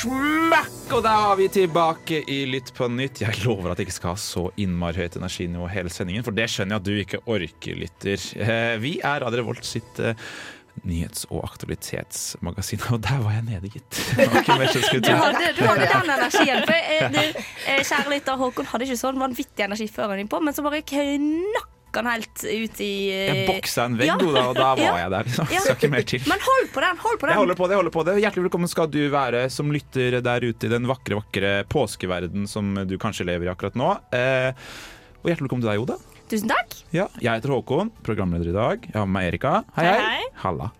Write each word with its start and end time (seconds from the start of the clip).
Smakk! 0.00 0.68
Og 0.96 1.02
da 1.04 1.10
er 1.30 1.34
vi 1.36 1.46
tilbake 1.52 2.22
i 2.30 2.38
Lytt 2.48 2.70
på 2.76 2.86
nytt. 2.88 3.20
Jeg 3.20 3.42
lover 3.44 3.72
at 3.74 3.80
jeg 3.82 3.88
ikke 3.90 3.96
skal 3.98 4.14
ha 4.14 4.20
så 4.22 4.46
innmari 4.60 5.02
høyt 5.02 5.18
energinivå 5.20 5.66
hele 5.70 5.92
sendingen, 5.92 6.24
for 6.24 6.32
det 6.36 6.46
skjønner 6.48 6.78
jeg 6.78 6.80
at 6.80 6.86
du 6.88 7.02
ikke 7.02 7.20
orker, 7.28 7.76
lytter. 7.82 8.24
Eh, 8.40 8.78
Vi 8.80 8.94
er 9.04 9.20
Radio 9.26 9.42
Revolt 9.42 9.66
sitt 9.68 10.00
eh, 10.00 10.16
nyhets- 10.88 11.26
og 11.28 11.42
aktualitetsmagasin, 11.50 12.80
og 12.94 13.02
der 13.04 13.20
var 13.26 13.36
jeg 13.36 13.44
nede, 13.50 13.72
gitt. 13.74 14.00
Du 14.16 14.24
hadde, 14.24 15.50
du 15.58 15.64
hadde 15.68 15.90
den 15.90 16.14
energien. 16.16 16.64
For, 16.64 16.78
eh, 16.96 17.10
du, 17.14 17.44
eh, 17.66 17.82
kjære 17.84 18.14
lytter, 18.14 18.40
Håkon 18.40 18.70
hadde 18.72 18.88
ikke 18.88 19.00
sånn 19.02 19.20
vanvittig 19.20 19.68
energi 19.68 19.90
før 19.92 20.14
han 20.14 20.24
gikk 20.24 20.32
på, 20.32 20.40
men 20.48 20.56
så 20.56 20.64
bare 20.64 20.80
knakk 20.94 21.68
han 21.98 22.06
helt 22.06 22.44
ut 22.44 22.80
i 22.80 22.92
eh, 23.10 23.30
Jeg 23.34 23.46
boksa 23.48 23.84
en 23.88 23.96
vegg, 23.98 24.06
Ja. 24.06 24.16
Og 24.20 24.54
da 24.54 24.68
var 24.74 24.78
Ja. 24.78 24.96
jeg 25.02 25.10
der. 25.10 25.24
Liksom. 25.24 25.50
Ja. 25.50 25.60
Skal 25.64 25.76
ikke 25.76 25.90
mer 25.90 26.02
til. 26.02 26.20
Men 26.30 26.38
hold 26.46 26.68
på 26.74 26.80
den! 26.84 26.96
Hold 27.02 27.18
på 27.18 27.26
den. 27.26 27.34
Jeg 27.34 27.40
holder 27.42 27.54
på 27.58 27.66
det, 27.66 27.74
jeg 27.74 27.80
holder 27.82 27.94
på 27.98 28.04
det. 28.06 28.14
Hjertelig 28.22 28.44
velkommen 28.50 28.68
skal 28.70 28.86
du 28.94 29.00
være 29.10 29.42
som 29.50 29.72
lytter 29.74 30.20
der 30.22 30.40
ute 30.46 30.66
i 30.66 30.72
den 30.72 30.86
vakre, 30.86 31.18
vakre 31.18 31.52
påskeverden 31.68 32.46
som 32.48 32.74
du 32.86 32.96
kanskje 32.98 33.26
lever 33.26 33.50
i 33.50 33.52
akkurat 33.54 33.74
nå. 33.74 33.90
Eh, 34.14 34.52
og 35.20 35.26
hjertelig 35.30 35.48
velkommen 35.48 35.66
til 35.66 35.72
deg, 35.74 35.80
Oda. 35.84 35.98
Tusen 36.30 36.48
takk. 36.48 36.76
Ja, 36.94 37.08
jeg 37.18 37.40
heter 37.40 37.50
Håkon, 37.56 37.90
programleder 38.06 38.52
i 38.52 38.54
dag. 38.54 38.84
Jeg 38.86 38.94
har 38.94 39.06
med 39.08 39.16
meg 39.18 39.32
Erika. 39.32 39.64
Hei, 39.74 39.86
Hei, 39.88 39.98
hei. 40.20 40.28
Halla. 40.44 40.70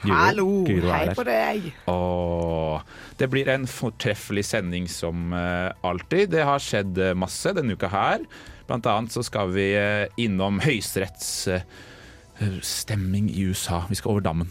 Guro. 0.00 0.14
Hallo, 0.16 0.44
Guro 0.64 0.88
hei 0.94 1.08
på 1.12 1.24
deg. 1.28 1.66
Åh, 1.92 2.80
det 3.20 3.26
blir 3.28 3.50
en 3.52 3.66
fortreffelig 3.68 4.46
sending 4.48 4.86
som 4.88 5.34
uh, 5.34 5.72
alltid. 5.84 6.30
Det 6.32 6.46
har 6.46 6.62
skjedd 6.62 6.96
eh, 6.96 7.12
masse 7.18 7.52
denne 7.52 7.76
uka 7.76 7.90
her. 7.92 8.24
Blant 8.70 8.86
annet 8.86 9.10
så 9.10 9.26
skal 9.26 9.50
vi 9.50 9.72
eh, 9.74 10.06
innom 10.22 10.62
høyesterettsstemming 10.62 13.26
i 13.34 13.50
USA. 13.50 13.82
Vi 13.90 13.98
skal 13.98 14.14
over 14.14 14.22
dammen. 14.30 14.46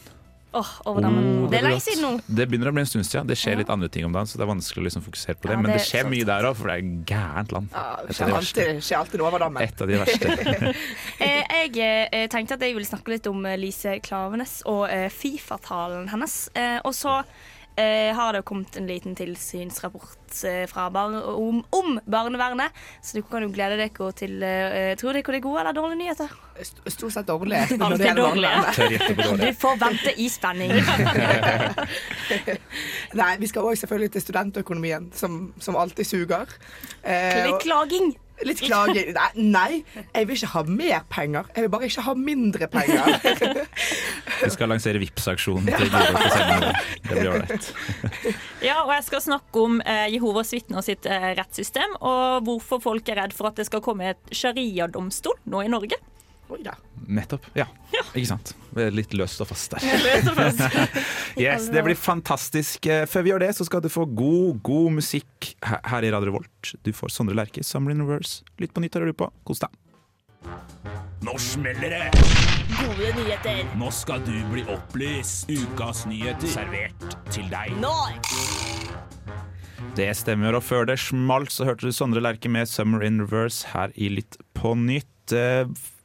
Åh, 0.52 0.66
over 0.89 1.02
dammen. 1.06 1.25
Oh, 1.44 1.50
det 1.52 1.59
er 1.59 1.64
lenge 1.67 1.81
siden 1.86 2.02
nå. 2.02 2.09
Det 2.25 2.47
begynner 2.50 2.72
å 2.72 2.73
bli 2.73 2.81
en 2.81 2.88
stund 2.90 3.06
siden. 3.06 3.28
Det 3.30 3.36
skjer 3.38 3.52
Ja. 3.53 3.58
litt 3.62 3.70
andre 3.70 3.86
ting 3.94 4.02
om 4.08 4.14
dagen, 4.16 4.25
så 4.25 4.34
det 4.40 4.44
er 4.47 4.50
vanskelig 4.50 4.81
å 4.81 4.86
liksom 4.88 5.03
fokusere 5.06 5.36
på 5.38 5.45
det. 5.45 5.52
Ja, 5.53 5.58
Men 5.62 5.70
det 5.70 5.75
det 5.78 5.84
er 5.84 5.90
skjer 5.92 6.02
sant. 6.08 6.14
mye 6.16 6.25
der 6.25 6.42
òg, 6.50 6.56
for 6.58 6.66
det 6.67 6.73
er 6.73 6.81
gærent 7.12 7.52
land. 7.53 7.67
Ja, 7.72 8.00
det 8.08 8.14
skjer 8.17 8.34
alltid, 8.40 8.81
skjer 8.81 8.97
alltid 8.97 9.17
noe 9.22 9.28
over 9.30 9.40
dammen. 9.45 9.62
Et 9.62 9.78
av 9.81 9.88
de 9.88 9.94
verste. 10.02 10.28
Eh, 11.20 11.44
jeg 11.70 12.09
eh, 12.12 12.25
tenkte 12.34 12.53
at 12.58 12.62
jeg 12.66 12.73
ville 12.73 12.88
snakke 12.90 13.09
litt 13.14 13.28
om 13.30 13.45
Lise 13.62 14.00
Klavenes 14.02 14.64
og 14.66 14.90
Fifa-talen 15.14 16.09
hennes. 16.09 16.50
Eh, 16.58 16.80
og 16.84 16.94
så 16.97 17.22
eh, 17.80 18.11
har 18.17 18.33
det 18.35 18.41
kommet 18.47 18.75
en 18.77 18.88
liten 18.89 19.13
tilsynsrapport 19.16 20.44
eh, 20.49 20.66
fra 20.69 20.89
bar 20.94 21.09
om, 21.31 21.61
om 21.75 21.88
barnevernet, 22.05 22.69
så 23.02 23.17
du 23.17 23.22
kan 23.30 23.41
jo 23.45 23.49
glede 23.55 23.75
dere 23.80 24.11
til 24.19 24.33
eh, 24.44 24.95
Tror 24.99 25.11
dere 25.17 25.31
det 25.31 25.38
er 25.39 25.45
gode 25.47 25.59
eller 25.63 25.73
dårlige 25.77 26.00
nyheter? 26.03 26.30
St- 26.59 26.83
Stort 26.91 27.13
sett 27.16 27.27
dårlige. 27.30 27.63
Alltid 27.80 28.00
det 28.03 28.07
gjelder 28.09 28.23
dårlig. 28.23 28.50
barnevernet. 28.50 28.75
Tør 28.75 28.89
gjette 28.91 29.13
på 29.16 29.22
Du 29.39 29.53
får 29.63 29.75
vente 29.85 30.11
i 30.19 30.27
spenning. 30.30 30.72
Nei, 33.19 33.31
vi 33.41 33.47
skal 33.50 33.66
òg 33.69 33.77
selvfølgelig 33.80 34.11
til 34.16 34.23
studentøkonomien, 34.27 35.09
som, 35.17 35.39
som 35.63 35.77
alltid 35.80 36.05
suger. 36.07 36.45
Eh, 37.03 37.45
Litt 37.45 37.53
og- 37.55 37.61
klaging. 37.66 38.07
Litt 38.48 38.62
klaging. 38.64 39.12
Nei, 39.16 39.30
nei, 39.36 40.04
jeg 40.14 40.28
vil 40.30 40.38
ikke 40.38 40.52
ha 40.54 40.64
mer 40.68 41.06
penger. 41.12 41.50
Jeg 41.56 41.66
vil 41.66 41.72
bare 41.73 41.90
ikke 41.90 42.06
ha 42.06 42.16
mindre 42.18 42.70
penger. 42.72 43.66
Vi 44.44 44.52
skal 44.54 44.72
lansere 44.72 45.02
Vipps-aksjonen 45.02 45.70
til 45.70 45.92
Guro 45.92 46.14
på 46.16 46.31
sendingen. 46.36 46.78
Det 47.09 47.18
blir 47.18 47.31
ålreit. 47.34 47.72
Ja, 48.69 48.81
og 48.84 48.91
jeg 48.91 49.06
skal 49.08 49.22
snakke 49.24 49.62
om 49.63 49.78
eh, 49.88 50.09
Jehovas 50.12 50.52
vitner 50.52 50.84
sitt 50.84 51.06
eh, 51.08 51.30
rettssystem, 51.38 51.96
og 52.03 52.44
hvorfor 52.47 52.81
folk 52.84 53.08
er 53.09 53.22
redd 53.24 53.36
for 53.36 53.50
at 53.50 53.59
det 53.59 53.69
skal 53.69 53.84
komme 53.84 54.12
et 54.12 54.34
sharia-domstol 54.36 55.40
nå 55.50 55.63
i 55.63 55.72
Norge. 55.72 56.00
Oi 56.50 56.64
da. 56.66 56.74
Nettopp. 57.10 57.46
Ja, 57.58 57.68
ikke 58.18 58.26
sant. 58.32 58.54
Litt 58.94 59.14
løst 59.18 59.42
og 59.44 59.50
fast 59.52 59.76
der. 59.76 59.86
Yes, 61.40 61.68
Det 61.72 61.84
blir 61.86 61.96
fantastisk. 61.98 62.86
Eh, 62.90 63.06
Før 63.10 63.24
vi 63.26 63.32
gjør 63.32 63.44
det, 63.46 63.52
så 63.56 63.66
skal 63.68 63.84
du 63.86 63.90
få 63.94 64.06
god, 64.18 64.58
god 64.66 64.96
musikk 64.98 65.52
her 65.66 65.80
her 65.92 66.08
i 66.08 66.12
Radio 66.12 66.34
Volt. 66.36 66.74
Du 66.84 66.90
får 66.94 67.14
Sondre 67.14 67.36
Lerche, 67.38 67.62
'Summer 67.64 67.94
in 67.94 68.02
Reverse'. 68.02 68.42
Lytt 68.60 68.74
på 68.74 68.82
nytt 68.84 68.98
hører 68.98 69.14
du 69.14 69.18
på. 69.22 69.30
Kos 69.46 69.62
deg. 69.62 69.70
Nå 71.22 71.34
smeller 71.38 71.92
det! 71.92 72.04
Gode 72.80 73.10
nyheter. 73.18 73.62
Nå 73.78 73.90
skal 73.92 74.22
du 74.26 74.34
bli 74.54 74.64
opplyst. 74.72 75.50
Ukas 75.52 76.06
nyheter 76.10 76.48
servert 76.48 77.18
til 77.30 77.46
deg. 77.52 77.76
Nå! 77.81 77.94
Det 79.98 80.10
stemmer, 80.16 80.56
og 80.56 80.64
før 80.64 80.86
det 80.88 80.98
smalt, 81.02 81.52
så 81.52 81.66
hørte 81.68 81.88
du 81.88 81.96
Sondre 81.96 82.22
Lerche 82.24 82.50
med 82.52 82.68
'Summer 82.68 83.04
in 83.06 83.20
Reverse' 83.22 83.68
her 83.74 83.92
i 83.96 84.10
Lytt 84.10 84.38
på 84.56 84.76
nytt. 84.76 85.34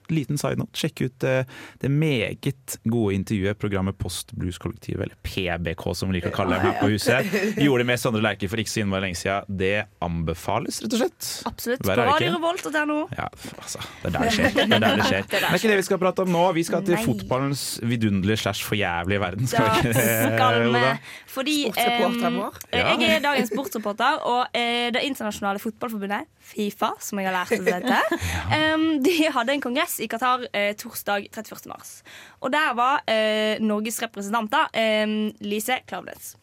Eh, 0.05 0.15
Liten 0.15 0.39
side 0.39 0.59
note, 0.61 0.77
sjekk 0.79 1.05
ut 1.07 1.25
eh, 1.25 1.45
det 1.81 1.91
meget 1.91 2.77
gode 2.85 3.15
intervjuet 3.17 3.59
programmet 3.59 3.97
Post 3.99 4.35
Blues 4.37 4.59
Kollektiv, 4.59 5.01
eller 5.01 5.17
PBK 5.25 5.85
som 5.97 6.11
vi 6.11 6.19
liker 6.19 6.33
å 6.33 6.37
kalle 6.37 6.59
dem 6.59 6.69
her 6.69 6.79
på 6.81 6.91
huset. 6.93 7.29
Gjorde 7.61 7.87
med 7.89 8.01
Sondre 8.01 8.23
Lerche 8.25 8.51
for 8.51 8.61
ikke 8.61 8.73
så 8.73 8.83
innmari 8.85 9.09
lenge 9.09 9.21
siden. 9.21 9.59
Det 9.61 9.73
anbefales, 10.05 10.81
rett 10.85 10.97
og 10.97 11.03
slett. 11.03 11.31
Absolutt. 11.51 11.85
På 11.85 11.95
er? 11.95 12.03
Radio 12.05 12.35
Revolt 12.37 12.69
og 12.69 12.75
der 12.75 12.89
nå. 12.91 12.99
Ja, 13.17 13.29
altså, 13.57 13.83
det 14.03 14.11
er 14.11 14.17
der 14.17 14.29
det 14.29 14.35
skjer. 14.37 14.51
Det 14.55 14.65
er, 14.65 14.85
der 14.85 15.01
det 15.01 15.09
skjer. 15.09 15.29
det 15.33 15.43
er 15.43 15.59
ikke 15.61 15.73
det 15.73 15.81
vi 15.81 15.87
skal 15.89 16.03
prate 16.05 16.27
om 16.27 16.35
nå. 16.35 16.45
Vi 16.59 16.67
skal 16.69 16.85
til 16.87 16.99
Nei. 16.99 17.05
fotballens 17.09 17.65
vidunderlige 17.85 18.43
slash 18.45 18.69
forjævlige 18.69 19.25
verden. 19.25 19.51
Skal 19.51 19.71
vi 19.71 19.81
ikke 19.81 19.95
det, 19.99 20.69
Oda? 20.69 20.95
Fordi 21.35 21.57
Sportsreporteren. 21.65 22.39
Ja. 22.73 22.95
Jeg 22.95 23.17
er 23.17 23.23
dagens 23.25 23.51
sportsreporter, 23.53 24.21
og 24.31 24.57
eh, 24.57 24.93
Det 24.95 25.03
internasjonale 25.09 25.59
fotballforbundet, 25.63 26.29
Fifa, 26.45 26.93
som 27.03 27.19
jeg 27.21 27.31
har 27.31 27.35
lært 27.35 27.55
å 27.57 27.65
hete, 27.65 28.21
em, 28.59 28.85
de 29.05 29.15
hadde 29.35 29.57
en 29.57 29.65
kongress 29.65 29.94
i 30.01 30.09
Qatar 30.11 30.47
eh, 30.53 30.73
torsdag 30.77 31.29
31. 31.31 31.67
mars. 31.71 32.03
Og 32.41 32.53
der 32.55 32.75
var 32.79 33.03
eh, 33.11 33.61
Norges 33.63 34.01
representanter 34.03 34.71
em, 34.75 35.33
Lise 35.41 35.81
Klaveness. 35.87 36.35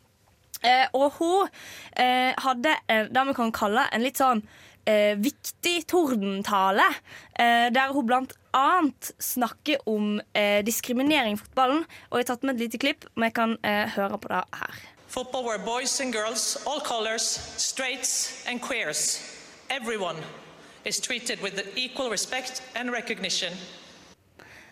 Eh, 0.61 0.85
og 0.93 1.15
hun 1.17 1.47
eh, 1.97 2.33
hadde 2.37 2.75
eh, 2.87 3.07
det 3.09 3.23
vi 3.27 3.33
kan 3.37 3.53
kalle 3.55 3.87
en 3.91 4.03
litt 4.05 4.19
sånn 4.21 4.43
eh, 4.85 5.17
viktig 5.17 5.87
tordentale, 5.89 6.85
eh, 7.33 7.69
der 7.73 7.93
hun 7.95 8.05
blant 8.05 8.35
annet 8.53 9.11
snakker 9.21 9.81
om 9.89 10.19
eh, 10.37 10.61
diskriminering 10.65 11.37
i 11.37 11.41
fotballen. 11.41 11.85
Og 12.11 12.19
jeg 12.19 12.27
har 12.27 12.29
tatt 12.35 12.45
med 12.45 12.55
et 12.59 12.67
lite 12.67 12.81
klipp, 12.81 13.09
men 13.15 13.31
jeg 13.31 13.37
kan 13.39 13.57
eh, 13.65 13.87
høre 13.97 14.21
på 14.21 14.31
det 14.31 14.43
her. 14.61 14.83
Football 15.11 15.43
where 15.43 15.59
boys 15.59 15.99
and 15.99 16.13
girls, 16.13 16.55
all 16.65 16.79
colors, 16.79 17.25
straights 17.57 18.45
and 18.47 18.61
queers, 18.61 19.19
everyone 19.69 20.21
is 20.85 20.99
treated 20.99 21.41
with 21.43 21.61
equal 21.75 22.09
respect 22.09 22.63
and 22.75 22.91
recognition. 22.91 23.53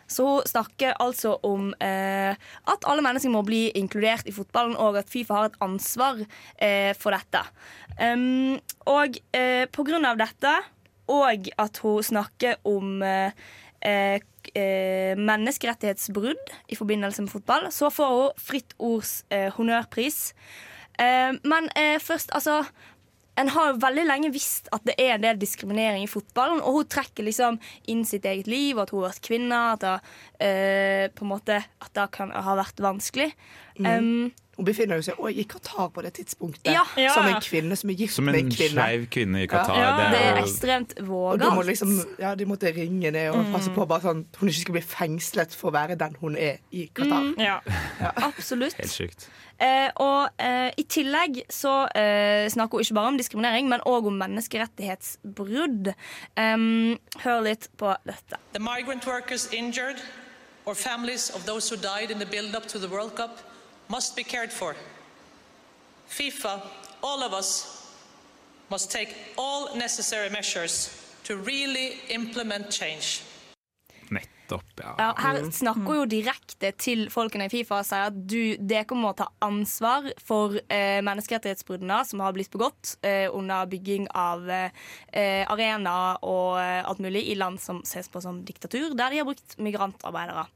Så 0.10 0.26
hun 0.26 0.42
snakker 0.46 0.94
altså 1.00 1.36
om 1.46 1.70
eh, 1.82 2.34
at 2.74 2.88
alle 2.90 3.04
mennesker 3.06 3.30
må 3.30 3.44
bli 3.46 3.70
inkludert 3.78 4.26
i 4.26 4.34
fotballen, 4.34 4.74
og 4.78 4.98
at 4.98 5.10
Fifa 5.10 5.34
har 5.38 5.52
et 5.52 5.60
ansvar 5.62 6.24
eh, 6.58 6.96
for 6.98 7.14
dette. 7.14 7.44
Um, 8.02 8.58
og 8.90 9.20
eh, 9.38 9.68
på 9.70 9.86
grunn 9.86 10.08
av 10.10 10.18
dette, 10.18 10.56
og 11.10 11.50
at 11.58 11.82
hun 11.84 12.04
snakker 12.06 12.60
om 12.70 13.02
eh, 13.06 13.38
eh, 13.86 14.22
eh, 14.54 15.14
menneskerettighetsbrudd 15.18 16.54
i 16.70 16.78
forbindelse 16.78 17.26
med 17.26 17.34
fotball, 17.34 17.70
så 17.74 17.90
får 17.94 18.16
hun 18.16 18.44
Fritt 18.50 18.76
Ords 18.78 19.24
honnørpris. 19.58 20.34
Men 21.00 21.70
først, 22.04 22.34
altså 22.36 22.66
en 23.40 23.52
har 23.54 23.70
jo 23.70 23.80
veldig 23.82 24.06
lenge 24.08 24.32
visst 24.34 24.68
at 24.76 24.84
det 24.88 24.98
er 25.00 25.16
en 25.16 25.24
del 25.24 25.40
diskriminering 25.40 26.04
i 26.04 26.12
fotballen, 26.12 26.60
og 26.60 26.80
hun 26.80 26.90
trekker 26.92 27.26
liksom 27.28 27.60
inn 27.92 28.04
sitt 28.08 28.28
eget 28.28 28.50
liv, 28.52 28.76
og 28.76 28.86
at 28.86 28.94
hun 28.94 29.02
har 29.02 29.14
vært 29.14 29.26
kvinne, 29.30 29.62
at 29.76 29.86
det, 29.86 29.96
eh, 30.44 31.06
på 31.16 31.26
en 31.26 31.34
måte, 31.34 31.62
at 31.64 31.96
det 31.96 32.08
kan 32.16 32.34
ha 32.36 32.58
vært 32.60 32.84
vanskelig. 32.84 33.32
Um, 33.80 34.32
Hun 34.60 34.68
befinner 34.68 35.00
seg 35.06 35.16
også 35.16 35.32
i 35.40 35.44
Qatar 35.48 35.88
på 35.96 36.02
det 36.04 36.10
tidspunktet, 36.18 36.68
Ja. 36.74 36.84
Som 37.16 37.26
en 37.30 37.40
kvinne 37.40 37.78
som 37.80 37.90
er 37.90 37.96
gift 37.96 38.14
Som 38.18 38.26
med 38.28 38.36
en 38.36 38.46
en 38.50 38.52
kvinne. 38.52 38.76
skeiv 38.84 39.06
kvinne 39.10 39.44
i 39.46 39.48
Qatar. 39.48 39.78
Ja, 39.80 39.92
det 40.02 40.10
det 40.12 40.20
er 40.26 40.36
er 40.36 40.42
ekstremt 40.44 40.94
vågalt. 41.08 41.66
liksom, 41.66 41.94
ja, 42.20 42.36
De 42.36 42.46
måtte 42.46 42.74
ringe 42.76 43.12
ned 43.12 43.30
og 43.32 43.46
passe 43.54 43.72
på 43.72 43.88
bare 43.88 44.02
sånn, 44.04 44.26
hun 44.40 44.50
ikke 44.50 44.60
skal 44.66 44.74
bli 44.74 44.82
fengslet 44.84 45.56
for 45.56 45.72
å 45.72 45.74
være 45.74 45.96
den 45.98 46.16
hun 46.20 46.36
er 46.36 46.58
i 46.76 46.90
Qatar. 46.94 47.34
Ja. 47.40 47.60
Absolutt. 48.18 48.76
helt 48.76 48.92
sykt. 48.92 49.30
Eh, 49.62 49.90
og 49.96 50.30
eh, 50.40 50.72
i 50.78 50.84
tillegg 50.84 51.42
så 51.52 51.88
eh, 51.96 52.48
snakker 52.52 52.78
hun 52.78 52.84
ikke 52.84 52.94
bare 52.96 53.08
om 53.08 53.18
diskriminering, 53.18 53.68
men 53.70 53.80
òg 53.88 54.08
om 54.08 54.20
menneskerettighetsbrudd. 54.20 55.94
Um, 56.38 56.98
hør 57.24 57.42
litt 57.44 57.70
på 57.78 57.96
dette. 58.06 58.38
The 58.54 58.60
migrant 58.60 59.06
workers 59.08 59.48
injured 59.54 60.02
or 60.66 60.76
families 60.76 61.30
of 61.36 61.46
those 61.46 61.70
who 61.70 61.78
died 61.78 62.12
in 62.12 62.20
the 62.20 62.26
build 62.26 62.56
up 62.56 62.68
to 62.68 62.80
the 62.80 62.88
World 62.88 63.16
Cup 63.16 63.40
must 63.90 64.16
be 64.16 64.24
cared 64.24 64.54
for. 64.54 64.76
FIFA, 66.10 66.62
all 67.04 67.24
of 67.24 67.34
us, 67.34 67.80
must 68.70 68.92
take 68.92 69.16
all 69.38 69.76
necessary 69.76 70.30
measures 70.30 70.90
to 71.24 71.36
really 71.36 71.98
implement 72.10 72.72
change. 72.72 73.24
Nettopp, 74.10 74.64
ja. 74.76 74.96
Ja, 74.98 75.14
her 75.18 75.52
snakker 75.52 76.00
jo 76.00 76.06
direkte 76.10 76.72
til 76.78 77.10
folkene 77.14 77.46
i 77.46 77.52
Fifa 77.54 77.82
og 77.82 77.86
sier 77.86 78.10
at 78.10 78.18
du, 78.30 78.56
dere 78.58 78.98
må 78.98 79.12
ta 79.18 79.28
ansvar 79.46 80.10
for 80.26 80.58
eh, 80.66 81.02
menneskerettighetsbruddene 81.06 82.00
som 82.10 82.24
har 82.26 82.34
blitt 82.34 82.50
begått 82.54 82.96
eh, 83.06 83.28
under 83.30 83.70
bygging 83.70 84.08
av 84.18 84.50
eh, 84.50 85.44
arenaer 85.46 86.22
og 86.26 86.58
eh, 86.62 86.82
alt 86.82 87.02
mulig 87.06 87.28
i 87.30 87.38
land 87.38 87.62
som 87.62 87.84
ses 87.86 88.10
på 88.10 88.22
som 88.26 88.42
diktatur, 88.46 88.94
der 88.98 89.14
de 89.14 89.22
har 89.22 89.30
brukt 89.30 89.58
migrantarbeidere. 89.62 90.48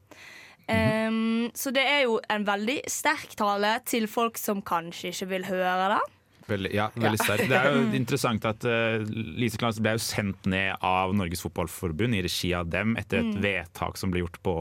Um, 0.64 1.50
så 1.56 1.74
det 1.76 1.84
er 1.84 2.04
jo 2.06 2.20
en 2.32 2.46
veldig 2.48 2.82
sterk 2.92 3.36
tale 3.40 3.76
til 3.90 4.08
folk 4.12 4.40
som 4.40 4.64
kanskje 4.64 5.12
ikke 5.12 5.32
vil 5.34 5.48
høre 5.50 5.96
det. 5.96 6.04
Veldig, 6.44 6.72
ja, 6.76 6.90
veldig 7.00 7.20
sterk 7.22 7.46
Det 7.48 7.56
er 7.56 7.70
jo 7.72 7.84
interessant 8.02 8.46
at 8.48 8.66
uh, 8.68 9.04
Lise 9.40 9.60
Klaus 9.60 9.80
ble 9.84 9.94
jo 9.96 10.02
sendt 10.04 10.48
ned 10.52 10.76
av 10.84 11.14
Norges 11.16 11.44
Fotballforbund 11.46 12.18
i 12.18 12.24
regi 12.26 12.52
av 12.58 12.68
dem 12.72 12.98
etter 13.00 13.22
et 13.22 13.38
vedtak 13.44 14.00
som 14.00 14.12
ble 14.12 14.26
gjort 14.26 14.42
på 14.44 14.58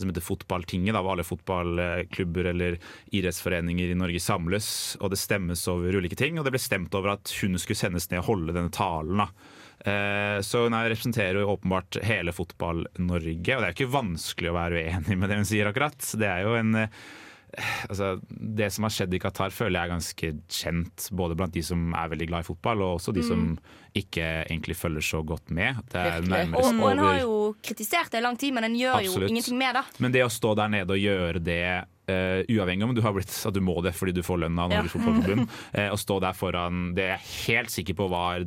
som 0.00 0.10
heter 0.10 0.24
Fotballtinget, 0.24 0.94
da, 0.96 1.02
hvor 1.04 1.12
alle 1.12 1.26
fotballklubber 1.28 2.50
eller 2.54 2.78
idrettsforeninger 3.12 3.92
i 3.92 3.98
Norge 3.98 4.22
samles, 4.22 4.70
og 5.00 5.12
det 5.12 5.20
stemmes 5.20 5.66
over 5.68 5.98
ulike 6.00 6.16
ting. 6.16 6.38
Og 6.40 6.46
det 6.46 6.54
ble 6.54 6.62
stemt 6.62 6.94
over 6.96 7.18
at 7.18 7.34
hun 7.42 7.58
skulle 7.60 7.76
sendes 7.76 8.08
ned 8.08 8.22
og 8.22 8.30
holde 8.30 8.56
denne 8.56 8.72
talen. 8.72 9.20
da. 9.20 9.28
Eh, 9.84 10.40
Så 10.44 10.64
hun 10.64 10.74
er- 10.74 10.90
representerer 10.90 11.40
jo 11.40 11.56
åpenbart 11.56 12.02
hele 12.04 12.32
Fotball-Norge, 12.32 13.56
og 13.56 13.62
det 13.62 13.66
er 13.66 13.72
jo 13.72 13.78
ikke 13.78 13.94
vanskelig 13.94 14.50
å 14.50 14.58
være 14.58 14.84
uenig 14.84 15.18
med 15.18 15.28
det 15.28 15.36
hun 15.40 15.44
sier, 15.48 15.66
akkurat. 15.66 15.98
Det 16.18 16.28
er 16.28 16.42
jo 16.44 16.54
en 16.54 16.74
eh, 16.74 16.88
Altså, 17.90 18.20
det 18.30 18.68
som 18.70 18.84
har 18.86 18.92
skjedd 18.94 19.14
i 19.16 19.18
Qatar, 19.18 19.50
føler 19.50 19.80
jeg 19.80 19.88
er 19.88 19.90
ganske 19.90 20.28
kjent, 20.46 21.10
både 21.10 21.34
blant 21.34 21.52
de 21.52 21.62
som 21.66 21.92
er 21.98 22.08
veldig 22.12 22.28
glad 22.30 22.44
i 22.44 22.46
fotball, 22.46 22.84
og 22.86 23.00
også 23.00 23.12
de 23.16 23.24
som 23.26 23.58
ikke 23.98 24.46
egentlig 24.46 24.76
følger 24.78 25.02
så 25.02 25.24
godt 25.26 25.50
med. 25.50 25.80
Og, 25.90 26.68
og 26.78 26.98
har 27.02 27.18
jo 27.24 27.56
kritisert 27.60 28.12
det 28.12 28.20
i 28.20 28.22
lang 28.22 28.38
tid, 28.38 28.54
men 28.54 28.68
en 28.68 28.76
gjør 28.78 29.00
Absolutt. 29.00 29.26
jo 29.26 29.32
ingenting 29.34 29.58
med 29.58 29.74
det. 29.74 29.82
Men 29.98 30.12
det 30.14 30.22
å 30.22 30.30
stå 30.30 30.54
der 30.62 30.68
nede 30.68 30.94
og 30.94 31.02
gjøre 31.02 31.42
det 31.42 31.64
Uh, 32.10 32.42
uavhengig 32.50 32.82
om 32.82 32.94
du 32.94 33.02
har 33.04 33.12
blitt 33.14 33.30
at 33.46 33.54
du 33.54 33.60
må 33.62 33.76
det 33.84 33.92
fordi 33.94 34.10
du 34.16 34.22
får 34.26 34.40
lønn 34.42 34.56
av 34.58 34.72
Norges 34.72 34.90
Fotballforbund, 34.96 35.44
Uh, 35.76 35.90
å 35.94 35.98
stå 36.00 36.16
der 36.24 36.34
foran 36.34 36.88
det 36.96 37.04
jeg 37.06 37.14
er 37.14 37.28
helt 37.46 37.70
sikker 37.70 37.94
på 38.00 38.08
var 38.10 38.42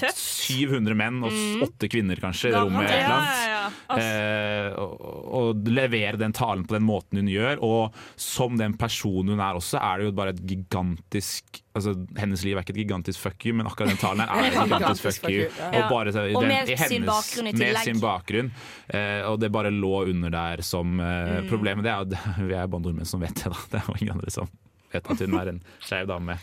Tøft. 0.00 0.18
700 0.44 0.94
menn 0.98 1.22
og 1.24 1.32
s- 1.32 1.62
åtte 1.68 1.88
kvinner 1.92 2.16
kanskje 2.20 2.50
i 2.50 2.54
rommet. 2.56 2.90
Ja, 2.90 3.18
ja, 3.18 3.50
ja. 3.50 3.96
Eh, 3.98 4.72
og, 4.80 5.00
og 5.38 5.68
levere 5.70 6.18
den 6.20 6.32
talen 6.36 6.64
på 6.68 6.74
den 6.76 6.84
måten 6.86 7.20
hun 7.22 7.28
gjør. 7.32 7.60
Og 7.64 7.94
som 8.20 8.56
den 8.60 8.76
personen 8.80 9.34
hun 9.34 9.40
er 9.44 9.54
også, 9.58 9.78
er 9.80 9.98
det 10.02 10.08
jo 10.10 10.16
bare 10.16 10.34
et 10.36 10.42
gigantisk 10.46 11.60
Altså, 11.74 11.90
Hennes 12.14 12.44
liv 12.46 12.54
er 12.54 12.62
ikke 12.62 12.70
et 12.70 12.84
gigantisk 12.84 13.18
fuck 13.18 13.42
you, 13.48 13.50
men 13.58 13.66
akkurat 13.66 13.88
den 13.90 13.98
talen 13.98 14.20
her 14.22 14.30
er 14.44 14.44
et 14.46 14.58
gigantisk 14.70 15.02
fuck 15.08 15.24
you. 15.32 15.48
Og, 15.72 15.88
bare, 15.90 16.12
så- 16.14 16.22
Og 16.36 16.44
den- 16.44 16.52
med 16.52 16.68
hennes, 16.70 16.84
sin 16.88 17.02
bakgrunn 17.08 17.48
i 17.50 17.52
Med 17.58 17.78
sin 17.82 17.98
bakgrunn. 18.00 18.50
Eh, 18.94 19.22
og 19.26 19.40
det 19.42 19.50
bare 19.50 19.72
lå 19.74 20.04
under 20.12 20.30
der 20.30 20.62
som 20.62 21.00
eh, 21.00 21.40
Mm. 21.42 21.48
Problemet 21.50 21.82
det 21.82 21.90
er 21.90 22.04
jo 22.04 22.46
vi 22.48 22.54
er 22.54 22.66
bare 22.70 22.80
nordmenn 22.84 23.06
som 23.10 23.20
vet 23.24 23.34
det. 23.34 23.50
da 23.50 23.58
Det 23.72 23.80
er 23.80 23.88
jo 23.90 23.96
ingen 24.00 24.14
andre 24.20 24.30
som 24.30 24.46
vet 24.92 25.10
at 25.10 25.18
hun 25.26 25.34
er 25.40 25.48
en 25.50 25.58
skeiv 25.82 26.06
dame 26.06 26.38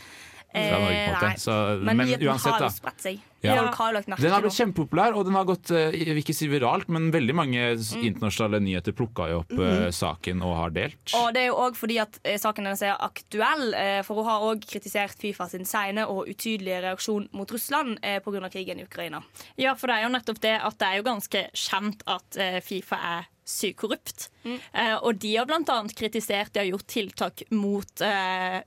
fra 0.53 0.79
Norge. 0.79 1.01
på 1.01 1.09
en 1.09 1.13
måte. 1.15 1.27
Eh. 1.31 1.35
Så, 1.41 1.57
Men, 1.81 1.97
men 1.97 2.07
nyheten 2.07 2.27
uansett, 2.27 2.51
har 2.53 2.59
da. 2.59 2.69
jo 2.69 2.75
spredt 2.75 3.01
seg. 3.05 3.19
Ja. 3.41 3.55
Har 3.73 3.93
Den 4.05 4.31
har 4.31 4.41
blitt 4.43 4.53
kjempepopulær, 4.53 5.15
og 5.17 5.25
den 5.25 5.33
har 5.33 5.45
gått 5.49 5.71
eh, 5.73 5.89
jeg 5.97 6.11
vil 6.13 6.19
ikke 6.21 6.35
si 6.37 6.47
viralt, 6.51 6.89
men 6.93 7.09
veldig 7.11 7.33
mange 7.35 7.63
Mm. 7.71 8.03
internasjonale 8.05 8.59
nyheter 8.61 8.93
plukka 8.93 9.29
jo 9.31 9.39
opp 9.41 9.51
eh, 9.57 9.89
saken 9.89 10.43
og 10.45 10.55
har 10.59 10.69
delt. 10.75 11.15
Og 11.17 11.33
det 11.33 11.41
er 11.41 11.47
jo 11.49 11.57
òg 11.63 11.75
fordi 11.79 11.97
at 12.03 12.19
saken 12.37 12.65
hennes 12.69 12.81
er 12.85 12.95
aktuell, 13.01 13.73
for 14.05 14.21
hun 14.21 14.25
har 14.29 14.45
òg 14.51 14.61
kritisert 14.69 15.17
Fifa 15.17 15.47
sin 15.49 15.65
sene 15.65 16.05
og 16.05 16.27
utydelige 16.29 16.83
reaksjon 16.85 17.27
mot 17.33 17.49
Russland 17.51 17.97
pga. 18.01 18.49
krigen 18.51 18.79
i 18.79 18.83
Ukraina. 18.85 19.23
Ja, 19.57 19.73
for 19.73 19.87
det 19.87 19.97
er 19.97 20.03
jo 20.05 20.13
nettopp 20.13 20.41
det 20.41 20.59
at 20.61 20.77
det 20.77 20.87
er 20.87 20.97
jo 21.01 21.03
ganske 21.09 21.49
kjent 21.53 22.03
at 22.05 22.37
Fifa 22.61 22.95
er 23.17 23.27
sykt 23.51 23.79
korrupt. 23.81 24.29
Eh, 24.45 24.95
og 25.01 25.19
de 25.19 25.35
har 25.37 25.49
annet 25.51 25.95
kritisert, 25.97 26.53
de 26.53 26.59
har 26.63 26.69
gjort 26.69 26.87
tiltak 26.87 27.43
mot 27.51 28.01
eh, 28.05 28.61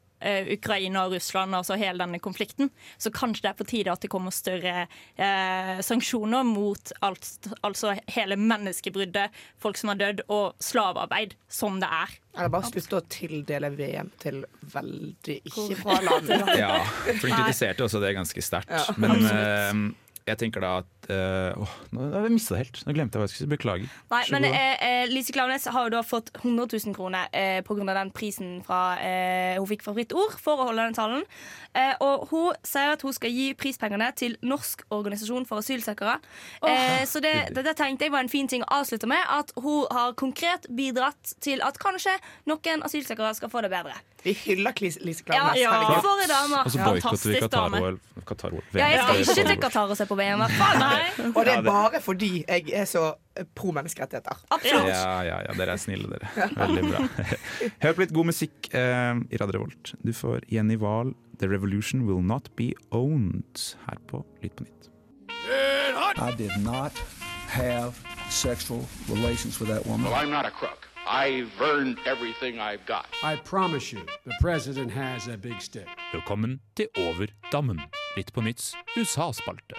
Ukraina 0.55 1.05
og 1.07 1.15
Russland, 1.17 1.55
altså 1.57 1.77
hele 1.81 2.01
denne 2.01 2.21
konflikten. 2.23 2.71
Så 2.99 3.13
kanskje 3.15 3.47
det 3.47 3.51
er 3.53 3.59
på 3.59 3.67
tide 3.69 3.93
at 3.93 4.05
det 4.05 4.11
kommer 4.13 4.35
større 4.35 4.87
eh, 4.87 5.81
sanksjoner 5.85 6.47
mot 6.49 6.93
alt, 7.05 7.31
altså 7.67 7.95
hele 8.17 8.39
menneskebruddet, 8.41 9.35
folk 9.61 9.81
som 9.81 9.93
har 9.93 10.01
dødd, 10.01 10.25
og 10.33 10.55
slavearbeid, 10.65 11.37
som 11.49 11.81
det 11.83 11.91
er. 11.91 12.15
Eller 12.35 12.51
bare 12.51 12.71
slutte 12.71 12.99
å 12.99 13.05
tildele 13.11 13.71
VM 13.77 14.11
til 14.23 14.41
veldig 14.75 15.41
ikke 15.45 15.81
bra 15.83 16.01
land. 16.03 16.33
Ja, 16.65 16.79
for 17.19 17.29
hun 17.29 17.37
kritiserte 17.37 17.85
også 17.85 18.01
det 18.03 18.15
ganske 18.17 18.43
sterkt. 18.43 18.73
Ja, 18.73 18.97
men 19.01 19.25
eh, 19.29 19.85
jeg 20.25 20.41
tenker 20.41 20.65
da 20.65 20.79
at 20.81 20.94
eh, 21.11 21.53
Åh, 21.61 21.73
nå 21.95 22.09
har 22.15 22.27
jeg 22.29 22.35
mista 22.35 22.55
det 22.55 22.61
helt. 22.65 22.81
Nå 22.87 22.95
glemte 22.97 23.17
jeg 23.19 23.23
hva 23.23 23.27
jeg 23.29 23.33
skulle 23.35 23.47
si. 23.49 23.51
Beklager. 23.55 23.93
Nei, 24.15 24.23
men 24.35 24.47
eh, 24.49 24.85
eh, 24.85 25.05
Lise 25.11 25.35
Klaveness 25.35 25.67
har 25.71 25.89
jo 25.89 25.93
da 25.97 26.03
fått 26.07 26.31
100 26.43 26.67
000 26.87 26.97
kroner 26.97 27.29
eh, 27.33 27.61
pga. 27.67 27.85
den 27.95 28.11
prisen 28.15 28.57
fra, 28.67 28.97
eh, 29.03 29.59
hun 29.59 29.69
fikk 29.71 29.85
fra 29.87 29.95
Fritt 29.97 30.15
Ord 30.17 30.39
for 30.41 30.63
å 30.63 30.69
holde 30.71 30.87
den 30.89 30.97
talen. 30.97 31.25
Eh, 31.75 31.95
og 32.05 32.29
hun 32.31 32.55
sier 32.67 32.95
at 32.95 33.03
hun 33.03 33.13
skal 33.17 33.31
gi 33.35 33.51
prispengene 33.59 34.11
til 34.17 34.37
Norsk 34.43 34.87
organisasjon 34.95 35.47
for 35.49 35.63
asylsøkere. 35.63 36.17
Eh, 36.67 37.05
så 37.11 37.21
det, 37.25 37.35
det, 37.55 37.65
det 37.67 37.77
tenkte 37.79 38.07
jeg 38.09 38.15
var 38.15 38.25
en 38.25 38.33
fin 38.33 38.49
ting 38.51 38.65
å 38.67 38.71
avslutte 38.81 39.09
med. 39.11 39.21
At 39.29 39.53
hun 39.61 39.85
har 39.93 40.15
konkret 40.19 40.67
bidratt 40.75 41.35
til 41.45 41.63
at 41.67 41.79
kanskje 41.83 42.17
noen 42.51 42.85
asylsøkere 42.87 43.35
skal 43.37 43.51
få 43.53 43.65
det 43.67 43.73
bedre. 43.75 43.95
Vi 44.25 44.33
hyller 44.47 44.73
Lise 44.81 45.01
Ja, 45.05 45.25
Klaveness. 45.27 45.61
ja. 45.61 45.73
ja. 45.83 46.01
For 46.01 46.23
en 46.25 46.31
dame! 46.31 46.61
Og 46.65 46.73
så 46.73 46.79
boikotter 46.81 46.95
vi 46.95 47.01
fantastisk 47.05 47.51
dame. 47.53 47.81
Qatar-OL. 47.81 47.99
Qatar 48.25 48.55
Ja, 48.81 48.87
jeg 48.89 49.03
skal 49.03 49.21
ikke 49.21 49.51
til 49.53 49.61
Qatar 49.67 49.91
og 49.93 49.99
se 50.01 50.07
på 50.09 50.17
VM. 50.17 50.41
i 50.41 50.47
hvert 50.47 50.57
fall. 50.57 50.85
Nei. 50.95 51.29
Og 51.33 51.41
det 51.47 51.55
er 51.59 51.67
bare 51.67 52.01
fordi 52.05 52.31
jeg 52.43 52.73
er 52.75 52.89
så 52.89 53.05
eh, 53.37 53.47
pro 53.55 53.73
menneskerettigheter. 53.77 54.41
Absolutt. 54.55 54.89
Ja, 54.93 55.21
ja, 55.27 55.41
ja, 55.49 55.57
dere 55.59 55.77
er 55.77 55.83
snille, 55.83 56.09
dere. 56.13 56.49
Veldig 56.57 56.87
bra. 56.91 57.05
Hør 57.85 57.93
på 57.99 58.05
litt 58.05 58.15
god 58.17 58.31
musikk 58.31 58.71
eh, 58.73 59.13
i 59.31 59.41
Radio 59.43 59.59
Revolt. 59.59 59.95
Du 60.05 60.13
får 60.17 60.47
Jenny 60.53 60.79
Wahl, 60.81 61.15
'The 61.39 61.51
Revolution 61.51 62.07
Will 62.09 62.23
Not 62.23 62.51
Be 62.57 62.73
Owned', 62.91 63.77
her 63.89 63.99
på 64.11 64.25
Lytt 64.43 64.57
på 64.57 64.65
nytt. 64.69 64.91
I 66.17 66.31
did 66.39 66.57
not 66.63 66.93
have 67.49 67.95
sexual 68.31 68.87
relations 69.09 69.61
with 69.61 69.69
that 69.69 69.85
woman. 69.87 70.11
Well, 70.11 70.15
I'm 70.15 70.31
not 70.31 70.47
a 70.47 70.51
crook. 70.51 70.89
I've 71.07 71.51
earned 71.61 71.99
everything 72.07 72.59
I've 72.61 72.87
got. 72.87 73.07
I 73.23 73.37
promise 73.37 73.93
you, 73.93 74.01
the 74.25 74.35
president 74.41 74.91
has 74.93 75.29
a 75.29 75.37
big 75.37 75.61
stick. 75.61 75.89
Velkommen 76.13 76.61
til 76.77 76.89
Over 76.97 77.27
dammen. 77.53 77.81
Litt 78.17 78.33
på 78.33 78.41
nytts 78.41 78.75
USA-spalte. 78.97 79.75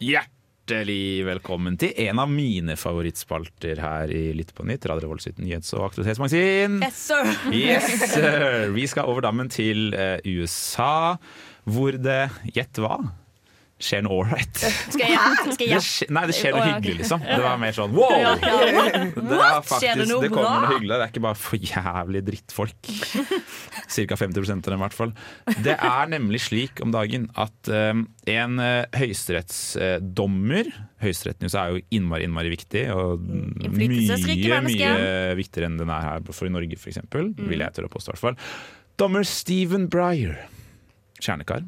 Hjertelig 0.00 1.22
velkommen 1.26 1.76
til 1.80 1.92
en 2.08 2.18
av 2.22 2.30
mine 2.30 2.74
favorittspalter 2.78 3.78
her 3.82 4.10
i 4.14 4.22
Lytt 4.36 4.50
på 4.56 4.64
nytt, 4.66 4.86
Radio 4.90 5.06
Revolt 5.06 5.22
sitt 5.24 5.38
nyhets- 5.42 5.70
og 5.76 5.88
aktualitetsmagasin. 5.90 6.80
Yes, 6.82 6.98
sir. 7.10 7.30
Yes, 7.54 7.88
sir. 8.14 8.68
Vi 8.74 8.86
skal 8.90 9.10
over 9.10 9.22
dammen 9.26 9.50
til 9.52 9.94
eh, 9.94 10.18
USA, 10.26 11.16
hvor 11.70 11.94
det 11.98 12.20
Gjett 12.56 12.82
hva? 12.82 12.98
Skjer 13.80 14.02
noe 14.04 14.18
ålreit. 14.20 14.60
Skal 14.60 15.06
jeg? 15.08 15.52
Skal 15.54 15.70
jeg 15.70 15.80
Det 15.80 16.12
Nei, 16.12 16.24
det 16.28 16.34
skjer 16.36 16.52
noe 16.56 16.64
hyggelig, 16.66 16.96
liksom. 17.00 17.22
Det 17.24 17.38
var 17.40 17.60
mer 17.62 17.76
sånn 17.76 17.94
wow! 17.96 18.10
Det, 18.40 19.38
er 19.40 19.62
faktisk, 19.64 20.12
det 20.20 20.30
kommer 20.34 20.66
noe 20.66 20.72
hyggelig. 20.74 20.92
Det 20.92 21.06
er 21.06 21.12
ikke 21.14 21.22
bare 21.24 21.38
for 21.40 21.70
jævlig 21.70 22.22
drittfolk. 22.26 22.90
Ca. 23.94 24.18
50 24.20 24.52
av 24.52 24.60
dem, 24.66 24.76
i 24.76 24.82
hvert 24.84 24.98
fall. 24.98 25.14
Det 25.64 25.76
er 25.76 26.12
nemlig 26.12 26.42
slik 26.44 26.84
om 26.84 26.92
dagen 26.94 27.26
at 27.40 27.72
um, 27.72 28.04
en 28.28 28.60
uh, 28.60 28.84
høyesterettsdommer 29.00 30.70
Høyesteretten 31.00 31.48
er 31.48 31.72
jo 31.72 31.80
innmari, 31.96 32.26
innmari 32.28 32.50
viktig, 32.52 32.82
og 32.92 33.22
mye, 33.24 34.58
mye 34.66 34.90
viktigere 35.38 35.70
enn 35.70 35.78
den 35.80 35.88
er 35.88 36.04
her 36.04 36.26
for 36.28 36.44
i 36.44 36.52
Norge, 36.52 36.76
f.eks. 36.76 37.00
Mm. 37.08 37.32
Vil 37.48 37.64
jeg 37.64 37.72
tørre 37.76 37.88
å 37.88 37.94
påstå, 37.94 38.12
i 38.12 38.18
hvert 38.18 38.26
fall. 38.26 38.40
Dommer 39.00 39.24
Stephen 39.24 39.88
Breyer. 39.88 40.42
Kjernekar. 41.24 41.64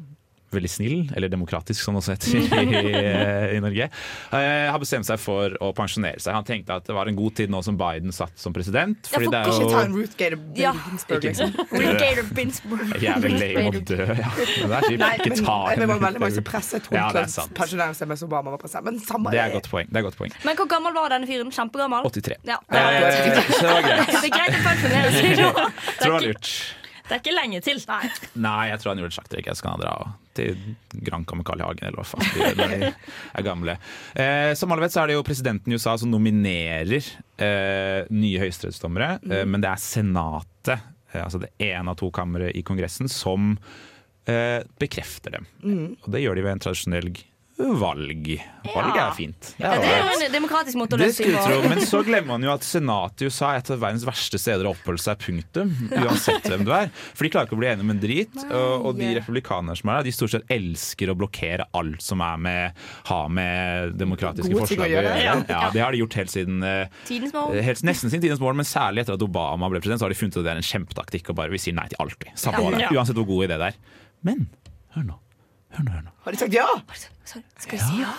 Veldig 0.53 0.69
snill, 0.69 0.97
eller 1.15 1.31
demokratisk 1.33 1.81
som 1.83 1.95
det 1.97 2.03
også 2.03 2.13
heter 2.15 2.29
i, 2.63 3.55
i 3.57 3.61
Norge. 3.63 3.87
Eh, 4.33 4.69
har 4.69 4.79
bestemt 4.81 5.07
seg 5.07 5.19
for 5.21 5.55
å 5.63 5.71
pensjonere 5.77 6.21
seg. 6.21 6.35
Han 6.37 6.45
tenkte 6.47 6.77
at 6.77 6.87
det 6.89 6.95
var 6.95 7.09
en 7.09 7.17
god 7.17 7.35
tid 7.39 7.53
nå 7.53 7.61
som 7.65 7.77
Biden 7.79 8.13
satt 8.15 8.35
som 8.39 8.53
president. 8.55 8.99
Ja, 9.09 9.15
Fordi 9.15 9.29
for 9.29 9.33
det 9.33 9.41
er 9.41 9.51
Ikke 9.53 9.71
ta 9.73 9.83
en 9.83 9.93
jo 9.93 10.03
Ruth 10.03 10.17
liksom. 10.19 10.41
Ja. 10.63 10.73
Ginsburg, 10.87 11.23
liksom. 11.23 11.53
Gator 11.73 12.29
Binsburg. 12.37 12.93
jævlig 13.01 13.31
lame 13.39 13.63
å 13.69 13.83
dø, 13.89 13.97
ja. 14.03 14.29
Men 14.37 14.73
det 14.73 14.77
er 14.77 14.87
kjipt. 14.87 15.03
Ikke 15.03 15.29
men 15.33 15.43
ta 15.43 15.57
det 15.83 15.87
var 15.89 16.03
veldig 16.05 16.21
mange 16.23 16.37
som 16.37 16.47
presset 16.47 16.89
Ja, 16.93 17.07
er 17.09 17.27
pensjonere 17.57 17.97
seg 17.97 18.11
mens 18.11 18.23
Obama 18.25 18.53
var 18.53 18.61
president. 18.61 18.85
Men 18.87 19.01
samme 19.03 19.33
Det 19.33 19.41
er 19.41 19.53
godt 19.55 19.69
poeng. 19.71 19.89
Det 19.89 20.01
er 20.01 20.05
godt 20.07 20.19
poeng. 20.19 20.35
Men 20.45 20.59
hvor 20.59 20.69
gammel 20.71 20.95
var 20.95 21.13
denne 21.13 21.29
fyren? 21.29 21.51
Kjempegammel? 21.53 22.07
83. 22.13 22.39
Ja. 22.47 22.59
Eh, 22.69 23.43
så 23.49 23.65
det 23.65 23.73
var 23.73 23.85
greit. 23.87 24.13
Det 24.13 24.23
er 24.23 24.33
greit 24.37 24.57
å 24.57 24.63
pensjonere 24.69 25.13
seg 25.17 25.37
nå. 25.41 25.51
Tror 25.53 26.03
det 26.03 26.13
var 26.17 26.27
lurt. 26.29 26.51
Det 27.03 27.17
er 27.17 27.19
ikke 27.23 27.35
lenge 27.35 27.63
til. 27.65 27.81
Nei. 27.89 28.03
Nei, 28.45 28.61
jeg 28.71 28.81
tror 28.81 28.93
han 28.93 29.01
gjorde 29.03 29.11
et 29.13 29.19
sjakktrekk. 29.19 29.49
Jeg 29.51 29.59
skal 29.59 29.81
dra 29.81 29.95
til 30.37 30.57
Granca 31.05 31.37
med 31.37 31.45
Carl 31.47 31.61
I. 31.61 31.67
Hagen, 31.67 31.87
eller 31.89 32.01
hva 32.01 32.05
faen 32.07 32.57
de 32.57 32.67
de 32.73 32.91
er 32.91 33.45
gamle. 33.45 33.77
Eh, 34.15 34.51
som 34.59 34.71
alle 34.73 34.85
vet, 34.85 34.95
så 34.95 35.03
er 35.03 35.11
det 35.11 35.17
jo 35.17 35.25
presidenten 35.27 35.73
i 35.73 35.77
USA 35.79 35.95
som 35.99 36.11
nominerer 36.13 36.99
eh, 37.01 38.09
nye 38.13 38.41
høyesterettsdommere, 38.43 39.17
eh, 39.29 39.43
men 39.49 39.63
det 39.63 39.71
er 39.71 39.83
Senatet, 39.83 40.87
eh, 41.13 41.21
altså 41.23 41.41
det 41.43 41.53
ene 41.63 41.93
av 41.93 41.99
to 42.01 42.09
kamre 42.13 42.51
i 42.53 42.63
Kongressen, 42.65 43.11
som 43.11 43.53
eh, 44.29 44.59
bekrefter 44.81 45.37
dem. 45.39 45.49
Og 46.03 46.09
det 46.13 46.23
gjør 46.25 46.39
de 46.39 46.45
ved 46.47 46.57
en 46.57 46.65
tradisjonell 46.67 47.13
valg. 47.57 48.29
Valg 48.65 48.95
er 48.97 49.11
fint. 49.13 49.49
Det 49.57 49.61
Ja, 49.63 49.73
er 49.75 49.81
det 49.83 49.89
er 49.93 49.99
jo 50.07 50.25
en 50.25 50.33
demokratisk 50.33 50.77
måte 50.79 50.95
å 50.95 50.99
Det 50.99 51.07
løse 51.11 51.23
ting 51.23 51.35
på. 51.37 51.69
men 51.69 51.81
så 51.85 51.99
glemmer 52.07 52.31
man 52.33 52.43
jo 52.47 52.51
at 52.53 52.65
senatet 52.65 53.21
i 53.21 53.27
USA 53.29 53.51
er 53.53 53.61
et 53.61 53.69
av 53.75 53.79
verdens 53.83 54.05
verste 54.07 54.39
steder 54.41 54.65
å 54.65 54.71
oppholde 54.73 55.03
seg. 55.03 55.19
Punktum. 55.21 55.69
Uansett 55.93 56.47
hvem 56.49 56.63
du 56.65 56.71
er. 56.73 56.89
For 57.13 57.23
de 57.27 57.31
klarer 57.35 57.45
ikke 57.49 57.57
å 57.57 57.61
bli 57.61 57.69
enige 57.69 57.85
om 57.85 57.93
en 57.93 58.01
drit. 58.01 58.39
Og, 58.47 58.87
og 58.89 58.97
de 58.97 59.11
republikanerne 59.19 59.77
som 59.77 59.91
er 59.93 59.99
der, 60.01 60.07
de 60.09 60.15
stort 60.17 60.33
sett 60.33 60.49
elsker 60.51 61.13
å 61.13 61.17
blokkere 61.19 61.67
alt 61.77 62.01
som 62.03 62.23
er 62.25 62.41
med, 62.47 62.81
har 63.11 63.29
med 63.29 63.93
demokratiske 64.01 64.49
å 64.57 64.63
forslag 64.63 64.87
å 64.87 64.91
gjøre. 64.95 65.13
Ja. 65.23 65.37
Ja, 65.53 65.63
det 65.75 65.83
har 65.85 65.93
de 65.93 66.01
gjort 66.01 66.17
helt 66.19 66.33
siden 66.33 66.63
eh, 66.65 66.87
Tidens 67.07 67.33
mål. 67.37 67.59
Helt, 67.69 67.83
nesten 67.85 68.09
siden 68.09 68.25
tidens 68.25 68.41
mål, 68.43 68.57
men 68.59 68.65
særlig 68.67 69.05
etter 69.05 69.15
at 69.19 69.25
Obama 69.29 69.69
ble 69.69 69.79
president, 69.83 70.01
så 70.01 70.09
har 70.09 70.15
de 70.15 70.19
funnet 70.19 70.35
ut 70.37 70.41
at 70.41 70.49
det 70.49 70.55
er 70.57 70.63
en 70.63 70.69
kjempetaktikk. 70.73 71.29
Og 71.33 71.37
bare 71.37 71.53
vi 71.53 71.61
sier 71.61 71.77
nei 71.77 71.85
til 71.93 72.01
alt. 72.03 72.17
vi. 72.23 72.33
Samme 72.39 72.73
Ja. 72.81 72.89
Uansett 72.95 73.15
hvor 73.19 73.29
god 73.29 73.45
idé 73.47 73.59
det 73.61 73.69
er. 73.73 73.77
Men 74.25 74.47
hør 74.97 75.05
nå. 75.13 75.19
Hør 75.73 75.83
nå, 75.87 75.91
hør 75.95 76.03
nå. 76.05 76.11
Har 76.23 76.35
de 76.35 76.39
sagt 76.39 76.53
ja? 76.55 76.65
Skal 77.25 77.77
vi 77.77 77.81
si 77.81 78.01
ja? 78.03 78.11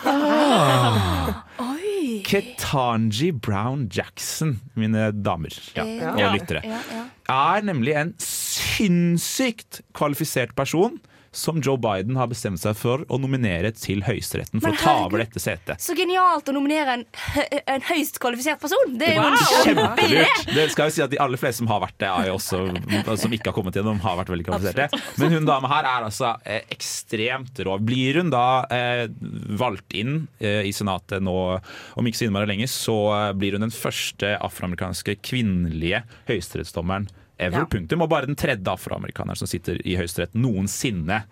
Oi! 1.65 2.21
Ketanji 2.27 3.31
Brown 3.45 3.87
Jackson, 3.95 4.57
mine 4.79 5.11
damer 5.15 5.55
ja, 5.77 5.85
Ja. 5.87 6.15
og 6.17 6.35
lyttere, 6.35 6.65
Ja, 6.67 6.81
ja. 6.91 7.05
er 7.57 7.63
nemlig 7.69 7.95
en 8.01 8.15
sinnssykt 8.21 9.83
kvalifisert 9.97 10.55
person 10.59 10.99
som 11.35 11.59
Joe 11.65 11.77
Biden 11.83 12.17
har 12.19 12.29
bestemt 12.31 12.61
seg 12.63 12.77
for 12.79 13.03
å 13.13 13.19
nominere 13.21 13.73
til 13.75 14.05
Høyesteretten 14.07 14.63
for 14.63 14.71
å 14.73 14.79
ta 14.79 14.93
over 15.09 15.21
dette 15.25 15.43
setet. 15.43 15.83
Så 15.83 15.97
genialt 15.99 16.47
å 16.49 16.55
nominere 16.55 16.95
en, 17.01 17.05
en 17.67 17.85
høyst 17.91 18.21
kvalifisert 18.23 18.61
person! 18.63 18.95
Det 19.01 19.11
er 19.13 19.19
jo 19.19 19.25
en 19.27 19.35
Wow! 19.35 19.65
kjempeidé! 19.65 20.23
Kjempelurt. 20.25 20.55
Det 20.55 20.67
skal 20.73 20.89
jo 20.91 20.95
si 20.97 21.03
at 21.05 21.13
De 21.13 21.19
aller 21.25 21.41
fleste 21.41 21.61
som 21.63 21.71
har 21.73 21.83
vært 21.83 21.99
det, 22.05 22.11
også, 22.35 22.61
som 23.21 23.35
ikke 23.35 23.51
har 23.51 23.57
kommet 23.57 23.77
gjennom, 23.79 23.99
har 24.05 24.19
vært 24.23 24.31
veldig 24.35 24.47
kvalifiserte. 24.47 25.03
Men 25.21 25.35
hun 25.37 25.49
dama 25.49 25.71
her 25.75 25.89
er 25.91 26.07
altså 26.09 26.31
eh, 26.47 26.63
ekstremt 26.75 27.59
rå. 27.67 27.77
Blir 27.85 28.21
hun 28.23 28.31
da 28.35 28.45
eh, 28.73 29.05
valgt 29.59 29.95
inn 29.99 30.25
eh, 30.39 30.63
i 30.69 30.73
Senatet 30.75 31.23
nå 31.25 31.35
om 31.99 32.07
ikke 32.09 32.21
så 32.23 32.29
innmari 32.29 32.51
lenge, 32.53 32.71
så 32.71 32.97
eh, 33.17 33.29
blir 33.39 33.59
hun 33.59 33.67
den 33.67 33.75
første 33.75 34.37
afroamerikanske 34.39 35.19
kvinnelige 35.25 36.05
høyesterettsdommeren 36.31 37.11
ever. 37.39 37.65
Ja. 37.65 37.69
Punktum. 37.71 38.05
Og 38.05 38.13
bare 38.13 38.31
den 38.31 38.39
tredje 38.39 38.67
afroamerikaneren 38.75 39.39
som 39.39 39.51
sitter 39.51 39.81
i 39.87 39.99
Høyesterett 39.99 40.37
noensinne. 40.39 41.25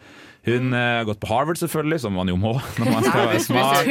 Hun 0.42 0.72
har 0.74 1.02
har 1.02 1.06
gått 1.10 1.20
på 1.22 1.28
Harvard, 1.30 1.58
selvfølgelig, 1.58 1.98
som 2.04 2.14
man 2.16 2.30
jo 2.30 2.36
må 2.40 2.52
når 2.80 2.88
man 2.88 3.06
skal 3.06 3.26
være 3.30 3.42
smart. 3.42 3.90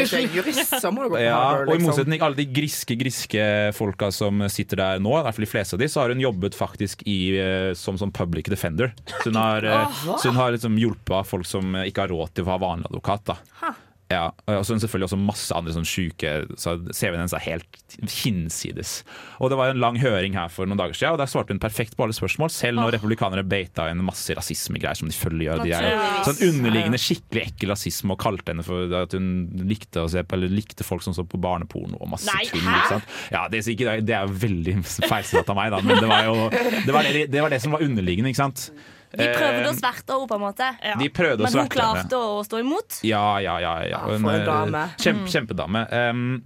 Ja, 1.21 1.41
og 1.61 1.71
i 1.71 1.75
liksom. 1.75 1.87
motsetning 1.87 2.19
til 2.19 2.27
alle 2.27 2.39
de 2.39 2.47
griske 2.55 2.97
griske 2.99 3.45
folka 3.77 4.11
som 4.15 4.43
sitter 4.51 4.81
der 4.81 5.03
nå, 5.03 5.13
i 5.17 5.25
hvert 5.25 5.37
fall 5.37 5.47
de 5.47 5.51
fleste 5.51 5.77
av 5.77 5.83
de, 5.83 5.91
så 5.91 6.03
har 6.03 6.15
hun 6.15 6.23
jobbet 6.23 6.57
faktisk 6.57 7.05
i, 7.09 7.19
uh, 7.37 7.71
som, 7.77 7.99
som 8.01 8.13
public 8.15 8.51
defender. 8.51 8.93
Så 9.21 9.29
hun 9.29 9.39
har, 9.39 9.67
uh, 9.67 10.01
så 10.15 10.31
hun 10.31 10.39
har 10.39 10.55
liksom 10.55 10.79
hjulpet 10.81 11.29
folk 11.29 11.47
som 11.47 11.75
eh, 11.75 11.89
ikke 11.91 12.05
har 12.05 12.13
råd 12.13 12.35
til 12.35 12.47
å 12.47 12.53
ha 12.53 12.59
vanlig 12.61 12.91
advokat. 12.91 13.33
da. 13.33 13.73
Ja, 14.11 14.23
og 14.51 14.65
så 14.67 14.75
selvfølgelig 14.75 15.07
også 15.07 15.19
masse 15.21 15.55
andre 15.55 15.73
sånn 15.75 15.87
syke 15.87 16.33
så 16.59 16.75
CV-en 16.91 17.21
hennes 17.21 17.35
er 17.37 17.43
helt 17.45 17.95
hinsides. 18.11 19.01
Og 19.39 19.51
Det 19.51 19.57
var 19.59 19.71
en 19.71 19.81
lang 19.81 19.97
høring 20.01 20.35
her 20.37 20.51
for 20.51 20.69
noen 20.69 20.79
dager 20.79 20.97
siden, 20.97 21.15
og 21.15 21.21
der 21.21 21.31
svarte 21.31 21.55
hun 21.55 21.61
perfekt 21.63 21.95
på 21.97 22.05
alle 22.05 22.15
spørsmål, 22.15 22.51
selv 22.53 22.81
når 22.81 22.95
republikanere 22.97 23.45
beita 23.47 23.87
inn 23.91 24.03
masse 24.05 24.35
rasismegreier 24.37 24.99
som 24.99 25.09
de 25.11 25.17
følger 25.17 25.49
gjør. 25.49 25.63
De 25.65 25.75
er 25.77 26.23
sånn 26.27 26.41
underliggende 26.49 26.99
skikkelig 27.01 27.45
ekkel 27.47 27.73
rasisme 27.73 28.15
og 28.15 28.21
kalte 28.21 28.53
henne 28.53 28.65
for 28.65 28.91
at 29.01 29.15
hun 29.17 29.31
likte 29.69 30.01
på 30.01 30.37
Eller 30.37 30.51
likte 30.51 30.85
folk 30.87 31.03
som 31.05 31.15
så 31.15 31.25
på 31.27 31.39
barneporno 31.41 31.99
og 32.01 32.09
masse 32.13 32.29
Nei, 32.31 32.45
tull. 32.49 33.03
Ja, 33.33 33.45
det, 33.51 33.63
det 34.07 34.15
er 34.17 34.31
veldig 34.45 34.77
feilsatt 35.11 35.51
av 35.51 35.59
meg, 35.59 35.71
da, 35.73 35.81
men 35.85 36.01
det 36.01 36.09
var 36.09 36.25
jo 36.27 36.49
det 36.51 36.95
var 36.95 37.07
det, 37.07 37.27
det 37.31 37.43
var 37.43 37.53
det 37.53 37.61
som 37.63 37.75
var 37.75 37.85
underliggende. 37.85 38.31
ikke 38.31 38.43
sant? 38.43 38.71
De 39.11 39.27
prøvde 39.35 39.67
å 39.67 39.73
Eh, 39.73 39.77
sverte 39.81 40.15
henne, 40.15 40.27
på 40.29 40.37
en 40.37 40.41
måte. 40.45 40.69
å 40.71 40.95
Men 40.95 41.59
hun 41.59 41.69
klarte 41.73 42.17
å 42.17 42.41
stå 42.47 42.61
imot. 42.63 43.01
Ja, 43.03 43.39
ja, 43.43 43.59
ja. 43.59 43.75
ja. 43.83 43.89
Ja, 43.91 44.01
for 44.07 44.15
en 44.31 44.41
eh, 44.41 44.45
dame. 44.47 44.83
Kjempe, 44.97 45.31
kjempedame. 45.33 45.85
Um, 45.91 46.41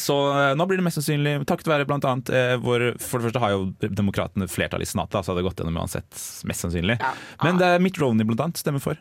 så 0.00 0.14
eh, 0.32 0.52
nå 0.58 0.66
blir 0.66 0.80
det 0.80 0.84
mest 0.88 0.98
sannsynlig 0.98 1.36
takket 1.46 1.68
være 1.70 1.86
blant 1.86 2.04
annet 2.08 2.30
eh, 2.34 2.54
hvor 2.58 2.82
For 2.98 3.20
det 3.20 3.28
første 3.28 3.42
har 3.44 3.52
jo 3.54 3.66
demokratene 3.84 4.48
flertall 4.50 4.82
i 4.82 4.88
senatet, 4.88 5.20
så 5.22 5.30
hadde 5.32 5.42
det 5.44 5.48
gått 5.50 5.60
gjennom 5.62 5.76
uansett, 5.84 6.08
mest 6.48 6.64
sannsynlig. 6.66 6.96
Men 7.44 7.60
det 7.60 7.74
er 7.76 7.84
Mitt 7.84 8.00
Romney 8.02 8.26
blant 8.26 8.42
annet 8.48 8.58
stemmer 8.62 8.82
for. 8.82 8.98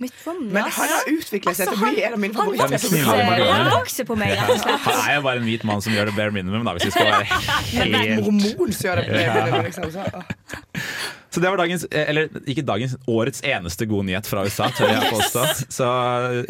Mitt 0.00 0.14
Romney, 0.26 0.52
Men 0.54 0.62
han 0.62 0.90
har 0.92 1.08
utviklet 1.10 1.56
seg 1.58 1.72
til 1.72 1.74
å 1.74 1.88
bli 1.88 2.02
en 2.06 2.12
av 2.14 2.20
mine 2.22 2.36
favoritter. 2.36 2.92
Ja, 3.02 3.46
han 3.50 3.70
vokser 3.72 4.06
på 4.06 4.14
meg, 4.20 4.36
rett 4.38 4.52
og 4.52 4.60
slett. 4.62 4.84
Han 4.86 5.00
er 5.08 5.16
jo 5.16 5.24
bare 5.26 5.40
en 5.40 5.48
hvit 5.48 5.64
mann 5.66 5.82
som 5.82 5.96
gjør 5.96 6.10
det 6.12 6.14
bare 6.18 6.34
minimum, 6.36 6.62
da, 6.68 6.76
hvis 6.76 6.86
vi 6.86 6.92
skal 6.94 7.08
være 7.08 7.24
En 7.82 7.96
helt 7.96 8.28
mormon 8.28 8.76
som 8.76 8.90
gjør 8.90 9.02
det. 9.02 9.08
bare 9.32 9.48
Ja. 9.56 9.62
liksom. 9.66 9.90
så. 9.96 11.17
Så 11.38 11.42
det 11.44 11.50
var 11.54 11.60
dagens, 11.60 11.84
eh, 11.94 12.08
eller 12.10 12.28
ikke 12.50 12.64
dagens, 12.66 12.96
årets 13.06 13.44
eneste 13.46 13.86
gode 13.86 14.08
nyhet 14.08 14.26
fra 14.26 14.42
USA, 14.42 14.66
tør 14.74 14.90
jeg 14.90 15.10
påstå. 15.12 15.44
Så 15.78 15.86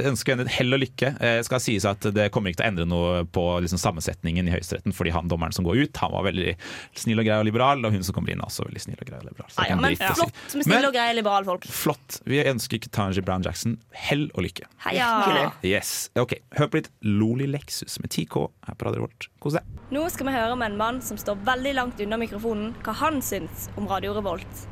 ønsker 0.08 0.32
henne 0.32 0.48
hell 0.48 0.72
og 0.72 0.80
lykke. 0.80 1.10
jeg 1.20 1.44
skal 1.44 1.60
sies 1.60 1.84
at 1.84 2.06
Det 2.14 2.30
kommer 2.32 2.48
ikke 2.48 2.62
til 2.62 2.64
å 2.64 2.70
endre 2.70 2.86
noe 2.88 3.18
på 3.28 3.44
liksom, 3.60 3.80
sammensetningen 3.82 4.48
i 4.48 4.54
Høyesteretten, 4.54 4.94
fordi 4.96 5.12
han 5.12 5.28
dommeren 5.28 5.52
som 5.52 5.66
går 5.66 5.82
ut, 5.84 6.00
han 6.00 6.14
var 6.14 6.24
veldig 6.24 6.54
snill 6.96 7.20
og 7.20 7.28
grei 7.28 7.36
og 7.36 7.44
liberal, 7.50 7.84
og 7.84 7.92
hun 7.92 8.06
som 8.06 8.16
kommer 8.16 8.32
inn, 8.32 8.40
er 8.40 8.48
også 8.48 8.64
veldig 8.64 8.80
snill 8.86 8.96
og 9.02 9.10
grei 9.10 9.20
og 9.20 9.28
liberal. 9.28 9.50
Så 9.52 9.60
det 9.60 9.68
Ja, 9.68 9.76
men 9.76 9.96
seg. 9.98 10.16
flott 10.22 10.56
med 10.56 10.68
snill 10.70 10.88
og 10.88 10.96
grei 10.96 11.08
liberale 11.18 11.44
folk. 11.50 11.68
Flott. 11.68 12.20
Vi 12.24 12.40
ønsker 12.48 12.80
Ketanji 12.80 13.24
Brown 13.24 13.44
Jackson 13.44 13.76
hell 13.92 14.30
og 14.34 14.46
lykke. 14.46 14.64
Heia. 14.86 15.52
Yes. 15.66 16.08
Ok, 16.16 16.38
Hør 16.56 16.72
på 16.72 16.80
litt 16.80 16.90
Loli 17.04 17.46
Lexus 17.50 18.00
med 18.00 18.08
10K 18.08 18.48
her 18.66 18.74
på 18.78 18.88
Radio 18.88 19.02
Revolt. 19.04 19.28
Kos 19.38 19.58
deg. 19.58 19.76
Nå 19.92 20.08
skal 20.10 20.30
vi 20.30 20.32
høre 20.32 20.56
med 20.56 20.72
en 20.72 20.80
mann 20.80 21.02
som 21.04 21.20
står 21.20 21.36
veldig 21.44 21.74
langt 21.76 22.00
unna 22.00 22.16
mikrofonen, 22.20 22.72
hva 22.84 22.96
han 23.04 23.20
syns 23.24 23.68
om 23.76 23.86
Radio 23.90 24.16
Revolt. 24.16 24.66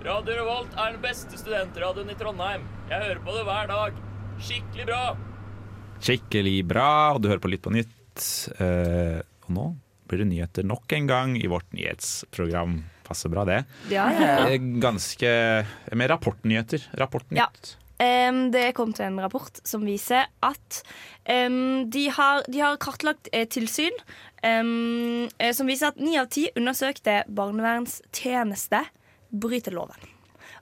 Radio 0.00 0.32
Revolt 0.32 0.72
er 0.80 0.94
den 0.94 1.02
beste 1.02 1.36
studentradioen 1.36 2.08
i 2.08 2.14
Trondheim. 2.16 2.62
Jeg 2.88 3.02
hører 3.02 3.18
på 3.20 3.34
det 3.34 3.40
hver 3.44 3.66
dag. 3.68 3.96
Skikkelig 4.40 4.84
bra. 4.88 5.00
Skikkelig 6.00 6.54
bra, 6.70 6.92
og 7.12 7.18
du 7.20 7.26
hører 7.28 7.42
på 7.44 7.50
Litt 7.52 7.60
på 7.66 7.72
nytt. 7.74 8.22
Uh, 8.56 9.20
og 9.44 9.50
nå 9.52 9.66
blir 10.08 10.22
det 10.22 10.30
nyheter 10.30 10.64
nok 10.64 10.94
en 10.96 11.10
gang 11.10 11.34
i 11.36 11.50
vårt 11.52 11.68
nyhetsprogram. 11.76 12.78
Passer 13.04 13.28
bra, 13.28 13.44
det. 13.44 13.58
Ja, 13.92 14.06
ja. 14.16 14.30
ja. 14.48 14.56
Ganske 14.80 15.32
Med 15.92 16.10
rapportnyheter. 16.14 16.86
Rapportnytt. 16.96 17.74
Um, 18.00 18.46
det 18.54 18.62
er 18.70 18.72
kommet 18.72 19.02
en 19.04 19.20
rapport 19.20 19.60
som 19.68 19.84
viser 19.84 20.30
at 20.40 20.78
um, 21.28 21.90
de, 21.92 22.06
har, 22.16 22.40
de 22.48 22.62
har 22.64 22.80
kartlagt 22.80 23.28
eh, 23.36 23.44
tilsyn 23.44 23.92
eh, 24.40 25.50
som 25.52 25.68
viser 25.68 25.92
at 25.92 26.00
ni 26.00 26.16
av 26.16 26.30
ti 26.32 26.46
undersøkte 26.56 27.18
barnevernstjeneste 27.28 28.80
bryter 29.30 29.74
loven. 29.76 29.96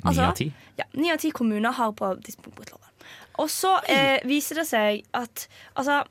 Ni 0.05 0.21
av 0.23 0.33
ti? 0.39 0.53
Ja, 0.77 0.85
Ni 0.93 1.13
av 1.13 1.19
ti 1.19 1.31
kommuner 1.35 1.75
har 1.75 1.93
på 1.93 2.13
tidspunkt 2.23 2.57
brutt 2.57 2.71
loven. 2.71 3.09
Og 3.39 3.51
så 3.51 3.77
eh, 3.87 4.19
viser 4.27 4.61
det 4.63 4.67
seg 4.69 5.05
at 5.17 5.47
altså 5.79 6.03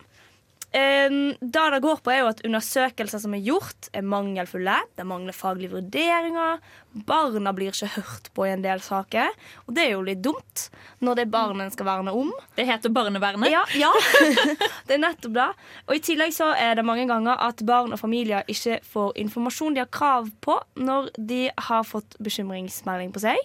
Det 0.78 1.64
det 1.74 1.80
går 1.82 2.02
på, 2.04 2.12
er 2.12 2.22
jo 2.22 2.30
at 2.30 2.42
undersøkelser 2.46 3.22
som 3.24 3.34
er 3.34 3.42
gjort, 3.46 3.90
er 3.98 4.06
mangelfulle. 4.06 4.76
Det 4.98 5.06
mangler 5.08 5.36
faglige 5.36 5.74
vurderinger. 5.74 6.62
Barna 7.08 7.54
blir 7.56 7.74
ikke 7.74 7.90
hørt 7.98 8.30
på 8.34 8.46
i 8.46 8.52
en 8.54 8.64
del 8.66 8.82
saker. 8.84 9.34
Og 9.66 9.76
det 9.76 9.88
er 9.88 9.92
jo 9.96 10.06
litt 10.06 10.22
dumt 10.26 10.68
når 11.02 11.18
det 11.18 11.26
er 11.26 11.34
barna 11.34 11.66
en 11.66 11.74
skal 11.74 11.90
verne 11.90 12.14
om. 12.14 12.32
Det 12.58 12.68
heter 12.70 12.94
barnevernet. 12.94 13.50
Ja, 13.54 13.64
ja. 13.78 13.92
det 14.88 14.98
er 14.98 15.04
nettopp 15.04 15.36
det. 15.38 15.50
Og 15.88 15.98
i 15.98 16.04
tillegg 16.04 16.34
så 16.36 16.52
er 16.54 16.78
det 16.78 16.86
mange 16.88 17.08
ganger 17.10 17.38
at 17.48 17.66
barn 17.68 17.94
og 17.96 18.02
familier 18.02 18.48
ikke 18.50 18.80
får 18.86 19.18
informasjon 19.26 19.78
de 19.78 19.84
har 19.86 19.94
krav 19.94 20.30
på 20.46 20.60
når 20.78 21.12
de 21.18 21.48
har 21.70 21.88
fått 21.88 22.18
bekymringsmelding 22.24 23.14
på 23.16 23.26
seg. 23.28 23.42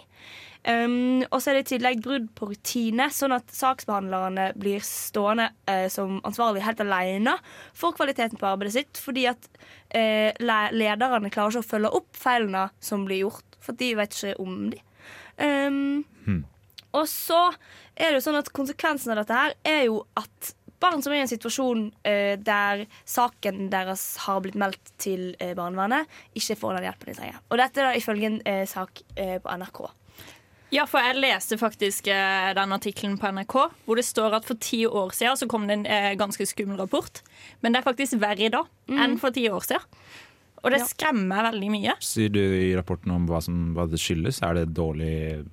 Um, 0.63 1.25
og 1.27 1.41
så 1.43 1.51
er 1.51 1.57
det 1.57 1.65
i 1.65 1.69
tillegg 1.73 1.99
brudd 2.05 2.29
på 2.37 2.47
rutine, 2.47 3.09
sånn 3.11 3.35
at 3.35 3.51
saksbehandlerne 3.51 4.53
blir 4.55 4.83
stående 4.87 5.49
uh, 5.67 5.89
som 5.91 6.21
ansvarlig 6.23 6.63
helt 6.63 6.79
alene 6.85 7.35
for 7.75 7.95
kvaliteten 7.97 8.39
på 8.39 8.47
arbeidet 8.47 8.77
sitt, 8.77 9.01
fordi 9.03 9.25
at 9.33 9.49
uh, 9.51 10.31
lederne 10.39 11.33
klarer 11.33 11.57
ikke 11.57 11.65
å 11.65 11.71
følge 11.73 11.93
opp 11.99 12.15
feilene 12.15 12.69
som 12.79 13.03
blir 13.09 13.25
gjort, 13.25 13.59
for 13.63 13.75
de 13.79 13.91
vet 13.99 14.15
ikke 14.15 14.39
om 14.43 14.57
de. 14.71 14.79
Um, 15.35 16.43
og 16.93 17.07
så 17.09 17.47
er 17.97 18.11
det 18.11 18.19
jo 18.19 18.25
sånn 18.27 18.39
at 18.39 18.51
konsekvensen 18.55 19.13
av 19.13 19.23
dette 19.23 19.37
her 19.37 19.55
er 19.67 19.87
jo 19.87 20.03
at 20.19 20.53
barn 20.83 21.03
som 21.03 21.13
er 21.13 21.21
i 21.21 21.23
en 21.23 21.31
situasjon 21.31 21.87
uh, 21.91 22.35
der 22.39 22.85
saken 23.09 23.67
deres 23.73 24.05
har 24.25 24.41
blitt 24.43 24.57
meldt 24.59 24.93
til 25.01 25.31
uh, 25.39 25.51
barnevernet, 25.57 26.07
ikke 26.37 26.57
får 26.59 26.77
den 26.77 26.87
hjelpen 26.87 27.11
de 27.11 27.17
trenger. 27.19 27.43
Og 27.49 27.59
dette 27.61 27.81
er 27.81 27.89
da 27.89 27.99
ifølge 27.99 28.31
en 28.31 28.39
uh, 28.47 28.63
sak 28.69 29.03
på 29.15 29.57
NRK. 29.59 29.83
Ja, 30.73 30.87
for 30.89 31.05
jeg 31.05 31.19
leste 31.21 31.57
faktisk 31.61 32.07
eh, 32.09 32.49
den 32.57 32.73
artikkelen 32.73 33.19
på 33.21 33.29
NRK 33.35 33.55
hvor 33.85 33.99
det 33.99 34.05
står 34.07 34.39
at 34.39 34.47
for 34.47 34.57
ti 34.57 34.83
år 34.89 35.13
siden 35.13 35.37
så 35.37 35.47
kom 35.51 35.67
det 35.69 35.75
en 35.77 35.85
eh, 35.85 36.13
ganske 36.17 36.47
skummel 36.49 36.79
rapport. 36.81 37.21
Men 37.61 37.73
det 37.75 37.81
er 37.81 37.89
faktisk 37.89 38.17
verre 38.21 38.47
i 38.47 38.53
dag 38.53 38.69
enn 38.89 39.19
for 39.21 39.35
ti 39.35 39.45
år 39.53 39.65
siden. 39.67 39.85
Og 40.63 40.71
det 40.71 40.79
Ja. 40.79 40.85
skremmer 40.87 41.27
meg 41.27 41.43
veldig 41.53 41.69
mye. 41.73 41.93
Sier 41.99 42.29
du 42.31 42.39
i 42.39 42.73
rapporten 42.75 43.11
om 43.11 43.25
hva, 43.27 43.41
som, 43.43 43.73
hva 43.75 43.83
det 43.91 43.99
skyldes? 43.99 44.41
Er 44.47 44.53
det 44.61 44.73
dårlig 44.73 45.43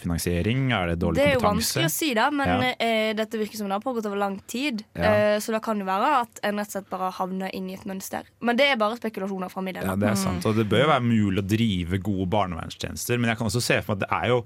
finansiering? 0.00 0.72
Er 0.74 0.88
det 0.92 0.98
dårlig 0.98 1.14
kompetanse? 1.14 1.22
Det 1.22 1.26
er 1.28 1.34
jo 1.34 1.40
kompetanse? 1.40 1.78
vanskelig 1.78 1.86
å 1.86 1.94
si, 1.94 2.14
da, 2.14 2.30
men 2.30 2.48
Ja. 2.48 2.74
eh, 2.80 3.12
dette 3.14 3.38
virker 3.38 3.56
som 3.56 3.68
det 3.68 3.72
har 3.78 3.80
pågått 3.80 4.06
over 4.06 4.16
lang 4.18 4.40
tid. 4.46 4.84
Ja. 4.96 5.02
Eh, 5.02 5.38
så 5.38 5.52
det 5.52 5.62
kan 5.62 5.78
jo 5.78 5.84
være 5.86 6.20
at 6.22 6.40
en 6.42 6.56
rett 6.58 6.66
og 6.66 6.72
slett 6.72 6.90
bare 6.90 7.12
havner 7.12 7.50
inn 7.54 7.70
i 7.70 7.74
et 7.74 7.84
mønster. 7.86 8.22
Men 8.40 8.56
det 8.56 8.66
er 8.72 8.76
bare 8.76 8.96
spekulasjoner 8.98 9.50
fra 9.50 9.62
middelen. 9.62 9.86
Ja, 9.86 9.96
det 9.96 10.08
er 10.10 10.14
sant, 10.16 10.44
og 10.46 10.56
det 10.56 10.68
bør 10.68 10.82
jo 10.84 10.88
være 10.88 11.02
mulig 11.06 11.38
å 11.38 11.46
drive 11.46 11.98
gode 12.02 12.28
barnevernstjenester, 12.30 13.18
men 13.18 13.30
jeg 13.30 13.38
kan 13.38 13.46
også 13.46 13.62
se 13.62 13.80
for 13.82 13.94
meg 13.94 14.02
at 14.02 14.08
det 14.08 14.18
er 14.24 14.28
jo 14.28 14.44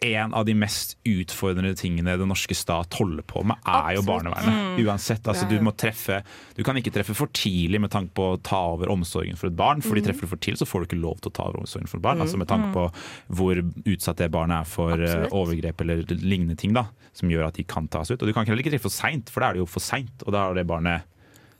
en 0.00 0.32
av 0.32 0.44
de 0.46 0.54
mest 0.54 0.96
utfordrende 1.04 1.74
tingene 1.74 2.14
den 2.20 2.28
norske 2.30 2.54
stat 2.54 2.94
holder 3.00 3.22
på 3.26 3.42
med, 3.44 3.56
er 3.66 3.96
jo 3.96 4.02
Absolutt. 4.04 4.06
barnevernet. 4.06 4.78
Mm. 4.78 4.86
Uansett. 4.86 5.22
Altså, 5.26 5.48
du 5.50 5.58
må 5.60 5.72
treffe 5.76 6.22
Du 6.54 6.62
kan 6.62 6.76
ikke 6.76 6.92
treffe 6.94 7.14
for 7.18 7.26
tidlig 7.34 7.80
med 7.80 7.90
tanke 7.90 8.12
på 8.14 8.36
å 8.36 8.42
ta 8.42 8.60
over 8.74 8.86
omsorgen 8.94 9.36
for 9.36 9.48
et 9.48 9.56
barn. 9.56 9.80
Fordi 9.82 10.00
Mm. 10.02 10.06
treffer 10.06 10.20
du 10.20 10.26
for 10.28 10.36
tidlig, 10.36 10.58
så 10.58 10.66
får 10.70 10.80
du 10.80 10.86
ikke 10.96 11.00
lov 11.02 11.20
til 11.20 11.30
å 11.30 11.34
ta 11.34 11.42
over 11.48 11.58
omsorgen 11.60 11.88
for 11.88 11.98
et 11.98 12.02
barn. 12.02 12.18
Mm. 12.18 12.22
Altså 12.22 12.38
Med 12.38 12.46
tanke 12.48 12.68
Mm. 12.68 12.74
på 12.74 12.92
hvor 13.34 13.54
utsatt 13.86 14.16
det 14.16 14.30
barnet 14.30 14.60
er 14.60 14.64
for 14.64 14.92
eh, 14.92 15.02
Absolutt. 15.02 15.32
overgrep 15.32 15.80
eller 15.80 16.02
lignende 16.04 16.56
ting. 16.56 16.72
da 16.72 16.86
Som 17.12 17.28
gjør 17.30 17.48
at 17.48 17.54
de 17.54 17.64
kan 17.64 17.88
tas 17.88 18.10
ut. 18.10 18.22
Og 18.22 18.28
du 18.28 18.32
kan 18.32 18.46
heller 18.46 18.62
ikke 18.62 18.70
treffe 18.70 18.82
for 18.82 18.90
seint, 18.90 19.28
for 19.30 19.40
da 19.40 19.48
er 19.50 19.52
det 19.54 19.58
jo 19.60 19.66
for 19.66 19.80
seint. 19.80 20.22
Og 20.26 20.32
da 20.32 20.50
er 20.50 20.54
det 20.54 20.66
barnet 20.68 21.02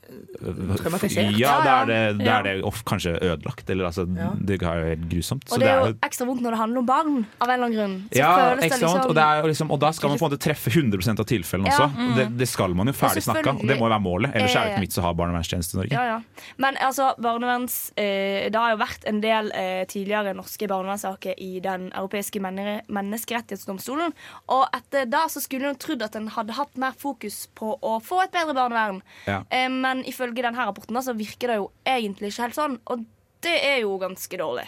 Traumatisert. 0.09 1.37
Ja, 1.39 1.55
da 1.65 1.75
er 1.83 1.89
det, 1.89 1.99
da 2.25 2.39
er 2.39 2.47
det 2.47 2.55
of, 2.67 2.83
kanskje 2.89 3.15
ødelagt. 3.21 3.69
Eller 3.71 3.89
altså, 3.91 4.07
Ja. 4.19 4.31
Det 4.39 4.63
er 4.63 4.79
jo 4.81 4.87
helt 4.89 5.09
grusomt. 5.11 5.45
Så 5.49 5.55
Og 5.55 5.61
det 5.61 5.69
er 5.69 5.81
jo 5.85 5.95
ekstra 6.07 6.27
vondt 6.27 6.43
når 6.43 6.55
det 6.55 6.59
handler 6.59 6.79
om 6.83 6.87
barn, 6.89 7.27
av 7.41 7.49
en 7.49 7.55
eller 7.55 7.67
annen 7.67 7.77
grunn. 7.79 7.97
Så 8.13 8.19
ja, 8.19 8.31
føles 8.37 8.63
vondt, 8.63 8.73
liksom 8.73 9.09
Og, 9.09 9.15
det 9.19 9.27
liksom, 9.53 9.71
og 9.71 9.81
da 9.81 9.91
skal 9.93 10.09
man 10.09 10.19
på 10.19 10.25
en 10.25 10.31
måte 10.33 10.41
treffe 10.43 10.71
100 10.71 11.19
av 11.19 11.27
tilfellene 11.29 11.69
Ja, 11.69 11.75
også. 11.75 11.89
mm. 11.99 12.15
Det, 12.17 12.27
det 12.39 12.49
skal 12.49 12.75
man 12.75 12.87
jo 12.87 12.95
ferdig 12.97 13.23
snakka, 13.27 13.55
og 13.59 13.67
det 13.69 13.79
må 13.79 13.87
jo 13.87 13.93
være 13.93 14.05
målet. 14.05 14.35
Ellers 14.35 14.57
er 14.57 14.65
det 14.65 14.73
ikke 14.77 14.87
vits 14.87 14.99
å 14.99 15.05
ha 15.07 15.13
barnevernstjeneste 15.19 15.77
i 15.77 15.81
Norge. 15.83 15.93
Ja, 15.93 16.05
ja. 16.15 16.45
Men 16.57 16.79
altså, 16.81 17.11
barneverns 17.19 17.77
eh, 17.97 18.49
Det 18.51 18.59
har 18.59 18.75
jo 18.75 18.81
vært 18.81 19.05
en 19.11 19.21
del 19.21 19.53
eh, 19.55 19.85
tidligere 19.91 20.35
norske 20.39 20.69
barnevernssaker 20.71 21.35
i 21.39 21.61
Den 21.65 21.89
europeiske 21.93 22.41
menne 22.41 22.81
menneskerettighetsdomstolen. 22.89 24.15
Og 24.55 24.65
etter 24.77 25.09
da 25.11 25.27
så 25.31 25.43
skulle 25.45 25.69
en 25.73 25.79
trodd 25.81 26.03
at 26.07 26.17
en 26.19 26.29
hadde 26.35 26.57
hatt 26.57 26.77
mer 26.81 26.97
fokus 26.99 27.47
på 27.59 27.75
å 27.83 27.99
få 28.05 28.23
et 28.25 28.33
bedre 28.35 28.55
barnevern. 28.57 29.03
Ja. 29.27 29.43
Eh, 29.51 29.69
men 29.69 29.98
ifølge 30.05 30.43
denne 30.43 30.67
rapporten 30.67 30.97
så 31.03 31.15
virker 31.17 31.49
det 31.49 31.57
jo 31.61 31.71
egentlig 31.87 32.31
ikke 32.33 32.43
helt 32.49 32.55
sånn. 32.59 32.79
Og 32.87 33.05
det 33.43 33.57
er 33.65 33.81
jo 33.83 33.99
ganske 33.99 34.39
dårlig. 34.39 34.67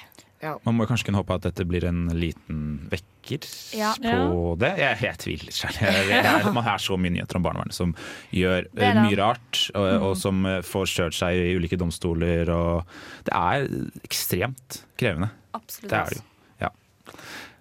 Man 0.65 0.73
må 0.79 0.87
kanskje 0.89 1.05
kunne 1.11 1.19
håpe 1.21 1.35
at 1.37 1.43
dette 1.43 1.67
blir 1.69 1.85
en 1.85 2.07
liten 2.17 2.89
vekker 2.89 3.45
Ja. 3.77 3.91
på 4.01 4.57
det. 4.59 4.71
Jeg, 4.79 4.97
jeg 5.03 5.19
tviler 5.21 5.53
selv. 5.53 6.55
Man 6.55 6.65
har 6.65 6.79
så 6.81 6.97
mye 6.97 7.13
nyheter 7.13 7.37
om 7.37 7.43
barnevernet 7.45 7.77
som 7.77 7.93
gjør 8.33 8.65
Det 8.73 8.81
det. 8.81 8.95
mye 9.05 9.19
rart, 9.21 9.71
og, 9.75 9.85
Mm. 9.85 10.03
og 10.09 10.17
som 10.17 10.47
eh, 10.47 10.63
får 10.65 10.87
kjørt 10.89 11.13
seg 11.19 11.37
i 11.37 11.53
ulike 11.59 11.77
domstoler. 11.77 12.49
Og 12.49 12.87
det 13.29 13.35
er 13.37 13.69
ekstremt 14.09 14.81
krevende. 14.97 15.29
Absolutt. 15.53 15.91
Det 15.91 15.99
er 15.99 16.05
det 16.09 16.17
jo. 16.17 16.25
Ja. 16.65 16.71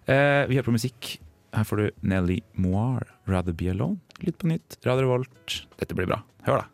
Eh, 0.07 0.47
vi 0.47 0.55
hører 0.55 0.69
på 0.71 0.77
musikk. 0.79 1.17
Her 1.53 1.63
får 1.67 1.77
du 1.83 1.91
Nelly 2.07 2.39
Moir, 2.55 3.03
'Rather 3.27 3.51
Be 3.51 3.65
Alone'. 3.73 3.99
Litt 4.23 4.37
på 4.37 4.47
nytt. 4.47 4.77
Radio 4.85 5.01
Revolt. 5.03 5.65
Dette 5.77 5.95
blir 5.95 6.07
bra. 6.07 6.21
Hør, 6.47 6.61
da. 6.61 6.65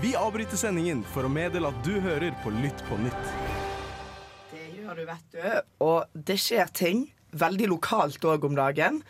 Vi 0.00 0.14
avbryter 0.16 0.56
sendingen 0.56 1.02
for 1.12 1.26
å 1.26 1.30
meddele 1.32 1.68
at 1.68 1.80
du 1.84 1.98
hører 2.00 2.32
på 2.40 2.48
Lytt 2.54 2.78
på 2.88 2.96
nytt. 3.02 3.26
Det 4.48 4.62
gjør 4.78 4.96
du, 4.96 5.02
vet 5.04 5.34
du. 5.34 5.42
Og 5.84 6.22
det 6.28 6.38
skjer 6.40 6.70
ting. 6.72 7.02
Veldig 7.36 7.68
lokalt 7.68 8.24
òg 8.24 8.46
om 8.48 8.56
dagen. 8.56 9.02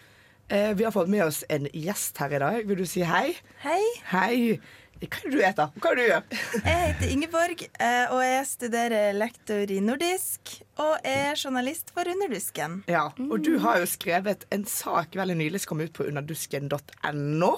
Eh, 0.50 0.72
vi 0.74 0.82
har 0.82 0.90
fått 0.90 1.12
med 1.12 1.22
oss 1.28 1.44
en 1.46 1.68
gjest 1.70 2.18
her 2.18 2.34
i 2.34 2.40
dag. 2.42 2.66
Vil 2.66 2.82
du 2.82 2.88
si 2.90 3.04
hei? 3.06 3.36
Hei. 3.62 3.78
Hei. 4.10 4.58
Hva 4.98 5.22
er 5.22 5.30
det 5.30 5.32
du 5.36 5.38
heter? 5.44 5.70
Hva 5.78 5.92
er 5.92 6.00
det 6.00 6.02
du 6.02 6.10
gjør? 6.10 6.42
Jeg 6.58 6.82
heter 6.82 7.14
Ingeborg, 7.14 7.64
eh, 7.70 8.10
og 8.10 8.24
jeg 8.26 8.42
studerer 8.50 9.14
lektor 9.14 9.70
i 9.70 9.78
nordisk. 9.86 10.58
Og 10.82 11.06
er 11.06 11.38
journalist 11.38 11.94
for 11.94 12.10
Underdusken. 12.10 12.80
Ja, 12.90 13.06
og 13.14 13.46
du 13.46 13.54
har 13.62 13.78
jo 13.78 13.88
skrevet 13.94 14.42
en 14.50 14.66
sak 14.66 15.14
veldig 15.22 15.38
nylig 15.38 15.62
som 15.62 15.76
kom 15.76 15.86
ut 15.86 15.94
på 15.94 16.10
underdusken.no, 16.10 17.54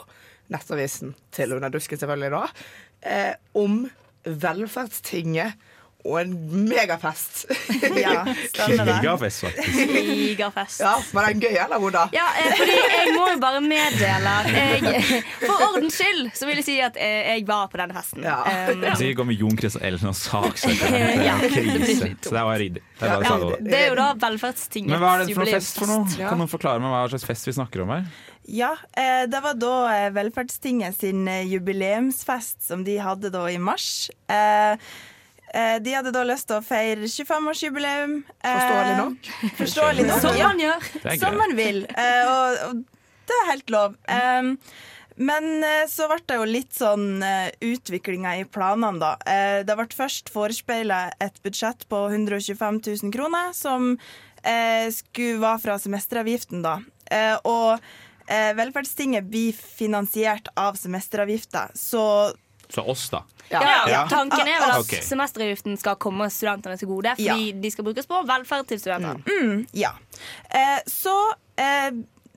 nettavisen 0.53 1.17
til 1.33 1.57
Underdusken 1.57 2.05
selvfølgelig 2.05 2.35
da, 2.37 2.47
eh, 3.03 3.35
om 3.59 3.85
velferdstinget 4.25 5.53
og 6.03 6.17
en 6.19 6.33
megafest. 6.67 7.45
Ja, 8.03 8.25
stemmer 8.51 8.85
det. 8.89 8.95
Megafest, 8.97 9.45
faktisk. 9.45 9.91
Megafest. 9.93 10.81
Ja, 10.83 10.97
Var 11.15 11.29
den 11.29 11.43
gøy, 11.45 11.55
eller, 11.63 11.79
Oda? 11.79 12.09
Ja, 12.15 12.25
eh, 12.41 12.57
fordi 12.59 12.75
jeg 12.75 13.13
må 13.15 13.29
jo 13.31 13.37
bare 13.43 13.61
meddele 13.63 14.33
at 14.41 14.49
jeg, 14.51 15.21
For 15.45 15.63
ordens 15.69 16.01
skyld 16.01 16.33
så 16.35 16.49
vil 16.49 16.59
jeg 16.59 16.67
si 16.67 16.77
at 16.83 16.99
eh, 16.99 17.29
jeg 17.37 17.47
var 17.47 17.69
på 17.71 17.79
denne 17.79 17.95
festen. 17.95 18.27
Um, 18.27 18.83
Så 18.99 19.07
jeg 19.07 19.17
går 19.21 19.31
med 19.31 19.39
Jon 19.45 19.55
Christian 19.61 19.87
Ellen 19.87 20.11
og 20.11 20.19
saksøker 20.19 20.99
Ja, 21.29 21.37
krise. 21.45 22.11
Så 22.19 22.35
det 22.35 22.45
var 22.51 22.59
ryddig. 22.59 22.83
Det 22.99 23.07
er 23.09 23.23
ja, 23.29 23.39
det. 23.39 23.63
det 23.71 23.79
er 23.85 23.89
jo 23.93 23.97
da 24.03 24.11
velferdstingets 24.27 24.91
Men 24.97 25.03
hva 25.07 25.15
er 25.21 25.25
det 25.27 25.39
for 25.39 25.45
noe 25.47 25.55
fest 25.55 25.79
for 25.79 25.87
noe? 25.93 26.03
jubileumsfest. 26.03 26.29
Kan 26.33 26.43
noen 26.43 26.51
forklare 26.51 26.83
meg 26.83 26.97
hva 26.99 27.07
slags 27.15 27.31
fest 27.31 27.47
vi 27.51 27.55
snakker 27.61 27.87
om 27.87 27.95
her? 27.95 28.11
Ja, 28.45 28.77
eh, 28.93 29.23
det 29.31 29.41
var 29.41 29.55
da 29.55 29.75
eh, 29.95 30.11
Velferdstinget 30.11 30.99
sin 31.01 31.29
eh, 31.29 31.47
jubileumsfest 31.47 32.63
som 32.67 32.85
de 32.85 32.97
hadde 32.99 33.31
da 33.31 33.45
i 33.51 33.59
mars. 33.59 34.11
Eh, 34.27 34.73
eh, 35.55 35.77
de 35.83 35.95
hadde 35.95 36.15
da 36.15 36.25
lyst 36.27 36.49
til 36.51 36.59
å 36.59 36.65
feire 36.67 37.07
25-årsjubileum. 37.07 38.17
Eh, 38.43 38.57
Forståelig 38.57 38.97
nok. 38.99 39.31
Forståelig 39.61 40.09
nok, 40.09 40.25
Som 40.27 40.41
man 40.43 40.65
gjør. 40.65 40.89
Som 41.23 41.39
man 41.39 41.55
vil. 41.59 41.85
Eh, 41.95 42.33
og, 42.33 42.65
og 42.67 42.83
det 43.31 43.39
er 43.39 43.51
helt 43.53 43.71
lov. 43.71 43.95
Men 45.23 45.65
så 45.93 46.07
ble 46.09 46.17
det 46.27 46.37
jo 46.39 46.45
litt 46.49 46.73
sånn 46.75 47.21
utviklinga 47.63 48.31
i 48.41 48.47
planene, 48.49 48.97
da. 48.99 49.11
Eh, 49.29 49.59
det 49.69 49.77
ble 49.79 49.87
først 49.93 50.33
forespeila 50.33 51.03
et 51.23 51.37
budsjett 51.45 51.85
på 51.93 52.01
125 52.09 52.81
000 53.05 53.13
kroner, 53.15 53.53
som 53.55 53.93
eh, 54.43 54.89
skulle 54.91 55.37
være 55.45 55.61
fra 55.67 55.77
semesteravgiften, 55.85 56.65
da. 56.65 56.79
Eh, 57.13 57.37
og 57.45 57.85
velferdstinget 58.57 59.27
blir 59.29 59.53
finansiert 59.53 60.49
av 60.57 60.79
semesteravgifta, 60.81 61.69
så 61.75 62.33
Så 62.73 62.81
oss, 62.89 63.11
da. 63.13 63.25
Ja, 63.51 63.85
Ja. 63.89 64.07
Tanken 64.09 64.49
er 64.49 64.61
vel 64.63 64.71
at 64.73 64.81
okay. 64.81 65.03
semesteravgiften 65.05 65.77
skal 65.77 65.99
komme 66.01 66.31
studentene 66.33 66.79
til 66.81 66.89
gode, 66.89 67.13
fordi 67.19 67.53
de 67.53 67.71
skal 67.71 67.85
brukes 67.85 68.09
på 68.09 68.23
velferd 68.29 68.71
til 68.71 68.81
studentene. 68.81 69.21
Mm, 69.29 69.67
ja. 69.77 69.93
Eh, 70.49 70.81
så 70.89 71.17
eh, 71.61 71.91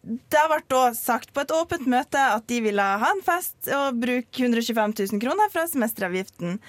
det 0.05 0.43
ble 0.49 0.59
da 0.69 0.83
sagt 0.97 1.31
på 1.33 1.45
et 1.45 1.53
åpent 1.55 1.87
møte 1.89 2.19
at 2.19 2.45
de 2.51 2.59
ville 2.67 2.83
ha 2.83 3.13
en 3.15 3.23
fest 3.25 3.69
og 3.73 3.97
bruke 4.01 4.43
125 4.43 4.93
000 4.99 5.23
kroner 5.23 5.49
fra 5.53 5.65
semesteravgiften. 5.71 6.59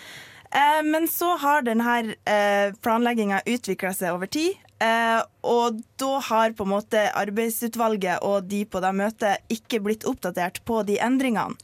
Eh, 0.57 0.83
men 0.87 1.09
så 1.11 1.35
har 1.43 1.67
denne 1.67 1.99
eh, 2.25 2.73
planlegginga 2.83 3.43
utvikla 3.45 3.93
seg 3.97 4.15
over 4.15 4.31
tid. 4.31 4.55
Eh, 4.83 5.21
og 5.47 5.79
da 5.97 6.19
har 6.27 6.53
på 6.57 6.67
en 6.67 6.75
måte 6.75 7.07
arbeidsutvalget 7.17 8.25
og 8.27 8.49
de 8.51 8.65
på 8.69 8.83
det 8.85 8.93
møtet 8.97 9.53
ikke 9.53 9.81
blitt 9.85 10.05
oppdatert 10.09 10.61
på 10.69 10.83
de 10.89 10.99
endringene. 11.01 11.57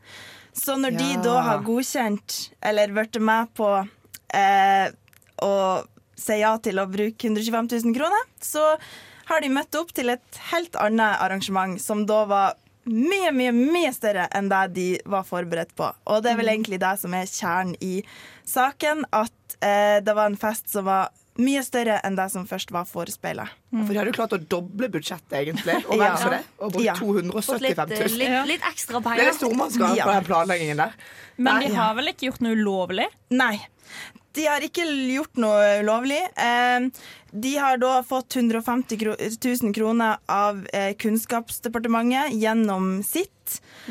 Så 0.53 0.77
når 0.77 0.96
de 0.98 1.11
da 1.25 1.38
har 1.46 1.62
godkjent, 1.64 2.35
eller 2.61 2.92
blitt 2.92 3.16
med 3.25 3.53
på 3.57 3.68
eh, 4.37 4.88
å 5.40 5.55
si 6.22 6.37
ja 6.42 6.53
til 6.61 6.81
å 6.81 6.88
bruke 6.92 7.31
125 7.31 7.70
000 7.72 7.96
kroner, 7.96 8.27
så 8.44 8.75
har 9.31 9.40
de 9.40 9.53
møtt 9.53 9.79
opp 9.81 9.94
til 9.96 10.12
et 10.12 10.40
helt 10.51 10.77
annet 10.77 11.22
arrangement, 11.25 11.81
som 11.81 12.05
da 12.09 12.25
var 12.29 12.59
mye, 12.85 13.31
mye 13.33 13.53
mye 13.55 13.92
større 13.94 14.27
enn 14.35 14.51
det 14.51 14.62
de 14.77 14.87
var 15.09 15.25
forberedt 15.27 15.72
på. 15.79 15.88
Og 16.11 16.22
det 16.22 16.33
er 16.33 16.40
vel 16.40 16.53
egentlig 16.53 16.81
det 16.83 16.94
som 17.01 17.14
er 17.16 17.31
kjernen 17.31 17.77
i 17.81 18.03
saken, 18.48 19.07
at 19.14 19.57
eh, 19.62 19.98
det 20.05 20.16
var 20.18 20.29
en 20.29 20.40
fest 20.40 20.72
som 20.72 20.88
var 20.88 21.12
mye 21.38 21.62
større 21.64 22.00
enn 22.04 22.16
det 22.16 22.26
som 22.30 22.44
først 22.46 22.70
var 22.74 22.84
forespeila. 22.84 23.46
For 23.72 23.88
de 23.92 23.98
hadde 23.98 24.10
jo 24.12 24.16
klart 24.18 24.34
å 24.36 24.38
doble 24.38 24.88
budsjettet, 24.92 25.32
egentlig. 25.32 25.78
Og 25.86 25.96
vel 25.98 26.06
Ja. 26.06 26.28
det. 26.28 26.40
Og 26.60 26.72
brukt 26.72 26.84
Ja. 26.84 26.94
275 26.94 27.88
000. 27.88 28.18
Litt, 28.18 28.28
eh, 28.28 28.44
litt, 28.44 28.48
litt 28.48 28.60
ekstra 28.68 29.00
Det 29.00 29.26
er 29.26 29.32
stormannskap 29.32 29.96
Ja. 29.96 30.04
på 30.04 30.12
den 30.12 30.24
planleggingen 30.24 30.76
der. 30.76 30.92
Men 31.38 31.60
de 31.60 31.74
har 31.74 31.94
vel 31.94 32.08
ikke 32.08 32.28
gjort 32.30 32.40
noe 32.42 32.54
ulovlig? 32.54 33.06
Nei. 33.30 33.60
De 34.32 34.46
har 34.48 34.64
ikke 34.64 34.86
gjort 34.86 35.40
noe 35.40 35.80
ulovlig. 35.82 36.20
Eh, 36.36 36.88
de 37.32 37.52
har 37.56 37.78
da 37.80 38.02
fått 38.04 38.36
150 38.36 38.98
000 39.02 39.74
kroner 39.76 40.20
av 40.28 40.66
eh, 40.72 40.92
Kunnskapsdepartementet 41.00 42.36
gjennom 42.36 42.98
sitt. 43.06 43.30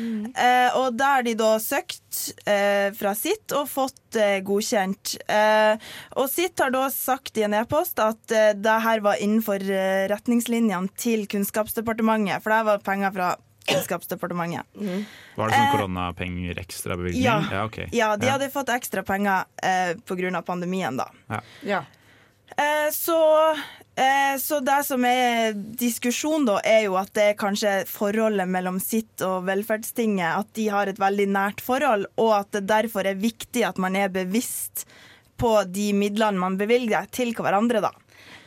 Mm. 0.00 0.32
og 0.80 0.94
da 0.96 1.08
har 1.18 1.24
de 1.26 1.34
da 1.36 1.50
søkt 1.60 2.32
eh, 2.48 2.88
fra 2.96 3.12
sitt 3.14 3.52
og 3.54 3.68
fått 3.70 4.16
eh, 4.18 4.40
godkjent. 4.42 5.16
Eh, 5.28 5.76
og 6.16 6.30
sitt 6.32 6.58
har 6.62 6.72
da 6.74 6.86
sagt 6.90 7.38
i 7.38 7.44
en 7.46 7.54
e-post 7.60 8.00
at 8.02 8.34
eh, 8.34 8.54
det 8.56 8.78
her 8.86 9.04
var 9.04 9.20
innenfor 9.22 9.62
eh, 9.62 10.08
retningslinjene 10.10 10.92
til 10.98 11.26
Kunnskapsdepartementet, 11.30 12.42
for 12.42 12.54
det 12.54 12.62
var 12.70 12.84
penger 12.86 13.14
fra 13.14 13.30
Kunnskapsdepartementet. 13.66 14.66
Var 15.36 15.48
det 15.48 15.54
sånn 15.54 15.66
Eh, 15.66 15.72
koronapenger 15.76 16.58
ekstrabevilgning? 16.58 17.22
Ja. 17.22 17.38
ja, 17.50 17.64
okay. 17.64 17.88
Ja, 17.92 18.16
de 18.16 18.30
hadde 18.30 18.50
fått 18.50 18.72
ekstra 18.74 19.02
penger 19.06 19.44
eh, 19.62 19.94
pga. 20.06 20.42
pandemien, 20.42 20.96
da. 20.96 21.10
Ja. 21.62 21.84
Eh, 22.56 22.90
så, 22.92 23.50
eh, 23.96 24.38
så 24.38 24.60
det 24.60 24.84
som 24.84 25.04
er 25.04 25.52
diskusjon, 25.54 26.44
da, 26.44 26.58
er 26.64 26.84
jo 26.86 26.96
at 27.00 27.12
det 27.16 27.28
er 27.30 27.38
kanskje 27.38 27.72
forholdet 27.88 28.48
mellom 28.48 28.80
sitt 28.82 29.22
og 29.24 29.46
velferdstinget. 29.48 30.42
At 30.42 30.52
de 30.58 30.68
har 30.68 30.90
et 30.90 31.00
veldig 31.00 31.28
nært 31.32 31.64
forhold, 31.64 32.06
og 32.16 32.34
at 32.40 32.52
det 32.58 32.66
derfor 32.70 33.08
er 33.08 33.20
viktig 33.20 33.64
at 33.68 33.80
man 33.80 33.96
er 33.96 34.12
bevisst 34.12 34.86
på 35.40 35.56
de 35.66 35.90
midlene 35.96 36.38
man 36.38 36.58
bevilger 36.60 37.08
til 37.10 37.32
hverandre, 37.34 37.80
da. 37.82 37.92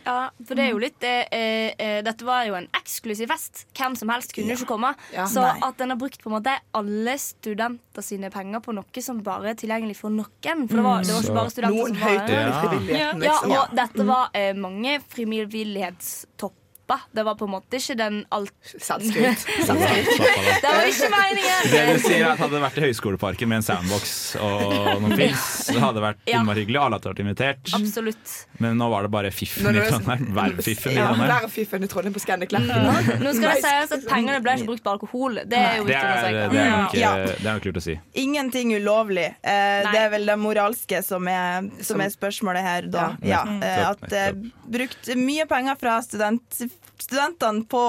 Ja, 0.06 0.30
for 0.46 0.54
det 0.56 0.64
er 0.68 0.72
jo 0.72 0.78
litt 0.82 1.04
eh, 1.04 1.26
eh, 1.34 2.02
Dette 2.06 2.26
var 2.28 2.44
jo 2.46 2.54
en 2.60 2.68
eksklusiv 2.78 3.28
fest. 3.32 3.66
Hvem 3.74 3.96
som 3.98 4.10
helst 4.14 4.34
kunne 4.36 4.54
Ja. 4.54 4.56
ikke 4.60 4.68
komme. 4.70 4.92
Ja. 5.14 5.26
Så 5.26 5.42
Nei. 5.42 5.60
at 5.66 5.78
den 5.78 5.90
har 5.90 5.98
brukt 5.98 6.22
på 6.22 6.30
en 6.30 6.36
måte 6.38 6.54
alle 6.78 7.16
studenter 7.18 8.02
sine 8.06 8.30
penger 8.30 8.60
på 8.62 8.74
noe 8.78 9.02
som 9.02 9.22
bare 9.26 9.50
er 9.50 9.56
tilgjengelig 9.56 9.96
for 9.98 10.10
noen. 10.14 10.68
For 10.68 10.76
det 10.78 10.84
var, 10.86 11.02
det 11.02 11.14
var 11.16 11.24
ikke 11.26 11.34
bare 11.40 11.50
studenter 11.56 11.76
Noen 11.76 11.96
som 11.96 12.00
var 12.00 12.10
høyt 12.10 12.30
over 12.30 12.46
Ja. 12.46 12.62
frivilligheten, 12.62 13.24
Ja, 13.26 13.34
liksom. 13.34 13.52
og 13.52 13.76
dette 13.82 14.06
var 14.06 14.30
eh, 14.34 14.54
mange 14.54 15.00
frivillighetstopp 15.10 16.54
toppa. 16.86 17.00
Det 17.12 17.24
var 17.24 17.36
på 17.36 17.46
en 17.46 17.52
måte 17.52 17.78
ikke 17.80 17.96
den 17.98 18.22
alt... 18.30 18.52
Sanskrit. 18.82 19.46
Det 19.66 20.70
var 20.70 20.86
ikke 20.88 21.10
meningen! 21.10 21.70
Det 21.72 21.82
du 21.96 22.00
sier 22.04 22.22
er 22.26 22.32
at 22.34 22.40
Hadde 22.40 22.56
det 22.58 22.62
vært 22.64 22.78
i 22.78 22.84
Høyskoleparken 22.86 23.50
med 23.50 23.62
en 23.62 23.66
soundbox 23.66 24.12
og 24.42 24.74
noen 25.02 25.16
pils, 25.20 25.46
det 25.72 25.80
hadde 25.82 25.98
det 25.98 26.04
vært 26.04 26.30
innmari 26.30 26.64
hyggelig. 26.66 26.80
Alle 26.82 26.98
hadde 27.00 27.12
vært 27.12 27.22
invitert. 27.24 27.72
Absolutt. 27.78 28.34
Men 28.62 28.78
nå 28.80 28.90
var 28.92 29.06
det 29.08 29.12
bare 29.16 29.32
fiffen 29.36 29.70
i 29.76 29.84
Trondheim. 29.90 30.28
Værfiffen 30.36 30.94
i 30.94 30.98
Ja, 31.00 31.08
Trondheim. 31.10 31.32
Værfiffen 31.34 31.84
i 31.88 31.90
Trondheim 31.92 32.16
på 32.16 32.22
Scandic 32.24 32.54
Nå, 32.56 32.62
nå 32.62 33.34
skal 33.36 33.50
det 33.50 33.58
sies 33.66 33.96
at 33.98 34.06
pengene 34.10 34.40
ble 34.46 34.56
ikke 34.60 34.70
brukt 34.70 34.86
på 34.86 34.94
alkohol. 34.96 35.42
Det 35.46 35.60
er 35.60 35.80
jo 35.82 35.88
Det 35.88 35.96
viktig 35.96 36.06
å 36.06 36.16
er, 36.16 36.22
si. 36.22 36.34
det, 36.56 36.62
er 36.66 36.72
nok, 36.76 36.98
Ja. 37.00 37.14
det 37.26 37.36
er 37.50 37.50
nok 37.60 37.68
lurt 37.70 37.82
å 37.82 37.86
si. 37.88 37.98
Ingenting 38.26 38.76
ulovlig. 38.78 39.28
Eh, 39.42 39.90
det 39.92 40.02
er 40.06 40.10
vel 40.14 40.30
det 40.30 40.38
moralske 40.42 41.02
som 41.06 41.28
er, 41.32 41.70
som 41.86 42.02
er 42.06 42.14
spørsmålet 42.14 42.66
her, 42.66 42.90
da. 42.94 43.08
Ja. 43.26 43.36
Ja. 43.36 43.44
eh, 43.46 43.60
Nettopp, 43.60 44.06
at 44.06 44.18
eh, 44.22 44.32
brukt 44.78 45.12
mye 45.20 45.46
penger 45.50 45.80
fra 45.82 45.98
student, 46.06 46.62
studentene 46.98 47.66
på 47.70 47.86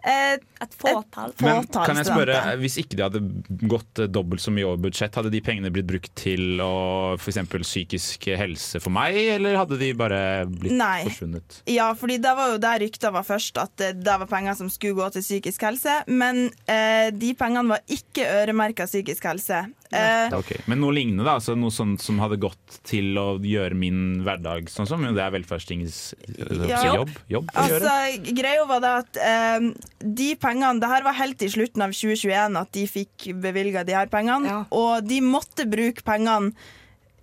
et, 0.00 0.44
et 0.64 0.76
fåtall. 0.80 1.32
Men 1.44 1.66
kan 1.68 1.98
jeg 1.98 2.08
spørre. 2.08 2.36
Hvis 2.60 2.78
ikke 2.80 2.96
de 2.96 3.04
hadde 3.04 3.20
gått 3.68 4.00
eh, 4.00 4.08
dobbelt 4.08 4.42
så 4.42 4.52
mye 4.54 4.68
over 4.68 4.80
budsjett, 4.86 5.16
hadde 5.16 5.32
de 5.32 5.42
pengene 5.44 5.72
blitt 5.74 5.88
brukt 5.90 6.12
til 6.18 6.62
å 6.64 7.16
f.eks. 7.18 7.40
psykisk 7.52 8.30
helse 8.40 8.80
for 8.82 8.94
meg, 8.94 9.18
eller 9.36 9.58
hadde 9.60 9.80
de 9.80 9.90
bare 9.98 10.22
blitt 10.48 10.76
Nei. 10.78 11.02
forsvunnet? 11.08 11.60
Ja, 11.70 11.90
fordi 11.98 12.20
det 12.22 12.32
var 12.38 12.54
jo 12.54 12.62
der 12.62 12.80
rykta 12.84 13.12
var 13.14 13.26
først, 13.28 13.60
at 13.60 13.74
det, 13.80 13.92
det 14.06 14.16
var 14.24 14.30
penger 14.30 14.56
som 14.58 14.72
skulle 14.72 14.98
gå 14.98 15.10
til 15.16 15.26
psykisk 15.26 15.68
helse. 15.68 16.00
Men 16.08 16.48
eh, 16.64 17.10
de 17.12 17.34
pengene 17.38 17.76
var 17.76 17.84
ikke 18.00 18.28
øremerka 18.40 18.88
psykisk 18.88 19.28
helse. 19.28 19.66
Eh, 19.90 20.36
Okay. 20.38 20.60
Men 20.70 20.78
noe 20.80 20.94
lignende, 20.94 21.24
da, 21.26 21.34
altså 21.40 21.56
noe 21.58 21.72
sånt 21.74 22.02
som 22.04 22.20
hadde 22.22 22.38
gått 22.40 22.76
til 22.86 23.18
å 23.18 23.40
gjøre 23.42 23.74
min 23.74 24.22
hverdag 24.22 24.70
sånn 24.70 24.86
som 24.86 25.02
det 25.02 25.22
er 25.24 25.32
velferdstingens 25.34 26.14
eh, 26.28 26.66
Ja. 26.70 26.82
jobb, 27.00 27.10
jobb 27.28 27.50
å 27.50 27.64
Altså, 27.64 27.90
gjøre. 27.90 28.34
greia 28.38 28.66
var 28.70 28.80
det 28.84 28.92
at 29.00 29.20
eh, 29.26 29.70
de 30.00 30.28
pengene 30.36 30.80
Det 30.80 30.88
her 30.92 31.02
var 31.02 31.18
helt 31.18 31.42
i 31.42 31.50
slutten 31.50 31.82
av 31.82 31.90
2021 31.96 32.60
at 32.60 32.70
de 32.72 32.86
fikk 32.86 33.30
bevilga 33.42 33.84
de 33.84 33.96
her 33.98 34.06
pengene. 34.06 34.64
Og 34.70 35.02
de 35.06 35.20
måtte 35.20 35.66
bruke 35.68 36.04
pengene 36.06 36.52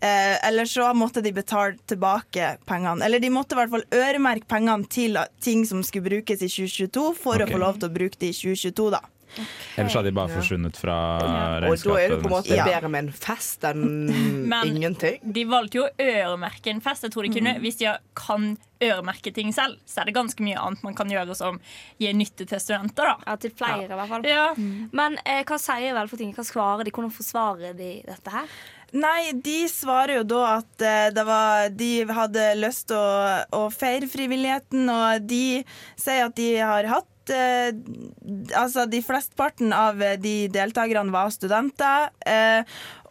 eh, 0.02 0.36
eller 0.48 0.66
så 0.70 0.92
måtte 0.94 1.24
de 1.24 1.32
betale 1.32 1.78
tilbake 1.88 2.58
pengene. 2.68 3.04
Eller 3.06 3.20
de 3.24 3.32
måtte 3.34 3.56
i 3.56 3.62
hvert 3.62 3.72
fall 3.74 3.86
øremerke 3.96 4.48
pengene 4.50 4.88
til 4.92 5.18
ting 5.42 5.66
som 5.66 5.84
skulle 5.84 6.10
brukes 6.10 6.44
i 6.44 6.50
2022, 6.52 7.14
for 7.18 7.40
okay. 7.40 7.48
å 7.48 7.54
få 7.56 7.62
lov 7.64 7.80
til 7.80 7.90
å 7.90 7.96
bruke 7.96 8.20
det 8.20 8.34
i 8.34 8.38
2022, 8.38 8.92
da. 8.94 9.02
Ellers 9.78 9.94
hadde 9.94 10.10
de 10.10 10.16
bare 10.18 10.30
forsvunnet 10.34 10.78
fra 10.80 10.96
regnskapet. 11.62 11.88
Og 11.88 11.98
da 11.98 12.02
er 12.04 12.10
det 12.14 12.20
på 12.24 12.30
en 12.30 12.34
måte 12.34 12.56
Ja. 12.56 12.66
bedre 12.66 12.90
med 12.90 13.04
en 13.06 13.12
fest 13.14 13.62
enn 13.68 14.48
Men 14.50 14.72
ingenting. 14.76 15.20
de 15.34 15.44
valgte 15.46 15.80
jo 15.82 15.84
å 15.84 15.92
øremerke 16.00 16.68
en 16.74 16.82
fest. 16.82 17.04
Jeg 17.04 17.12
tror 17.14 17.24
de 17.28 17.34
kunne, 17.36 17.56
mm. 17.58 17.62
Hvis 17.62 17.78
de 17.78 17.92
kan 18.16 18.58
øremerke 18.82 19.34
ting 19.34 19.52
selv, 19.54 19.78
så 19.86 20.02
er 20.02 20.06
det 20.06 20.16
ganske 20.16 20.40
mye 20.46 20.58
annet 20.58 20.84
man 20.84 20.94
kan 20.96 21.08
gjøre 21.10 21.36
som 21.36 21.60
gir 22.00 22.14
nytte 22.14 22.46
til 22.48 22.60
studenter. 22.60 23.04
da. 23.04 23.16
Ja, 23.28 23.36
til 23.36 23.52
flere, 23.52 23.84
i 23.84 23.88
hvert 23.88 24.08
fall. 24.10 24.24
Ja. 24.24 24.54
Men 24.94 25.18
eh, 25.26 25.44
hva 25.44 25.58
sier 25.60 25.94
Velferdstinget? 25.98 26.36
Hva 26.38 26.46
svarer 26.46 26.84
de? 26.86 26.92
Hvordan 26.92 27.12
forsvarer 27.14 27.78
de 27.78 28.02
dette 28.06 28.30
her? 28.32 28.46
Nei, 28.94 29.34
de 29.34 29.68
svarer 29.68 30.22
jo 30.22 30.24
da 30.24 30.44
at 30.60 30.82
eh, 30.82 31.10
det 31.12 31.26
var, 31.28 31.68
de 31.76 32.06
hadde 32.06 32.46
lyst 32.56 32.88
til 32.88 32.96
å, 32.96 33.44
å 33.52 33.66
feire 33.74 34.08
frivilligheten, 34.08 34.88
og 34.90 35.28
de 35.28 35.64
sier 36.00 36.26
at 36.30 36.36
de 36.36 36.56
har 36.62 36.88
hatt 36.88 37.10
eh, 37.34 37.72
Altså, 38.58 38.86
de 38.90 39.02
flesteparten 39.06 39.74
av 39.76 40.02
eh, 40.02 40.18
de 40.22 40.36
deltakerne 40.54 41.14
var 41.14 41.32
studenter. 41.34 42.12
Eh, 42.26 42.62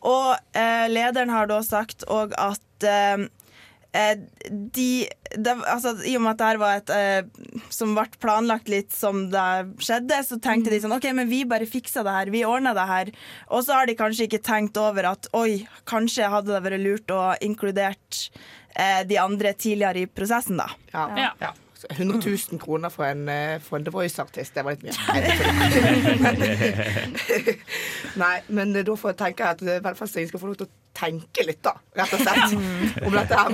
og 0.07 0.37
eh, 0.57 0.87
lederen 0.93 1.33
har 1.35 1.49
da 1.51 1.61
sagt 1.67 2.05
òg 2.13 2.35
at 2.39 2.87
eh, 2.87 3.27
eh, 3.97 4.17
de 4.51 4.89
det, 5.37 5.53
altså, 5.67 5.91
I 6.07 6.15
og 6.17 6.23
med 6.23 6.31
at 6.37 6.39
det 6.41 6.47
her 6.47 6.61
var 6.63 6.79
et 6.79 6.91
eh, 6.95 7.63
som 7.75 7.97
ble 7.97 8.07
planlagt 8.23 8.71
litt 8.73 8.95
som 8.95 9.27
det 9.33 9.47
skjedde, 9.83 10.21
så 10.25 10.39
tenkte 10.41 10.71
de 10.73 10.79
sånn 10.85 10.95
OK, 10.97 11.09
men 11.17 11.29
vi 11.29 11.43
bare 11.49 11.67
fiksa 11.69 12.05
det 12.07 12.15
her. 12.15 12.31
Vi 12.33 12.45
ordna 12.47 12.73
det 12.77 12.87
her. 12.89 13.11
Og 13.51 13.67
så 13.67 13.75
har 13.81 13.91
de 13.91 13.99
kanskje 13.99 14.29
ikke 14.29 14.45
tenkt 14.47 14.79
over 14.81 15.11
at 15.11 15.29
oi, 15.37 15.67
kanskje 15.91 16.31
hadde 16.33 16.55
det 16.55 16.63
vært 16.69 16.85
lurt 16.85 17.13
å 17.13 17.23
inkludert 17.45 18.27
eh, 18.79 19.03
de 19.09 19.19
andre 19.21 19.53
tidligere 19.59 20.07
i 20.07 20.09
prosessen, 20.09 20.61
da. 20.63 20.71
Ja. 20.95 21.09
Ja. 21.19 21.31
Ja. 21.49 21.53
Så 21.91 22.03
100 22.03 22.21
000 22.53 22.61
kroner 22.61 22.89
for 22.89 23.05
en, 23.05 23.29
eh, 23.29 23.61
for 23.61 23.77
en 23.77 23.85
The 23.85 23.91
Voice-artist, 23.95 24.55
det 24.55 24.65
var 24.65 24.71
litt 24.71 24.83
mye. 24.83 24.93
Nei, 28.23 28.37
men 28.49 28.75
da 28.75 28.95
får 28.97 29.13
jeg 29.13 29.19
tenke 29.21 29.45
at 29.55 29.63
eh, 29.63 29.85
velferdstinget 29.85 30.29
skal 30.33 30.43
få 30.43 30.47
lov 30.51 30.59
til 30.61 30.67
å 30.67 30.86
tenke 30.97 31.45
litt, 31.47 31.61
da. 31.65 31.75
Rett 31.97 32.15
og 32.17 32.23
slett. 32.23 32.55
Om 33.07 33.17
dette 33.17 33.39
her 33.39 33.53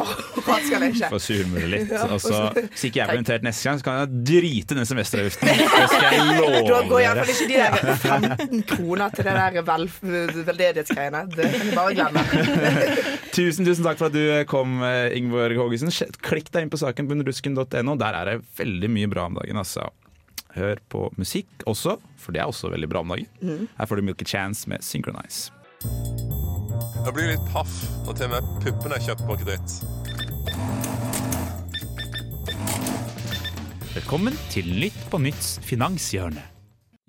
skal 0.63 0.77
eller 0.77 0.95
ikke. 0.95 1.11
Få 1.13 1.21
surmule 1.23 1.71
litt. 1.73 1.93
Og 2.07 2.21
så, 2.23 2.41
hvis 2.57 2.85
ikke 2.89 3.01
jeg 3.01 3.11
blir 3.11 3.21
invitert 3.21 3.47
neste 3.47 3.69
gang, 3.69 3.81
så 3.81 3.87
kan 3.87 4.01
jeg 4.01 4.23
drite 4.31 4.79
den 4.79 4.89
semesteravgiften. 4.89 5.51
Det 5.53 5.87
skal 5.93 6.07
jeg 6.07 6.67
Da 6.73 6.81
går 6.89 7.05
iallfall 7.05 7.33
ikke 7.35 7.49
de 7.51 7.59
der 7.61 7.97
15 7.97 8.67
kroner 8.73 9.15
til 9.15 9.29
det 9.29 9.37
der 9.39 9.67
vel, 9.69 9.89
veldedighetsgreiene. 10.03 11.25
Det 11.33 11.49
kan 11.55 11.67
jeg 11.67 11.79
bare 11.79 11.97
glemme. 11.99 12.27
Tusen 13.37 13.69
tusen 13.69 13.87
takk 13.87 14.01
for 14.01 14.11
at 14.11 14.17
du 14.17 14.23
kom, 14.51 14.79
eh, 14.87 15.17
Ingeborg 15.19 15.59
Hågesen. 15.61 15.93
Klikk 16.23 16.53
deg 16.53 16.67
inn 16.67 16.73
på 16.73 16.81
saken 16.81 17.09
på 17.09 17.17
underdusken.no. 17.17 17.97
Der 18.03 18.21
er 18.21 18.33
det 18.33 18.39
veldig 18.61 18.93
mye 18.93 19.11
bra 19.13 19.27
om 19.31 19.41
dagen. 19.41 19.61
Altså. 19.63 19.89
Hør 20.53 20.83
på 20.93 21.07
musikk 21.17 21.65
også, 21.71 21.97
for 22.21 22.37
det 22.37 22.43
er 22.43 22.51
også 22.53 22.69
veldig 22.73 22.91
bra 22.93 23.01
om 23.05 23.15
dagen. 23.15 23.29
Mhm. 23.41 23.69
Her 23.79 23.89
får 23.89 24.01
du 24.01 24.09
Milky 24.11 24.29
Chance 24.29 24.69
med 24.69 24.85
Synchronize. 24.85 25.51
Jeg 27.03 27.15
blir 27.17 27.33
litt 27.33 27.47
paff 27.51 27.73
når 28.07 28.15
til 28.15 28.29
og 28.29 28.33
med 28.37 28.51
puppene 28.63 28.95
er 28.95 29.03
kjøpt 29.03 29.25
på 29.27 29.37
kreditt. 29.41 29.73
Velkommen 33.97 34.39
til 34.53 34.71
Nytt 34.79 35.01
på 35.11 35.19
Nytts 35.25 35.57
finanshjørne. 35.67 36.45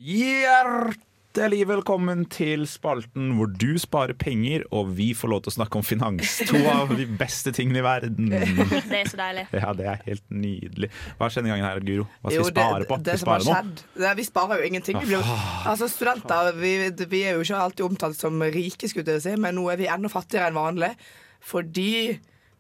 Hjertelig 0.02 1.13
velkommen 1.34 2.26
til 2.30 2.68
spalten 2.68 3.32
hvor 3.38 3.48
du 3.48 3.78
sparer 3.82 4.14
penger 4.14 4.64
og 4.72 4.92
vi 4.98 5.14
får 5.18 5.30
lov 5.32 5.42
til 5.42 5.50
å 5.50 5.56
snakke 5.56 5.78
om 5.80 5.84
finans. 5.84 6.36
To 6.46 6.58
av 6.70 6.94
de 6.96 7.06
beste 7.08 7.52
tingene 7.52 7.80
i 7.80 7.84
verden. 7.84 8.30
Det 8.92 9.00
er 9.00 9.10
så 9.10 9.18
deilig. 9.18 9.48
Ja, 9.52 9.74
det 9.74 9.86
er 9.88 10.04
helt 10.06 10.24
nydelig. 10.30 10.90
Hva 11.18 11.30
skjer 11.30 11.42
denne 11.42 11.56
gangen 11.56 11.66
her, 11.66 11.80
Guro? 11.82 12.06
Hva 12.22 12.30
skal 12.30 12.38
Jo, 12.38 12.44
vi 12.46 12.54
spare 12.54 12.86
på? 12.86 12.98
Det 13.02 13.14
vi 13.16 13.22
som 13.24 13.32
har 13.34 13.46
skjedd 13.48 13.82
Nei, 14.04 14.12
Vi 14.20 14.26
sparer 14.28 14.62
jo 14.62 14.68
ingenting. 14.68 15.00
Vi 15.02 15.10
blir, 15.10 15.32
altså 15.66 15.88
Studenter 15.90 16.52
vi, 16.60 16.74
vi 17.10 17.24
er 17.24 17.40
jo 17.40 17.46
ikke 17.48 17.62
alltid 17.64 17.86
omtalt 17.88 18.20
som 18.20 18.38
rike, 18.54 18.90
skulle 18.92 19.16
jeg 19.18 19.26
si, 19.26 19.34
men 19.40 19.58
nå 19.58 19.66
er 19.74 19.80
vi 19.82 19.90
enda 19.90 20.12
fattigere 20.14 20.52
enn 20.52 20.60
vanlig. 20.60 20.92
Fordi 21.44 22.20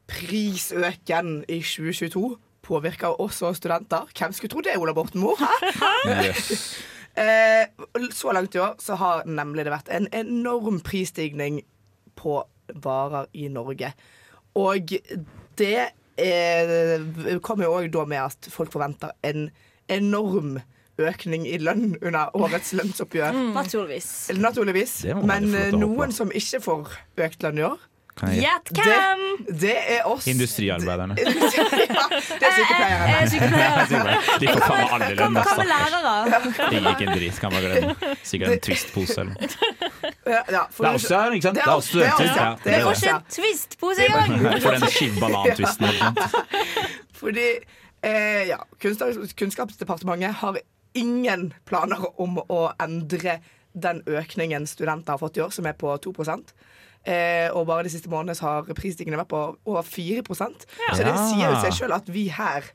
prisøken 0.10 1.44
i 1.46 1.60
2022 1.62 2.24
påvirker 2.64 3.22
også 3.22 3.54
studenter. 3.60 4.10
Hvem 4.18 4.34
skulle 4.34 4.50
tro 4.56 4.64
det, 4.66 4.80
Ola 4.80 4.96
Borten 4.98 5.22
Moe? 5.22 5.38
Hæ? 5.38 6.92
Eh, 7.14 7.68
så 8.14 8.34
langt 8.34 8.56
i 8.56 8.62
år 8.64 8.76
så 8.82 8.98
har 8.98 9.28
nemlig 9.30 9.68
det 9.68 9.74
vært 9.74 9.92
en 9.94 10.08
enorm 10.16 10.80
prisstigning 10.86 11.62
på 12.18 12.40
varer 12.84 13.28
i 13.34 13.50
Norge. 13.54 13.94
Og 14.58 14.94
det 15.60 15.90
kommer 17.42 17.66
jo 17.66 17.76
òg 17.80 17.90
da 17.94 18.06
med 18.06 18.22
at 18.22 18.50
folk 18.54 18.74
forventer 18.74 19.14
en 19.26 19.48
enorm 19.92 20.60
økning 21.02 21.48
i 21.50 21.58
lønn 21.58 21.96
under 22.02 22.34
årets 22.38 22.74
lønnsoppgjør. 22.78 23.34
Mm. 23.34 23.50
Naturligvis. 23.58 24.10
Naturligvis. 24.38 24.94
Men 25.26 25.50
eh, 25.58 25.74
noen 25.74 26.14
som 26.14 26.32
ikke 26.34 26.62
får 26.64 26.94
økt 27.26 27.46
lønn 27.46 27.62
i 27.62 27.66
år, 27.66 27.82
Kan 28.14 28.30
Gjett 28.38 28.70
det, 28.70 28.84
hvem! 28.86 29.22
det 29.58 29.74
er 29.96 30.04
oss. 30.06 30.28
Industriarbeiderne. 30.30 31.16
ja, 31.22 31.32
det 31.34 32.46
er 32.46 32.54
sykepleiere. 32.54 33.08
Eh. 33.10 34.28
De 34.40 34.48
får 34.52 34.62
faen 34.62 34.84
meg 34.84 34.94
alle 34.94 35.08
lønn, 35.18 35.18
Hva 35.18 35.30
med 35.34 35.40
altså. 35.42 35.66
lærere? 35.72 36.42
Det 36.76 36.82
gikk 36.86 37.02
en 37.08 37.12
drit, 37.18 37.40
kan 37.42 37.56
bare 37.56 37.72
glemme. 37.72 38.12
Sikkert 38.22 38.54
en 38.54 38.62
Twist-pose 38.68 39.18
eller 39.24 39.32
noe. 39.34 39.50
Ja, 40.30 40.44
Det 40.46 40.54
er 40.54 40.92
også, 40.92 41.24
ikke 41.34 41.48
sant? 41.48 41.58
Det 41.58 41.64
er 41.66 41.72
oss, 41.74 41.90
er 41.90 42.12
studenter. 42.14 42.38
ja. 42.38 42.52
Det 42.64 42.76
er 42.78 42.86
oss. 42.92 43.02
Ikke 43.02 43.16
en 43.16 43.26
Twist-pose 43.38 44.06
engang! 44.06 44.46
For 44.68 44.78
den 44.78 44.94
skinnbanantvisten. 44.94 45.90
ikke? 45.90 46.14
Fordi 47.24 47.48
eh, 48.06 48.44
ja, 48.52 48.62
Kunnskaps- 48.84 49.34
Kunnskapsdepartementet 49.42 50.38
har 50.44 50.62
ingen 50.94 51.50
planer 51.66 52.06
om 52.22 52.38
å 52.46 52.62
endre 52.84 53.40
den 53.74 54.02
økningen 54.08 54.68
studenter 54.70 55.16
har 55.16 55.22
fått 55.22 55.40
i 55.40 55.44
år, 55.46 55.54
som 55.54 55.68
er 55.70 55.78
på 55.78 55.92
2 55.98 56.14
eh, 57.06 57.50
Og 57.54 57.68
bare 57.68 57.84
de 57.84 57.94
siste 57.94 58.10
månedene 58.10 58.38
så 58.38 58.46
har 58.46 58.74
prisstigningen 58.78 59.20
vært 59.20 59.34
på 59.34 59.44
over 59.66 59.82
4% 59.82 60.68
Så 60.94 61.04
det 61.04 61.16
sier 61.30 61.48
jo 61.50 61.62
seg 61.62 61.78
sjøl 61.78 61.96
at 61.96 62.10
vi 62.10 62.28
her 62.30 62.70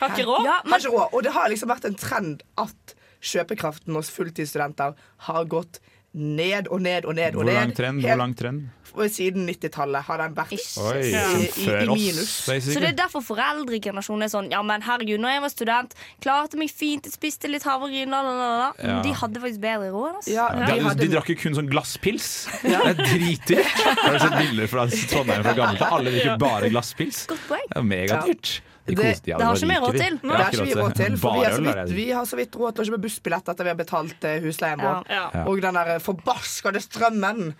Har 0.00 0.10
ikke 0.10 0.26
råd. 0.26 0.46
Ja, 0.46 0.60
men... 0.66 0.86
Og 1.12 1.20
det 1.22 1.32
har 1.34 1.48
liksom 1.48 1.70
vært 1.70 1.84
en 1.86 1.98
trend 1.98 2.42
at 2.58 2.94
kjøpekraften 3.24 3.94
hos 3.96 4.10
fulltidsstudenter 4.12 4.96
har 5.28 5.44
gått 5.48 5.78
ned 5.78 5.93
og 6.14 6.80
ned 6.80 7.04
og 7.04 7.14
ned. 7.14 7.34
og 7.34 7.42
Hvor 7.42 7.44
ned. 7.44 7.54
lang 7.58 7.74
trend? 7.74 8.02
Hvor 8.04 8.16
lang 8.16 8.34
trend? 8.38 8.70
Siden 9.10 9.48
90-tallet 9.50 10.04
har 10.06 10.20
den 10.22 10.34
vært 10.36 10.52
Oi, 10.54 11.00
i, 11.02 11.08
i, 11.10 11.64
i 11.66 11.86
minus. 11.90 12.28
Så 12.46 12.78
det 12.78 12.92
er 12.92 12.94
derfor 13.00 13.24
foreldregenerasjonen 13.26 14.22
er 14.22 14.30
sånn 14.30 14.50
Ja, 14.52 14.60
men 14.62 14.84
herregud, 14.86 15.18
når 15.18 15.32
jeg 15.34 15.42
var 15.42 15.50
student, 15.50 15.96
klarte 16.22 16.60
meg 16.60 16.70
fint, 16.70 17.08
spiste 17.10 17.50
litt 17.50 17.66
havregryn, 17.66 18.12
la, 18.14 18.20
la, 18.22 18.34
la, 18.38 18.50
la. 18.60 18.68
Ja. 18.78 18.92
Men 19.00 19.02
de 19.08 19.14
hadde 19.18 19.42
faktisk 19.42 19.64
bedre 19.64 19.88
råd 19.90 20.20
Altså. 20.20 20.30
Ja, 20.30 20.46
Ja, 20.54 20.68
de 20.68 20.76
de, 20.78 20.84
hadde- 20.86 21.02
de 21.02 21.08
drakk 21.16 21.32
jo 21.34 21.36
kun 21.42 21.58
sånn 21.58 21.70
glasspils. 21.72 22.28
Det 22.62 22.70
er 22.78 22.94
dritdyrt. 23.00 23.82
Har 24.04 24.14
du 24.14 24.18
sett 24.22 24.38
bilder 24.38 24.70
fra 24.70 24.86
Trondheim 25.10 25.42
fra 25.48 25.56
gammelt 25.58 25.82
av? 25.82 25.96
Alle 25.98 26.14
drikker 26.14 26.38
bare 26.38 26.70
glasspils. 26.70 27.24
Godt 27.34 27.48
poeng. 27.50 27.66
Det 27.74 27.82
er 27.82 27.88
megadyrt. 27.90 28.22
megadyrt. 28.30 28.54
De 28.86 28.94
Det- 28.94 29.02
har 29.40 29.54
ikke 29.56 29.68
vi 29.68 29.76
råd 29.80 29.96
til. 29.96 30.18
Det 30.20 30.30
har 30.36 30.50
ikke 30.52 30.64
vi 30.64 30.74
råd 30.74 30.94
til, 30.94 31.16
for 31.16 31.32
vi 31.32 31.44
har, 31.44 31.52
så 31.56 31.62
vidt, 31.64 31.96
vi 31.96 32.10
har 32.10 32.24
så 32.28 32.36
vidt 32.36 32.56
råd 32.60 32.74
til 32.74 32.84
å 32.84 32.88
kjøpe 32.90 33.00
bussbillett 33.06 33.48
etter 33.48 33.64
vi 33.64 33.70
har 33.72 33.78
betalt 33.78 34.24
eh, 34.28 34.40
husleien 34.44 34.78
vår. 34.82 35.06
Ja. 35.08 35.30
Ja. 35.34 35.44
Og 35.48 35.62
den 35.64 35.74
der 35.74 35.98
forbaskede 36.04 36.82
strømmen. 36.84 37.54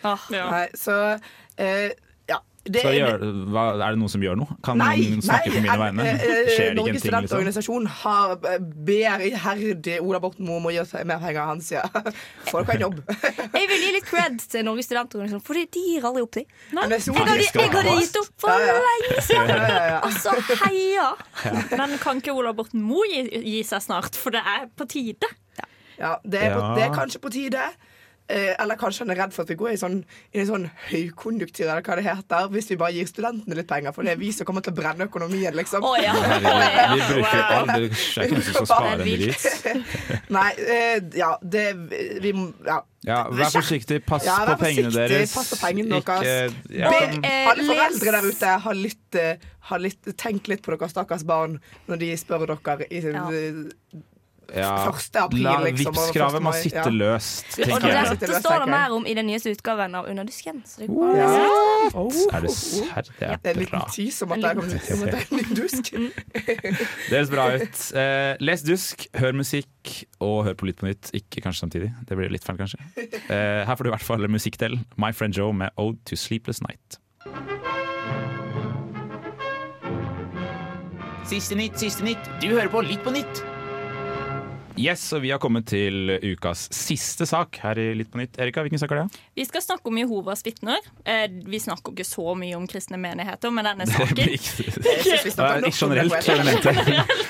Nei, 0.51 0.67
så 0.77 0.99
eh, 1.57 1.89
ja. 1.89 1.89
Det 2.65 2.81
er- 2.81 2.95
gjøre, 2.97 3.27
hva, 3.53 3.63
er 3.77 3.91
det 3.93 3.99
noen 4.01 4.09
som 4.09 4.23
gjør 4.25 4.37
noe? 4.41 4.55
Kan 4.65 4.79
Nei, 4.81 4.95
noen 5.11 5.21
snakke 5.23 5.51
på 5.53 5.61
mine 5.61 5.75
eh, 5.75 5.81
vegne? 5.83 6.05
eh, 6.09 6.47
Skjer 6.49 6.71
Norges 6.79 7.03
studentorganisasjon 7.03 7.85
liksom? 7.85 7.85
studentorganisasjon 7.85 7.87
har 8.01 8.31
eh, 8.49 8.59
ber 8.89 9.25
iherdig 9.29 9.97
Ola 10.01 10.21
Borten 10.25 10.47
Moe 10.49 10.57
om 10.63 10.69
å 10.71 10.73
gi 10.73 10.79
oss 10.81 10.95
mer 11.05 11.21
penger. 11.21 11.43
Han 11.51 11.61
sier 11.61 11.85
folk 12.53 12.71
har 12.73 12.81
jobb. 12.81 13.03
Jeg 13.59 13.69
vil 13.69 13.85
gi 13.85 13.91
litt 13.99 14.09
cred 14.09 14.41
til 14.41 14.65
Norges 14.65 14.89
studentorganisasjon, 14.89 15.45
for 15.45 15.61
de 15.61 15.67
gir 15.85 16.09
aldri 16.09 16.25
opp 16.25 16.33
til. 16.39 16.47
Men 16.73 16.89
det 16.89 17.03
er 17.03 17.05
Jeg 17.05 17.21
hadde, 17.21 17.49
jeg 17.53 17.71
hadde 17.77 17.97
gitt 18.01 18.21
opp 18.23 18.33
for 18.47 18.49
Ja, 18.65 18.73
ja. 18.73 18.81
lenge 18.89 19.25
siden! 19.29 19.53
Ja, 19.53 19.69
ja, 19.69 19.87
ja. 19.93 20.01
Altså, 20.09 20.37
heia! 20.65 21.09
Men 21.77 21.99
kan 22.01 22.23
ikke 22.25 22.33
Ola 22.33 22.55
Borten 22.57 22.81
Moe 22.83 23.05
gi, 23.13 23.27
gi 23.45 23.61
seg 23.69 23.85
snart, 23.85 24.17
for 24.17 24.33
det 24.33 24.41
er 24.41 24.71
på 24.73 24.89
tide? 24.89 25.29
Ja, 26.01 26.17
det 26.27 26.41
er, 26.49 26.57
på, 26.57 26.63
Ja. 26.65 26.73
det 26.75 26.89
er 26.89 26.97
kanskje 26.97 27.21
på 27.23 27.31
tide. 27.31 27.69
Eh, 28.27 28.55
eller 28.57 28.79
kanskje 28.81 29.05
han 29.05 29.11
er 29.13 29.19
redd 29.21 29.35
for 29.37 29.45
at 29.45 29.51
vi 29.53 29.55
går 29.61 29.75
i, 29.75 29.77
sånn, 29.77 29.99
i 30.33 30.39
en 30.41 30.47
sånn 30.49 30.63
høykonjunktur, 30.89 31.67
eller 31.67 31.83
hva 31.85 31.97
det 31.99 32.05
heter, 32.07 32.47
hvis 32.55 32.71
vi 32.71 32.79
bare 32.81 32.95
gir 32.97 33.09
studentene 33.11 33.59
litt 33.59 33.69
penger. 33.69 33.93
For 33.93 34.07
det 34.07 34.15
er 34.15 34.21
vi 34.23 34.31
som 34.33 34.49
kommer 34.49 34.65
til 34.65 34.73
å 34.73 34.79
brenne 34.79 35.05
økonomien, 35.11 35.53
liksom. 35.59 35.85
Oh, 35.85 35.93
ja. 36.01 36.15
Herregud, 36.23 37.03
vi 37.05 37.19
bruker 37.19 37.53
aldri 37.59 37.91
ikke 37.91 38.31
som 38.31 38.47
skal 38.47 38.69
spare 38.71 38.95
en 38.95 39.03
drit. 39.05 39.45
Nei, 40.39 40.47
eh, 40.65 40.97
ja, 41.21 41.35
det 41.43 41.67
Vi 42.25 42.33
må 42.33 42.47
ja. 42.65 42.79
Ja, 43.05 43.19
vær 43.29 43.53
forsiktig, 43.53 44.01
pass 44.09 44.25
Ja, 44.25 44.39
vær 44.49 44.55
på 44.55 44.65
pengene 44.65 44.89
forsiktig, 44.89 45.19
deres. 45.19 45.37
pass 45.37 45.53
på 45.53 45.61
pengene 45.61 46.01
Ikke- 46.01 46.17
deres. 46.25 46.57
ja, 46.73 46.89
Be, 46.95 47.03
eh, 47.29 47.51
alle 47.53 47.69
foreldre 47.69 48.17
der 48.17 48.31
ute, 48.31 48.55
har 48.65 48.81
litt, 48.81 49.21
eh, 49.21 49.47
har 49.69 49.85
litt, 49.85 50.01
tenk 50.17 50.49
litt 50.49 50.65
på 50.65 50.73
deres 50.73 50.97
stakkars 50.97 51.29
barn 51.29 51.61
når 51.93 52.01
de 52.01 52.11
spør 52.17 52.49
dere 52.57 52.89
i 52.89 53.05
Ja. 53.05 53.29
Ja, 54.55 54.71
1. 54.91 55.17
april, 55.23 55.43
la 55.47 55.55
liksom, 55.65 55.93
og 55.93 55.99
1. 55.99 56.09
Vipps-kravet 56.09 56.45
må 56.45 56.53
sitte 56.57 56.83
ja. 56.83 56.93
løst, 56.93 57.47
Og 57.55 57.63
tenker 57.65 57.89
jeg. 57.89 58.09
Sitter 58.09 58.15
dette 58.15 58.31
det 58.35 58.41
står 58.45 58.65
det 58.65 58.69
mer 58.75 58.95
om 58.97 59.07
i 59.07 59.15
den 59.19 59.29
nyeste 59.31 59.55
utgaven 59.55 59.95
av 59.99 60.09
Underdusken. 60.11 60.63
Så 60.69 60.83
det 60.83 60.89
er, 60.89 60.95
bare... 60.95 61.17
Ja. 61.19 62.01
Oh, 62.01 62.19
Er 62.35 62.45
det 62.45 62.53
serr? 62.57 63.09
Det 63.09 63.15
Det 63.19 63.25
er 63.25 63.35
en 63.35 63.49
er 63.49 63.61
liten 63.63 63.73
bra. 63.73 63.83
om 64.27 64.35
at 64.35 64.43
det 64.43 64.51
er 64.51 64.59
kommet 64.61 65.15
er 65.15 65.25
en 65.25 65.41
ny 65.41 65.57
dusk. 65.59 65.93
Det 67.09 67.15
høres 67.15 67.33
bra 67.33 67.47
ut. 67.55 67.81
Eh, 68.01 68.35
les 68.41 68.65
Dusk, 68.65 69.07
hør 69.21 69.33
musikk 69.37 69.95
og 70.25 70.45
hør 70.49 70.59
på 70.59 70.69
Lytt 70.69 70.81
på 70.83 70.89
nytt. 70.89 71.13
Ikke 71.17 71.45
kanskje 71.45 71.65
samtidig, 71.65 71.93
det 72.09 72.19
blir 72.19 72.33
litt 72.33 72.45
feil 72.45 72.59
kanskje. 72.61 72.81
Eh, 72.99 73.65
her 73.65 73.75
får 73.75 73.85
du 73.85 73.93
i 73.93 73.95
hvert 73.97 74.07
fall 74.07 74.29
musikkdel. 74.29 74.79
My 75.01 75.13
Friend 75.13 75.37
Joe 75.37 75.53
med 75.53 75.71
Ode 75.77 76.01
to 76.09 76.17
Sleepless 76.17 76.63
Night. 76.65 77.01
Siste 81.25 81.57
nytt, 81.57 81.79
siste 81.81 82.05
nytt. 82.05 82.31
Du 82.43 82.51
hører 82.53 82.69
på 82.69 82.85
Lytt 82.85 83.05
på 83.05 83.13
nytt. 83.15 83.45
Yes, 84.75 85.05
og 85.15 85.21
vi 85.23 85.31
har 85.31 85.39
kommet 85.39 85.69
til 85.71 86.17
ukas 86.19 86.65
siste 86.75 87.29
sak 87.31 87.61
her 87.63 87.79
i 87.79 87.93
Litt 87.95 88.09
på 88.11 88.19
nytt. 88.19 88.35
Erika, 88.43 88.63
hvilken 88.65 88.81
sak 88.83 88.91
er 88.91 89.05
det? 89.05 89.21
Vi 89.39 89.45
skal 89.47 89.63
snakke 89.63 89.87
om 89.87 89.99
Jehovas 90.01 90.43
vitner. 90.43 90.83
Eh, 91.07 91.29
vi 91.47 91.61
snakker 91.63 91.95
ikke 91.95 92.07
så 92.09 92.35
mye 92.35 92.57
om 92.59 92.67
kristne 92.67 92.99
menigheter, 92.99 93.53
men 93.55 93.69
denne 93.69 93.87
Det 93.87 93.95
saken 93.95 94.19
blir 94.19 94.35
vi 94.35 95.35
nok 95.63 95.69
Ikke 95.71 96.25
generelt. 96.27 96.67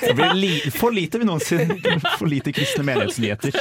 Det 0.01 0.15
blir 0.17 0.33
li 0.39 0.51
for 0.73 0.95
lite 0.95 1.21
vil 1.21 1.29
noen 1.29 1.43
si. 1.43 1.59
For 2.19 2.25
lite 2.29 2.53
kristne 2.55 2.85
menighetsnyheter. 2.87 3.53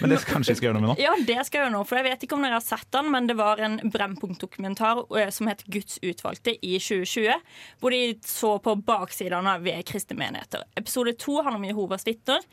Men 0.00 0.12
det 0.12 0.22
kanskje 0.24 0.54
vi 0.54 0.58
skal 0.60 0.68
gjøre 0.68 0.78
noe 0.78 0.84
med 0.84 0.92
nå? 0.92 0.96
Ja, 1.02 1.12
det 1.18 1.38
skal 1.48 1.58
jeg 1.58 1.66
gjøre 1.66 1.74
nå, 1.74 1.82
for 1.88 1.98
jeg 1.98 2.06
vet 2.06 2.24
ikke 2.24 2.36
om 2.38 2.44
dere 2.46 2.56
har 2.56 2.64
sett 2.64 2.88
den, 2.94 3.08
men 3.12 3.28
det 3.28 3.36
var 3.38 3.60
en 3.64 3.78
Brennpunkt-dokumentar 3.92 5.04
eh, 5.18 5.28
som 5.34 5.50
het 5.50 5.64
Guds 5.72 5.98
utvalgte 6.00 6.54
i 6.56 6.76
2020, 6.80 7.36
hvor 7.82 7.94
de 7.94 8.02
så 8.26 8.54
på 8.62 8.76
baksidene 8.86 9.58
ved 9.64 9.84
kristne 9.88 10.16
menigheter. 10.20 10.64
Episode 10.78 11.16
to 11.20 11.40
handler 11.42 11.60
om 11.60 11.68
Jehovas 11.68 12.06
vitner. 12.08 12.44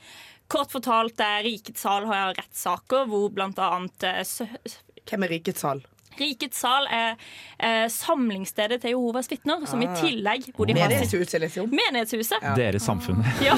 Kort 0.50 0.72
fortalt, 0.74 1.20
er 1.22 1.44
Rikets 1.46 1.84
sal 1.86 2.08
har 2.10 2.34
rettssaker 2.34 3.06
hvor 3.10 3.30
annet 3.38 4.06
eh, 4.10 4.76
Hvem 5.10 5.26
er 5.28 5.36
Rikets 5.36 5.62
sal? 5.62 5.84
Rikets 6.20 6.60
sal 6.60 6.88
er 6.92 7.14
eh, 7.60 7.86
samlingsstedet 7.92 8.82
til 8.84 8.96
Jehovas 8.96 9.30
vitner, 9.32 9.64
som 9.70 9.82
i 9.82 9.88
Ah. 9.88 9.96
tillegg 10.02 10.50
hvor 10.56 10.68
de 10.68 10.76
Menighetshuset, 10.76 11.40
liksom? 11.46 11.70
Menighetshuset. 11.72 12.44
Deres 12.58 12.84
samfunn. 12.84 13.22
Ja. 13.46 13.56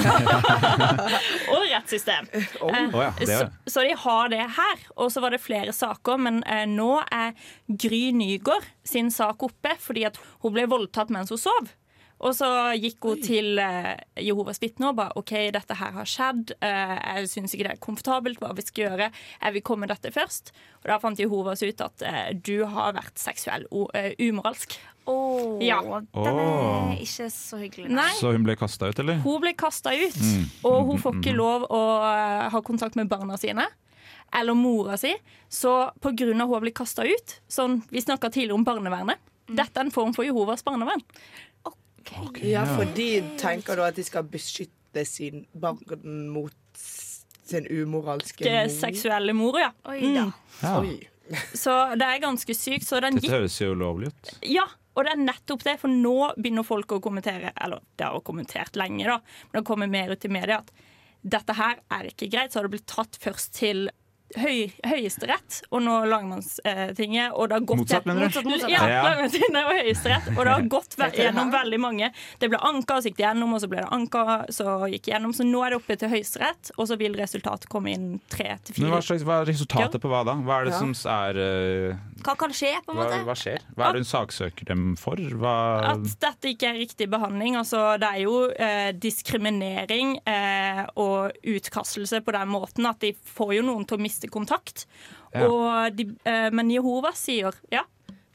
og 1.52 1.64
rettssystem. 1.66 2.28
Oh. 2.60 2.70
Eh, 2.70 2.94
oh, 2.94 3.02
ja, 3.02 3.10
det 3.18 3.28
så, 3.28 3.48
så 3.66 3.84
de 3.88 3.96
har 4.04 4.28
det 4.28 4.44
her. 4.58 4.86
Og 4.96 5.10
så 5.12 5.20
var 5.24 5.34
det 5.34 5.42
flere 5.42 5.72
saker, 5.74 6.20
men 6.22 6.42
eh, 6.44 6.64
nå 6.70 6.94
er 7.10 7.32
Gry 7.68 8.10
Nygård 8.14 8.68
sin 8.84 9.10
sak 9.10 9.42
oppe 9.42 9.74
fordi 9.80 10.06
at 10.08 10.20
hun 10.44 10.54
ble 10.54 10.68
voldtatt 10.70 11.10
mens 11.14 11.32
hun 11.32 11.40
sov. 11.40 11.72
Og 12.22 12.34
så 12.38 12.46
gikk 12.78 13.02
hun 13.08 13.18
til 13.24 13.58
eh, 13.58 13.96
Jehovas 14.22 14.60
vitner 14.62 14.92
og 14.92 14.98
ba 15.00 15.08
OK, 15.18 15.32
dette 15.54 15.74
her 15.74 15.90
har 15.96 16.06
skjedd. 16.06 16.52
Eh, 16.62 16.92
jeg 17.18 17.30
syns 17.32 17.54
ikke 17.56 17.66
det 17.66 17.72
er 17.74 17.80
komfortabelt. 17.82 18.38
Hva 18.38 18.52
vi 18.54 18.62
skal 18.62 18.84
gjøre? 18.86 19.08
Jeg 19.42 19.56
vil 19.56 19.64
komme 19.66 19.88
dette 19.90 20.12
først. 20.14 20.52
Og 20.84 20.86
da 20.92 21.00
fant 21.02 21.18
Jehovas 21.18 21.64
ut 21.66 21.82
at 21.82 22.04
eh, 22.06 22.30
du 22.38 22.62
har 22.70 22.94
vært 22.94 23.18
seksuell 23.18 23.66
og 23.74 23.90
umoralsk. 24.22 24.78
Åh, 25.10 25.58
Ja. 25.66 25.80
Den 26.14 26.38
er 26.38 27.00
ikke 27.02 27.26
så 27.34 27.58
hyggelig. 27.58 27.88
Nei. 27.90 28.08
Så 28.20 28.30
hun 28.36 28.46
ble 28.46 28.54
kasta 28.60 28.92
ut, 28.92 29.02
eller? 29.02 29.18
Hun 29.24 29.40
ble 29.42 29.52
kasta 29.58 29.90
ut, 29.90 30.14
Mm. 30.22 30.44
og 30.68 30.86
hun 30.92 30.98
får 31.02 31.18
ikke 31.18 31.34
lov 31.34 31.66
å 31.74 31.82
ha 32.54 32.60
kontakt 32.62 32.94
med 32.94 33.08
barna 33.10 33.34
sine. 33.36 33.66
Eller 34.32 34.54
mora 34.54 34.94
si. 34.96 35.10
Så 35.50 35.90
pga. 36.00 36.14
at 36.14 36.20
hun 36.30 36.40
har 36.40 36.60
blitt 36.62 36.74
kasta 36.78 37.02
ut 37.04 37.40
sånn, 37.50 37.82
Vi 37.90 38.00
snakka 38.00 38.30
tidligere 38.30 38.54
om 38.54 38.64
barnevernet. 38.64 39.18
Dette 39.52 39.76
er 39.76 39.84
en 39.84 39.90
form 39.90 40.14
for 40.14 40.24
Jehovas 40.24 40.62
barnevern. 40.62 41.02
Ja, 42.46 42.64
for 42.76 42.88
de 42.96 43.08
tenker 43.40 43.78
da 43.78 43.88
at 43.92 43.98
de 43.98 44.04
skal 44.06 44.26
beskytte 44.28 45.06
sin 45.08 45.46
barn 45.52 46.28
mot 46.32 46.54
sin 47.52 47.66
umoralske 47.70 48.44
mor. 48.44 48.70
seksuelle 48.74 49.34
mor, 49.36 49.58
ja. 49.60 49.72
Oi 49.88 50.14
da. 50.14 50.28
Ja. 50.62 50.76
Oi. 50.80 50.94
Så 51.54 51.72
det 51.96 52.06
er 52.06 52.22
ganske 52.22 52.54
sykt. 52.56 52.86
Så 52.88 53.00
den 53.00 53.18
Dette 53.18 53.32
høres 53.32 53.58
jo 53.60 53.72
ulovlig 53.76 54.12
ut. 54.12 54.32
Ja, 54.46 54.66
og 54.92 55.06
det 55.06 55.14
er 55.14 55.22
nettopp 55.22 55.64
det, 55.64 55.78
for 55.80 55.92
nå 55.92 56.16
begynner 56.36 56.66
folk 56.66 56.92
å 56.92 57.00
kommentere 57.00 57.52
Eller 57.56 57.80
det 57.96 58.08
har 58.08 58.24
kommentert 58.26 58.76
lenge, 58.76 59.06
da, 59.08 59.20
men 59.50 59.60
det 59.60 59.68
kommer 59.68 59.88
mer 59.88 60.12
ut 60.12 60.26
i 60.28 60.32
media 60.32 60.60
at 60.60 60.72
dette 61.22 61.54
her 61.54 61.78
er 61.94 62.08
ikke 62.10 62.28
greit. 62.32 62.52
Så 62.52 62.58
har 62.58 62.66
det 62.66 62.74
blitt 62.74 62.90
tatt 62.90 63.16
først 63.22 63.52
til 63.54 63.86
høy, 64.38 64.72
Høyesterett 64.86 65.62
og 65.70 65.82
nå 65.84 65.98
lagmannstinget. 66.10 67.32
Og 67.36 67.48
det 67.50 67.58
har 67.58 67.66
gått 67.68 67.82
Motsatt, 67.82 68.06
mener 68.08 68.24
du? 68.24 68.26
Motsatt, 68.28 68.48
motsatt. 68.48 68.70
Ja. 68.72 68.86
Ja, 68.88 69.02
og 69.62 69.72
Høyesterett. 69.78 70.30
Og 70.36 70.42
det 70.44 70.54
har 70.54 70.66
gått 70.72 70.96
gjennom 71.18 71.52
veldig 71.52 71.80
mange. 71.82 72.10
Det 72.40 72.50
ble 72.52 72.60
anka, 72.62 73.00
så 73.02 73.10
gikk 73.10 73.18
det 73.20 73.26
gjennom, 73.26 73.54
og 73.56 73.62
så 73.62 73.70
ble 73.72 73.82
det 73.82 73.90
anka, 73.94 74.24
så 74.52 74.76
gikk 74.92 75.06
det 75.06 75.14
gjennom. 75.14 75.34
Så 75.36 75.46
nå 75.48 75.62
er 75.66 75.74
det 75.74 75.80
oppe 75.80 75.98
til 76.00 76.12
Høyesterett, 76.12 76.72
og 76.76 76.88
så 76.90 76.98
vil 77.00 77.16
resultatet 77.18 77.68
komme 77.72 77.92
inn 77.94 78.08
tre 78.32 78.56
til 78.64 78.78
fire 78.78 78.92
hva, 78.92 79.02
slags, 79.04 79.26
hva 79.26 79.40
er 79.42 79.50
resultatet 79.52 80.02
på 80.02 80.12
hva 80.12 80.22
da? 80.28 80.36
Hva 80.42 80.60
er 80.60 80.68
det 80.68 80.72
Ja. 80.72 80.80
som 80.80 80.92
er 81.12 81.38
uh, 81.38 82.00
Hva 82.22 82.36
kan 82.38 82.52
skje, 82.56 82.72
på 82.86 82.94
en 82.94 83.00
måte? 83.00 83.20
hva 83.26 83.36
skjer? 83.38 83.64
Hva 83.76 83.88
er 83.88 83.98
det 83.98 84.04
hun 84.04 84.10
saksøker 84.10 84.68
dem 84.72 84.84
for? 85.00 85.16
Hva 85.16 85.54
At 85.92 86.06
dette 86.22 86.52
ikke 86.52 86.70
er 86.72 86.80
riktig 86.80 87.08
behandling. 87.12 87.56
Altså, 87.60 87.98
det 88.00 88.08
er 88.08 88.22
jo 88.24 88.36
uh, 88.48 88.90
diskriminering 88.96 90.16
uh, 90.26 90.84
og 91.00 91.36
utkastelse 91.44 92.22
på 92.24 92.34
den 92.36 92.52
måten 92.52 92.86
at 92.88 93.00
de 93.02 93.12
får 93.36 93.56
jo 93.58 93.66
noen 93.66 93.84
til 93.88 93.98
å 93.98 94.02
miste 94.02 94.21
kontakt. 94.30 94.86
Ja. 95.32 95.48
Og 95.48 95.96
de, 95.96 96.10
eh, 96.28 96.50
men 96.54 96.70
Jehova 96.70 97.14
sier 97.16 97.56
ja. 97.72 97.86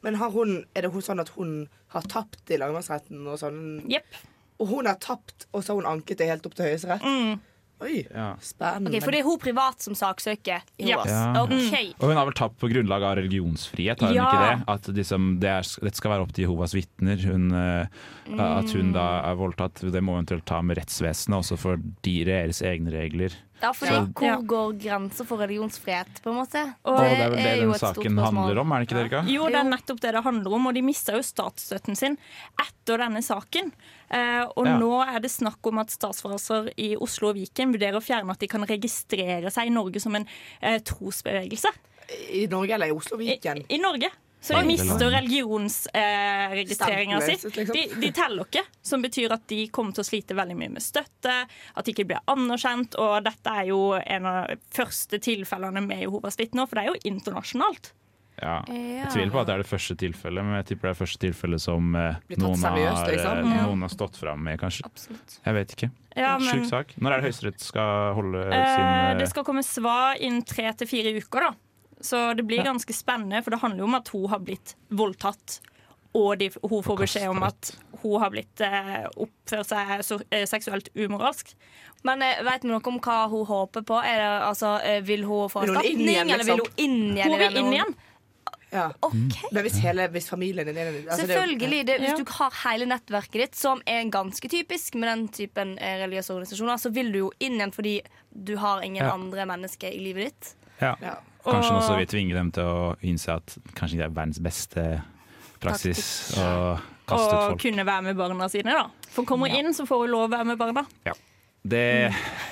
Men 0.02 0.16
har 0.16 0.32
hun, 0.32 0.66
er 0.76 0.86
det 0.86 0.94
hun 0.94 1.02
sånn 1.04 1.20
at 1.20 1.30
hun 1.36 1.68
har 1.94 2.06
tapt 2.10 2.52
i 2.52 2.58
lagmannsretten 2.60 3.26
og 3.28 3.40
sånn? 3.42 3.62
Yep. 3.90 4.18
Og 4.62 4.72
hun 4.72 4.90
har 4.90 4.98
tapt, 5.02 5.48
og 5.52 5.64
så 5.64 5.74
har 5.74 5.82
hun 5.82 5.92
anket 5.98 6.22
det 6.22 6.30
helt 6.30 6.46
opp 6.46 6.58
til 6.58 6.70
Høyesterett? 6.70 7.06
Mm. 7.06 7.40
Oi, 7.78 8.08
ja. 8.10 8.32
spennende. 8.42 8.90
Okay, 8.90 9.04
For 9.06 9.14
det 9.14 9.20
er 9.22 9.28
hun 9.28 9.38
privat 9.38 9.84
som 9.86 9.94
saksøker 9.98 10.64
Jehovas? 10.82 11.12
Ja. 11.12 11.44
Okay. 11.44 11.92
Og 12.00 12.10
hun 12.10 12.18
har 12.18 12.26
vel 12.26 12.38
tapt 12.40 12.58
på 12.58 12.70
grunnlag 12.72 13.04
av 13.06 13.18
religionsfrihet, 13.20 14.02
har 14.02 14.10
hun 14.10 14.18
Ja. 14.18 14.30
ikke 14.32 14.48
det? 14.48 14.64
At 14.74 14.88
liksom, 14.98 15.28
det 15.44 15.52
er, 15.52 15.70
dette 15.86 16.00
skal 16.00 16.16
være 16.16 16.26
opp 16.26 16.34
til 16.34 16.48
Jehovas 16.48 16.74
vitner. 16.74 17.22
Hun, 17.22 17.52
mm. 17.54 18.40
At 18.42 18.74
hun 18.74 18.96
da 18.96 19.06
er 19.30 19.38
voldtatt, 19.38 19.84
det 19.94 20.02
må 20.02 20.16
hun 20.16 20.24
eventuelt 20.24 20.48
ta 20.50 20.64
med 20.66 20.82
rettsvesenet, 20.82 21.38
også 21.38 21.60
for 21.62 21.78
de 21.78 22.16
deres 22.26 22.64
egne 22.66 22.96
regler. 22.96 23.38
Ja, 23.62 23.72
fordi 23.74 23.90
Så- 23.90 24.14
Hvor 24.14 24.24
Ja. 24.28 24.36
går 24.38 24.74
grenser 24.80 25.26
for 25.26 25.38
religionsfrihet, 25.38 26.22
på 26.22 26.30
en 26.30 26.36
måte? 26.38 26.76
Og 26.86 27.00
det 27.00 27.20
er 27.20 27.30
vel 27.30 27.38
det 27.44 27.58
jo 27.64 27.72
den 27.72 27.80
saken 27.80 28.18
handler 28.22 28.60
om, 28.60 28.72
er 28.72 28.80
det 28.80 28.88
ikke 28.88 28.96
det, 28.98 29.12
Erika? 29.12 29.24
Jo, 29.32 29.46
det 29.48 29.56
er 29.56 29.64
nettopp 29.64 30.00
det 30.00 30.12
det 30.14 30.24
handler 30.24 30.54
om, 30.54 30.68
og 30.68 30.74
de 30.76 30.82
mista 30.82 31.12
jo 31.14 31.20
statsstøtten 31.26 31.98
sin 31.98 32.18
etter 32.60 32.98
denne 32.98 33.24
saken. 33.24 33.72
Eh, 34.12 34.46
og 34.56 34.66
Ja. 34.66 34.78
nå 34.78 35.16
er 35.16 35.20
det 35.20 35.32
snakk 35.32 35.58
om 35.66 35.80
at 35.80 35.88
statsforvaltere 35.90 36.72
i 36.78 36.96
Oslo 36.96 37.30
og 37.30 37.36
Viken 37.36 37.74
vurderer 37.74 37.96
å 37.98 38.04
fjerne 38.06 38.30
at 38.30 38.40
de 38.40 38.48
kan 38.48 38.62
registrere 38.62 39.52
seg 39.52 39.68
i 39.68 39.70
Norge 39.74 40.00
som 40.00 40.14
en 40.16 40.28
eh, 40.62 40.80
trosbevegelse. 40.80 41.70
I 42.32 42.46
Norge 42.48 42.72
eller 42.72 42.88
i 42.88 42.92
Oslo 42.92 43.18
og 43.18 43.20
Viken? 43.22 43.66
I 43.70 43.78
Norge. 43.80 44.10
Så 44.48 44.56
de 44.56 44.64
mister 44.70 45.10
religionsregistreringa 45.12 47.20
si. 47.22 47.36
Liksom. 47.44 47.76
De, 47.76 47.84
de 48.02 48.12
teller 48.16 48.48
ikke, 48.48 48.64
som 48.86 49.04
betyr 49.04 49.34
at 49.36 49.44
de 49.52 49.66
kommer 49.74 49.96
til 49.98 50.06
å 50.06 50.08
slite 50.08 50.38
veldig 50.38 50.56
mye 50.60 50.72
med 50.78 50.84
støtte, 50.86 51.36
at 51.76 51.86
de 51.88 51.96
ikke 51.96 52.08
blir 52.14 52.24
anerkjent. 52.32 52.96
Og 53.02 53.20
dette 53.28 53.56
er 53.62 53.70
jo 53.74 53.82
en 54.00 54.30
av 54.30 54.48
de 54.54 54.58
første 54.74 55.20
tilfellene 55.24 55.84
med 55.86 56.06
Jehovas 56.06 56.40
vitner, 56.40 56.68
for 56.70 56.80
det 56.80 56.86
er 56.88 56.94
jo 56.94 57.02
internasjonalt. 57.14 57.94
Ja. 58.38 58.60
Jeg 58.70 59.08
tviler 59.10 59.32
på 59.34 59.40
at 59.42 59.48
det 59.50 59.54
er 59.56 59.62
det 59.64 59.70
første 59.72 59.96
tilfellet, 59.98 60.46
men 60.46 60.60
jeg 60.60 60.68
tipper 60.70 60.86
det 60.86 60.92
er 60.92 60.94
det 60.94 61.00
første 61.02 61.22
tilfellet 61.24 61.62
som 61.64 61.96
eh, 61.98 62.20
noen, 62.38 62.60
seriøst, 62.62 63.00
har, 63.02 63.10
liksom. 63.16 63.40
eh, 63.40 63.56
Ja. 63.58 63.64
noen 63.66 63.82
har 63.82 63.90
stått 63.96 64.20
fram 64.22 64.44
med, 64.46 64.60
kanskje. 64.62 64.86
Jeg 65.48 65.54
vet 65.58 65.74
ikke. 65.74 65.90
Ja, 66.18 66.36
men- 66.38 66.46
Sjuk 66.52 66.68
sak. 66.70 66.94
Når 67.02 67.16
er 67.16 67.24
det 67.24 67.32
Høyesterett 67.32 67.60
skal 67.66 68.14
holde 68.14 68.44
sin 68.46 68.54
Eh, 68.54 69.10
eh, 69.10 69.18
det 69.18 69.28
skal 69.32 69.44
komme 69.48 69.64
svar 69.66 70.22
innen 70.22 70.46
tre 70.46 70.70
til 70.78 70.86
fire 70.88 71.16
uker, 71.18 71.48
da. 71.48 71.52
Så 72.02 72.34
det 72.38 72.46
blir 72.46 72.64
ganske 72.66 72.94
spennende, 72.94 73.42
for 73.44 73.54
det 73.54 73.62
handler 73.64 73.84
jo 73.84 73.90
om 73.90 73.98
at 73.98 74.12
hun 74.14 74.28
har 74.30 74.44
blitt 74.46 74.76
voldtatt. 74.94 75.60
Og 76.18 76.38
de, 76.40 76.50
hun 76.64 76.84
får 76.86 76.98
beskjed 77.02 77.30
om 77.30 77.44
at 77.46 77.72
hun 78.02 78.22
har 78.22 78.32
blitt 78.34 78.62
eh, 78.64 79.06
oppført 79.18 79.70
seg 79.70 79.92
så, 80.06 80.20
eh, 80.34 80.46
seksuelt 80.50 80.90
umoralsk. 80.96 81.54
Men 82.08 82.22
eh, 82.26 82.42
vet 82.46 82.66
vi 82.66 82.72
noe 82.72 82.82
om 82.90 83.00
hva 83.04 83.18
hun 83.32 83.46
håper 83.50 83.86
på? 83.88 83.98
Er 84.02 84.22
det, 84.22 84.30
altså, 84.48 84.78
eh, 84.86 85.02
vil 85.06 85.26
hun 85.28 85.52
få 85.52 85.66
erstatning, 85.66 86.14
eller 86.22 86.46
vil 86.46 86.62
liksom? 86.62 86.64
hun 86.64 86.86
inn 86.86 87.00
igjen? 87.18 87.34
Hun 87.34 87.38
i 87.38 87.42
vil 87.44 87.60
inn 87.64 87.74
igjen. 87.76 87.98
Ja. 88.72 88.90
Men 89.14 89.64
hvis, 89.64 89.78
hele, 89.80 90.08
hvis 90.12 90.26
familien 90.30 90.68
din 90.68 90.76
er 90.78 90.90
altså, 90.92 91.22
Selvfølgelig. 91.26 91.86
Det, 91.88 92.00
hvis 92.02 92.18
du 92.20 92.32
har 92.36 92.52
hele 92.66 92.86
nettverket 92.90 93.40
ditt, 93.46 93.56
som 93.56 93.80
er 93.88 94.04
ganske 94.12 94.50
typisk 94.52 94.96
med 95.00 95.08
den 95.08 95.28
typen 95.32 95.78
eh, 95.80 96.02
religiøse 96.04 96.34
organisasjoner, 96.36 96.82
så 96.82 96.92
vil 96.92 97.12
du 97.14 97.20
jo 97.22 97.30
inn 97.40 97.56
igjen 97.62 97.72
fordi 97.72 98.02
du 98.36 98.58
har 98.60 98.84
ingen 98.84 99.06
Ja. 99.06 99.14
andre 99.14 99.46
mennesker 99.48 99.88
i 99.94 100.02
livet 100.04 100.32
ditt. 100.34 100.54
Ja. 100.82 100.96
Kanskje 101.48 101.72
Og- 101.72 101.80
også 101.82 101.98
vi 101.98 102.06
tvinger 102.12 102.36
dem 102.42 102.52
til 102.52 102.64
å 102.64 102.96
innse 103.02 103.30
at 103.40 103.56
kanskje 103.74 103.96
ikke 103.96 104.04
det 104.04 104.12
er 104.12 104.18
verdens 104.20 104.40
beste 104.44 104.84
praksis 105.64 106.04
å 106.38 106.78
kaste 107.08 107.32
ut 107.34 107.52
Og 107.54 107.60
kunne 107.62 107.86
være 107.88 108.04
med 108.04 108.18
barna 108.20 108.50
sine, 108.52 108.74
da. 108.76 108.90
For 109.14 109.24
kommer 109.24 109.48
hun 109.50 109.58
inn, 109.66 109.74
så 109.74 109.88
får 109.88 110.04
hun 110.06 110.12
lov 110.12 110.28
å 110.28 110.34
være 110.36 110.46
med 110.52 110.58
barna. 110.60 110.84
Ja. 111.08 111.14
Det, 111.68 111.84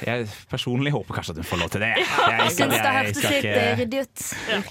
jeg 0.05 0.27
personlig 0.51 0.91
håper 0.95 1.17
kanskje 1.19 1.35
at 1.35 1.39
hun 1.41 1.47
får 1.47 1.59
lov 1.61 1.69
til 1.75 1.83
det. 1.85 1.91
Jeg, 1.95 2.07
Jeg 2.07 2.51
syns 2.55 2.73
det 2.73 2.79
jeg 2.81 2.95
hørtes 2.97 3.17
skal 3.19 3.31
litt 3.31 3.45
ikke- 3.45 3.55
eh, 3.61 3.77
ryddig 3.79 3.99
ut. 4.01 4.23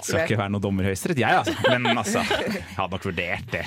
skal 0.05 0.19
ikke 0.25 0.37
være 0.41 0.51
noen 0.53 0.61
dommer 0.65 0.83
i 0.83 0.89
Høyesterett, 0.91 1.21
jeg 1.23 1.39
altså. 1.39 1.55
Men 1.71 1.97
altså, 1.97 2.23
jeg 2.45 2.63
hadde 2.77 2.91
nok 2.97 3.05
vurdert 3.09 3.51
det. 3.55 3.65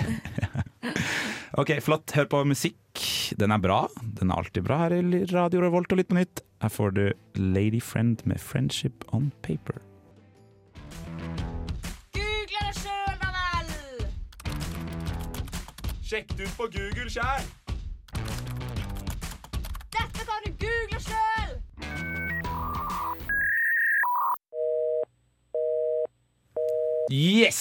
OK, 1.60 1.72
flott. 1.82 2.12
Hør 2.14 2.28
på 2.30 2.44
musikk. 2.46 2.76
Den 3.38 3.50
er 3.54 3.58
bra. 3.62 3.80
Den 4.02 4.30
er 4.30 4.38
alltid 4.42 4.62
bra 4.66 4.78
her 4.84 4.94
i 4.98 5.24
Radio 5.32 5.60
Revolt 5.64 5.90
og 5.92 5.98
Litt 6.00 6.08
på 6.12 6.18
nytt. 6.18 6.42
Her 6.62 6.70
får 6.74 6.94
du 6.94 7.04
Lady 7.38 7.80
Friend 7.82 8.22
med 8.26 8.38
'Friendship 8.38 9.04
On 9.14 9.32
Paper'. 9.42 9.80
Google 12.14 12.62
det 12.66 12.74
sjøl, 12.78 13.14
da 13.22 13.28
vel! 13.36 13.68
Sjekk 16.02 16.36
det 16.36 16.46
ut 16.48 16.54
på 16.58 16.66
Google 16.72 17.10
sjæl! 17.12 17.42
Kan 20.38 20.52
du 20.52 20.66
google 20.66 21.00
sjøl! 21.00 22.58
Yes! 27.10 27.58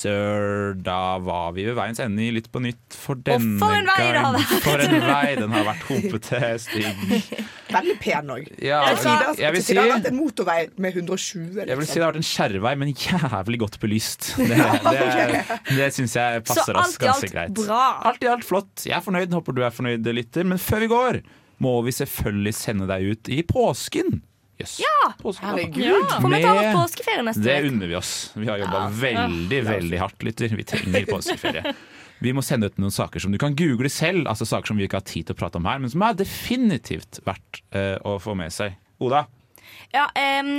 Sir, 0.00 0.72
da 0.80 1.18
var 1.20 1.50
vi 1.52 1.66
ved 1.66 1.74
veiens 1.76 1.98
ende 2.00 2.22
i 2.24 2.30
Litt 2.32 2.46
på 2.48 2.62
nytt 2.64 2.94
for 2.96 3.18
denne 3.20 3.58
for 3.60 3.74
en 3.76 3.84
vei 3.84 4.06
det 4.14 4.22
har 4.24 4.32
vært! 4.32 4.52
For 4.64 4.80
en 4.86 4.94
vei 5.04 5.34
den 5.36 5.52
har 5.52 5.66
vært 5.66 5.82
humpete, 5.90 6.38
stygg. 6.62 7.02
Veldig 7.68 7.96
pen 8.00 8.32
òg. 8.32 8.46
Ja, 8.64 8.78
jeg 8.88 9.52
vil 9.52 9.60
si- 9.66 9.74
Det 9.76 9.82
har 9.82 9.90
vært 9.92 10.08
en 10.08 10.16
motorvei 10.16 10.56
med 10.80 10.96
120. 10.96 11.60
Jeg 11.68 11.76
vil 11.82 11.86
si 11.90 11.98
det 11.98 12.06
har 12.06 12.14
vært 12.14 12.22
en 12.22 12.28
skjærvei, 12.30 12.72
men 12.80 12.94
jævlig 12.96 13.60
godt 13.66 13.76
belyst. 13.84 14.30
Det, 14.40 14.56
det, 14.56 15.60
det 15.76 15.90
syns 15.98 16.16
jeg 16.16 16.46
passer 16.48 16.72
Så 16.72 16.80
oss 16.80 16.96
alt 16.96 16.96
i 16.96 17.04
ganske 17.04 17.28
alt 17.28 17.36
greit. 17.36 17.60
bra. 17.60 17.82
Alt 18.08 18.24
i 18.24 18.32
alt 18.32 18.48
flott. 18.48 18.86
Jeg 18.88 18.96
er 18.96 19.04
fornøyd, 19.04 19.36
håper 19.36 19.52
du 19.52 19.62
er 19.68 19.76
fornøyd, 19.76 20.08
lytter. 20.16 20.48
Men 20.48 20.56
før 20.64 20.80
vi 20.86 20.88
går, 20.96 21.20
må 21.60 21.76
vi 21.86 21.92
selvfølgelig 21.94 22.54
sende 22.56 22.88
deg 22.90 23.12
ut 23.12 23.30
i 23.32 23.42
påsken. 23.46 24.20
Yes. 24.60 24.78
Ja! 24.82 25.12
Påsken. 25.22 25.56
Ja. 25.80 25.96
Får 26.20 26.28
vi 26.28 26.42
ta 26.42 26.52
vår 26.56 26.68
påskeferie 26.76 27.24
neste 27.24 27.44
Det 27.44 27.56
unner 27.70 27.88
vi 27.88 27.96
oss. 27.96 28.32
Vi 28.36 28.48
har 28.48 28.60
jobba 28.60 28.82
Ja. 28.82 28.88
veldig, 28.92 29.60
veldig 29.64 29.98
hardt, 30.02 30.22
lytter. 30.22 30.52
Vi 30.56 30.64
trenger 30.68 31.06
påskeferie. 31.08 31.74
Vi 32.20 32.34
må 32.36 32.42
sende 32.44 32.68
ut 32.68 32.76
noen 32.76 32.92
saker 32.92 33.22
som 33.24 33.32
du 33.32 33.38
kan 33.40 33.54
google 33.56 33.88
selv, 33.88 34.26
altså 34.28 34.44
saker 34.44 34.68
som 34.68 34.76
vi 34.76 34.84
ikke 34.84 34.98
har 34.98 35.06
tid 35.08 35.24
til 35.24 35.32
å 35.32 35.38
prate 35.40 35.56
om 35.56 35.64
her, 35.64 35.78
men 35.80 35.88
som 35.88 36.02
er 36.04 36.18
definitivt 36.18 37.22
verdt 37.24 37.62
uh, 37.72 37.96
å 38.04 38.18
få 38.20 38.34
med 38.36 38.52
seg. 38.52 38.74
Oda? 39.00 39.22
Ja, 39.94 40.04
eh, 40.14 40.50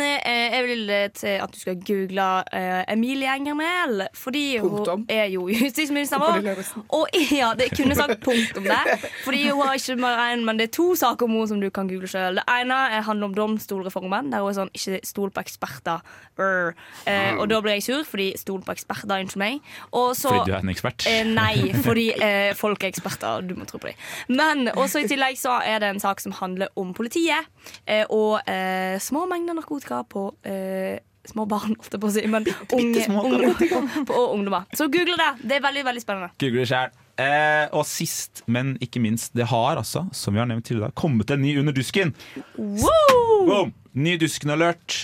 jeg 0.54 0.64
vil 0.68 0.90
eh, 0.90 1.08
til 1.16 1.38
at 1.44 1.52
du 1.54 1.60
skal 1.60 1.78
google 1.88 2.26
eh, 2.54 2.84
Emilie 2.94 3.32
Enger 3.36 3.54
Mehl. 3.56 4.06
Fordi 4.14 4.58
hun 4.60 5.06
er 5.10 5.26
jo 5.32 5.48
justisminister 5.48 6.20
vår. 6.20 6.42
Og 6.90 7.08
ja, 7.32 7.54
det 7.58 7.70
kunne 7.78 7.96
sagt 7.96 8.20
punktum 8.24 8.64
der. 8.68 8.98
Fordi 9.24 9.46
hun 9.50 9.62
har 9.66 9.74
ikke 9.80 9.96
bare 10.02 10.34
en, 10.34 10.46
men 10.46 10.60
det 10.60 10.68
er 10.70 10.76
to 10.76 10.90
saker 10.96 11.26
om 11.26 11.32
henne 11.38 11.48
som 11.48 11.62
du 11.64 11.70
kan 11.70 11.88
google 11.88 12.08
sjøl. 12.12 12.36
Det 12.42 12.46
ene 12.52 12.74
er 12.98 13.02
handler 13.08 13.30
om 13.32 13.36
domstolreformen. 13.38 14.32
Der 14.34 14.44
hun 14.44 14.52
er 14.52 14.58
sånn 14.60 14.74
ikke 14.76 15.00
stol 15.08 15.32
på 15.32 15.44
eksperter. 15.46 16.02
Eh, 16.42 17.36
og 17.38 17.48
da 17.52 17.60
blir 17.62 17.78
jeg 17.78 17.84
sur, 17.86 18.04
fordi 18.08 18.32
stol 18.40 18.62
på 18.66 18.74
eksperter, 18.74 19.22
unnskyld 19.22 19.42
meg. 19.42 19.60
Og 19.94 20.16
så- 20.18 20.30
Fordi 20.34 20.52
du 20.52 20.56
er 20.56 20.60
en 20.64 20.70
ekspert? 20.74 21.06
Eh, 21.08 21.24
nei, 21.28 21.72
fordi 21.86 22.08
uh, 22.18 22.54
folk 22.58 22.84
er 22.84 22.92
eksperter, 22.92 23.28
og 23.40 23.48
du 23.50 23.56
må 23.56 23.66
tro 23.70 23.78
på 23.82 23.92
dem. 23.92 23.96
Men 24.30 24.68
også 24.76 25.04
i 25.04 25.08
tillegg 25.10 25.38
så 25.40 25.60
er 25.64 25.80
det 25.80 25.90
en 25.94 26.00
sak 26.00 26.20
som 26.24 26.32
handler 26.32 26.68
om 26.76 26.94
politiet 26.98 27.46
eh, 27.88 28.06
og 28.10 28.42
eh, 28.50 28.98
små 29.02 29.26
mengder 29.30 29.58
narkotika 29.58 30.02
på 30.10 30.28
eh, 30.48 31.00
små 31.30 31.46
barn, 31.50 31.76
holdt 31.78 31.94
jeg 31.96 32.02
på 32.02 32.10
å 32.10 32.14
si. 32.16 32.26
Men 32.32 32.48
unge, 32.78 33.06
unge 33.22 33.54
på, 34.10 34.26
ungdommer. 34.34 34.68
Så 34.78 34.90
google 34.92 35.18
det. 35.20 35.32
Det 35.46 35.60
er 35.60 35.66
veldig, 35.68 35.86
veldig 35.92 36.04
spennende. 36.04 36.34
Google 36.42 36.66
det 36.66 36.72
sjøl. 36.72 36.94
Eh, 37.22 37.66
og 37.78 37.86
sist, 37.86 38.42
men 38.50 38.76
ikke 38.82 39.02
minst, 39.04 39.36
det 39.38 39.46
har 39.52 39.78
altså, 39.78 40.08
som 40.16 40.34
vi 40.34 40.42
har 40.42 40.48
nevnt 40.50 40.66
tidligere, 40.66 40.96
kommet 40.98 41.30
en 41.36 41.44
ny 41.44 41.58
Under 41.62 41.76
dusken. 41.76 42.16
Wow! 42.58 43.44
Boom! 43.46 43.74
Ny 43.94 44.16
dusken-alert. 44.22 45.04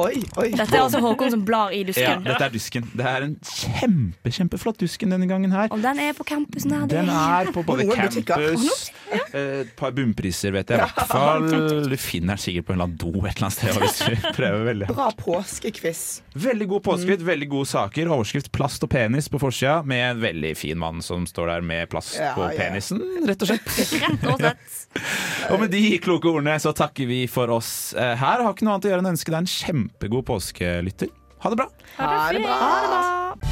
Oi, 0.00 0.22
oi. 0.40 0.48
Dette 0.56 0.74
er 0.74 0.82
altså 0.82 1.00
Håkon 1.00 1.30
som 1.32 1.44
blar 1.46 1.72
i 1.72 1.82
Ja, 1.82 1.86
dusken. 1.88 2.24
dette 2.26 2.44
er 2.44 2.52
dusken. 2.52 2.88
Det 2.96 3.06
er 3.08 3.24
en 3.26 3.34
kjempe, 3.46 4.32
kjempeflott 4.32 4.80
dusken 4.80 5.12
denne 5.14 5.28
gangen 5.30 5.52
her. 5.54 5.70
Og 5.72 5.82
den 5.84 6.00
er 6.02 6.12
på 6.16 6.26
campusen 6.28 6.74
her. 6.74 6.86
Den 6.90 7.08
er 7.12 7.52
på 7.54 7.64
både 7.66 7.86
campus 7.88 8.90
Et 9.32 9.70
par 9.78 9.92
bunnpriser, 9.96 10.52
vet 10.54 10.68
jeg 10.72 10.78
i 10.78 10.82
hvert 10.82 11.08
fall. 11.08 11.46
Du 11.88 11.96
finner 12.00 12.34
den 12.34 12.42
sikkert 12.42 12.66
på 12.68 12.74
en 12.74 12.80
eller 12.80 12.88
annen 12.90 12.98
do 13.00 13.12
et 13.26 13.36
eller 13.36 13.48
annet 13.48 13.56
sted. 13.56 13.78
Hvis 13.82 14.00
du 14.04 14.26
prøver 14.38 14.66
veldig 14.68 14.88
Bra 14.92 15.08
påskekviss. 15.18 16.02
Veldig 16.46 16.68
god 16.74 16.84
påskrift, 16.88 17.24
veldig 17.26 17.48
gode 17.52 17.70
saker. 17.72 18.10
Overskrift 18.12 18.52
'plast 18.52 18.84
og 18.84 18.92
penis' 18.92 19.30
på 19.32 19.40
forsida, 19.42 19.80
med 19.88 20.04
en 20.10 20.20
veldig 20.22 20.52
fin 20.58 20.78
mann 20.78 21.00
som 21.04 21.26
står 21.28 21.54
der 21.54 21.66
med 21.72 21.88
plast 21.92 22.18
Ja, 22.20 22.34
på 22.36 22.44
ja. 22.50 22.56
penisen, 22.58 23.00
rett 23.28 23.42
og 23.42 23.52
slett. 23.52 23.72
Rett 24.02 24.28
og 24.28 24.38
slett. 24.40 24.78
Og 25.52 25.60
med 25.62 25.72
de 25.72 25.98
kloke 26.04 26.28
ordene 26.28 26.58
så 26.60 26.74
takker 26.76 27.08
vi 27.08 27.22
for 27.30 27.48
oss 27.54 27.94
eh, 27.96 28.12
her. 28.20 28.44
Har 28.44 28.52
ikke 28.52 28.66
noe 28.68 28.76
annet 28.76 28.90
å 28.90 28.92
gjøre 28.92 29.04
enn 29.04 29.10
å 29.10 29.14
ønske 29.16 29.32
deg 29.32 29.40
en 29.42 29.50
kjempegod 29.54 30.26
påskelytter. 30.28 31.10
Ha 31.42 31.50
det 31.50 31.58
bra 31.58 31.68
Ha 31.96 32.12
det 32.30 32.44
bra. 32.44 32.60
Ha 32.60 32.76
det 32.84 32.92
bra. 32.92 33.51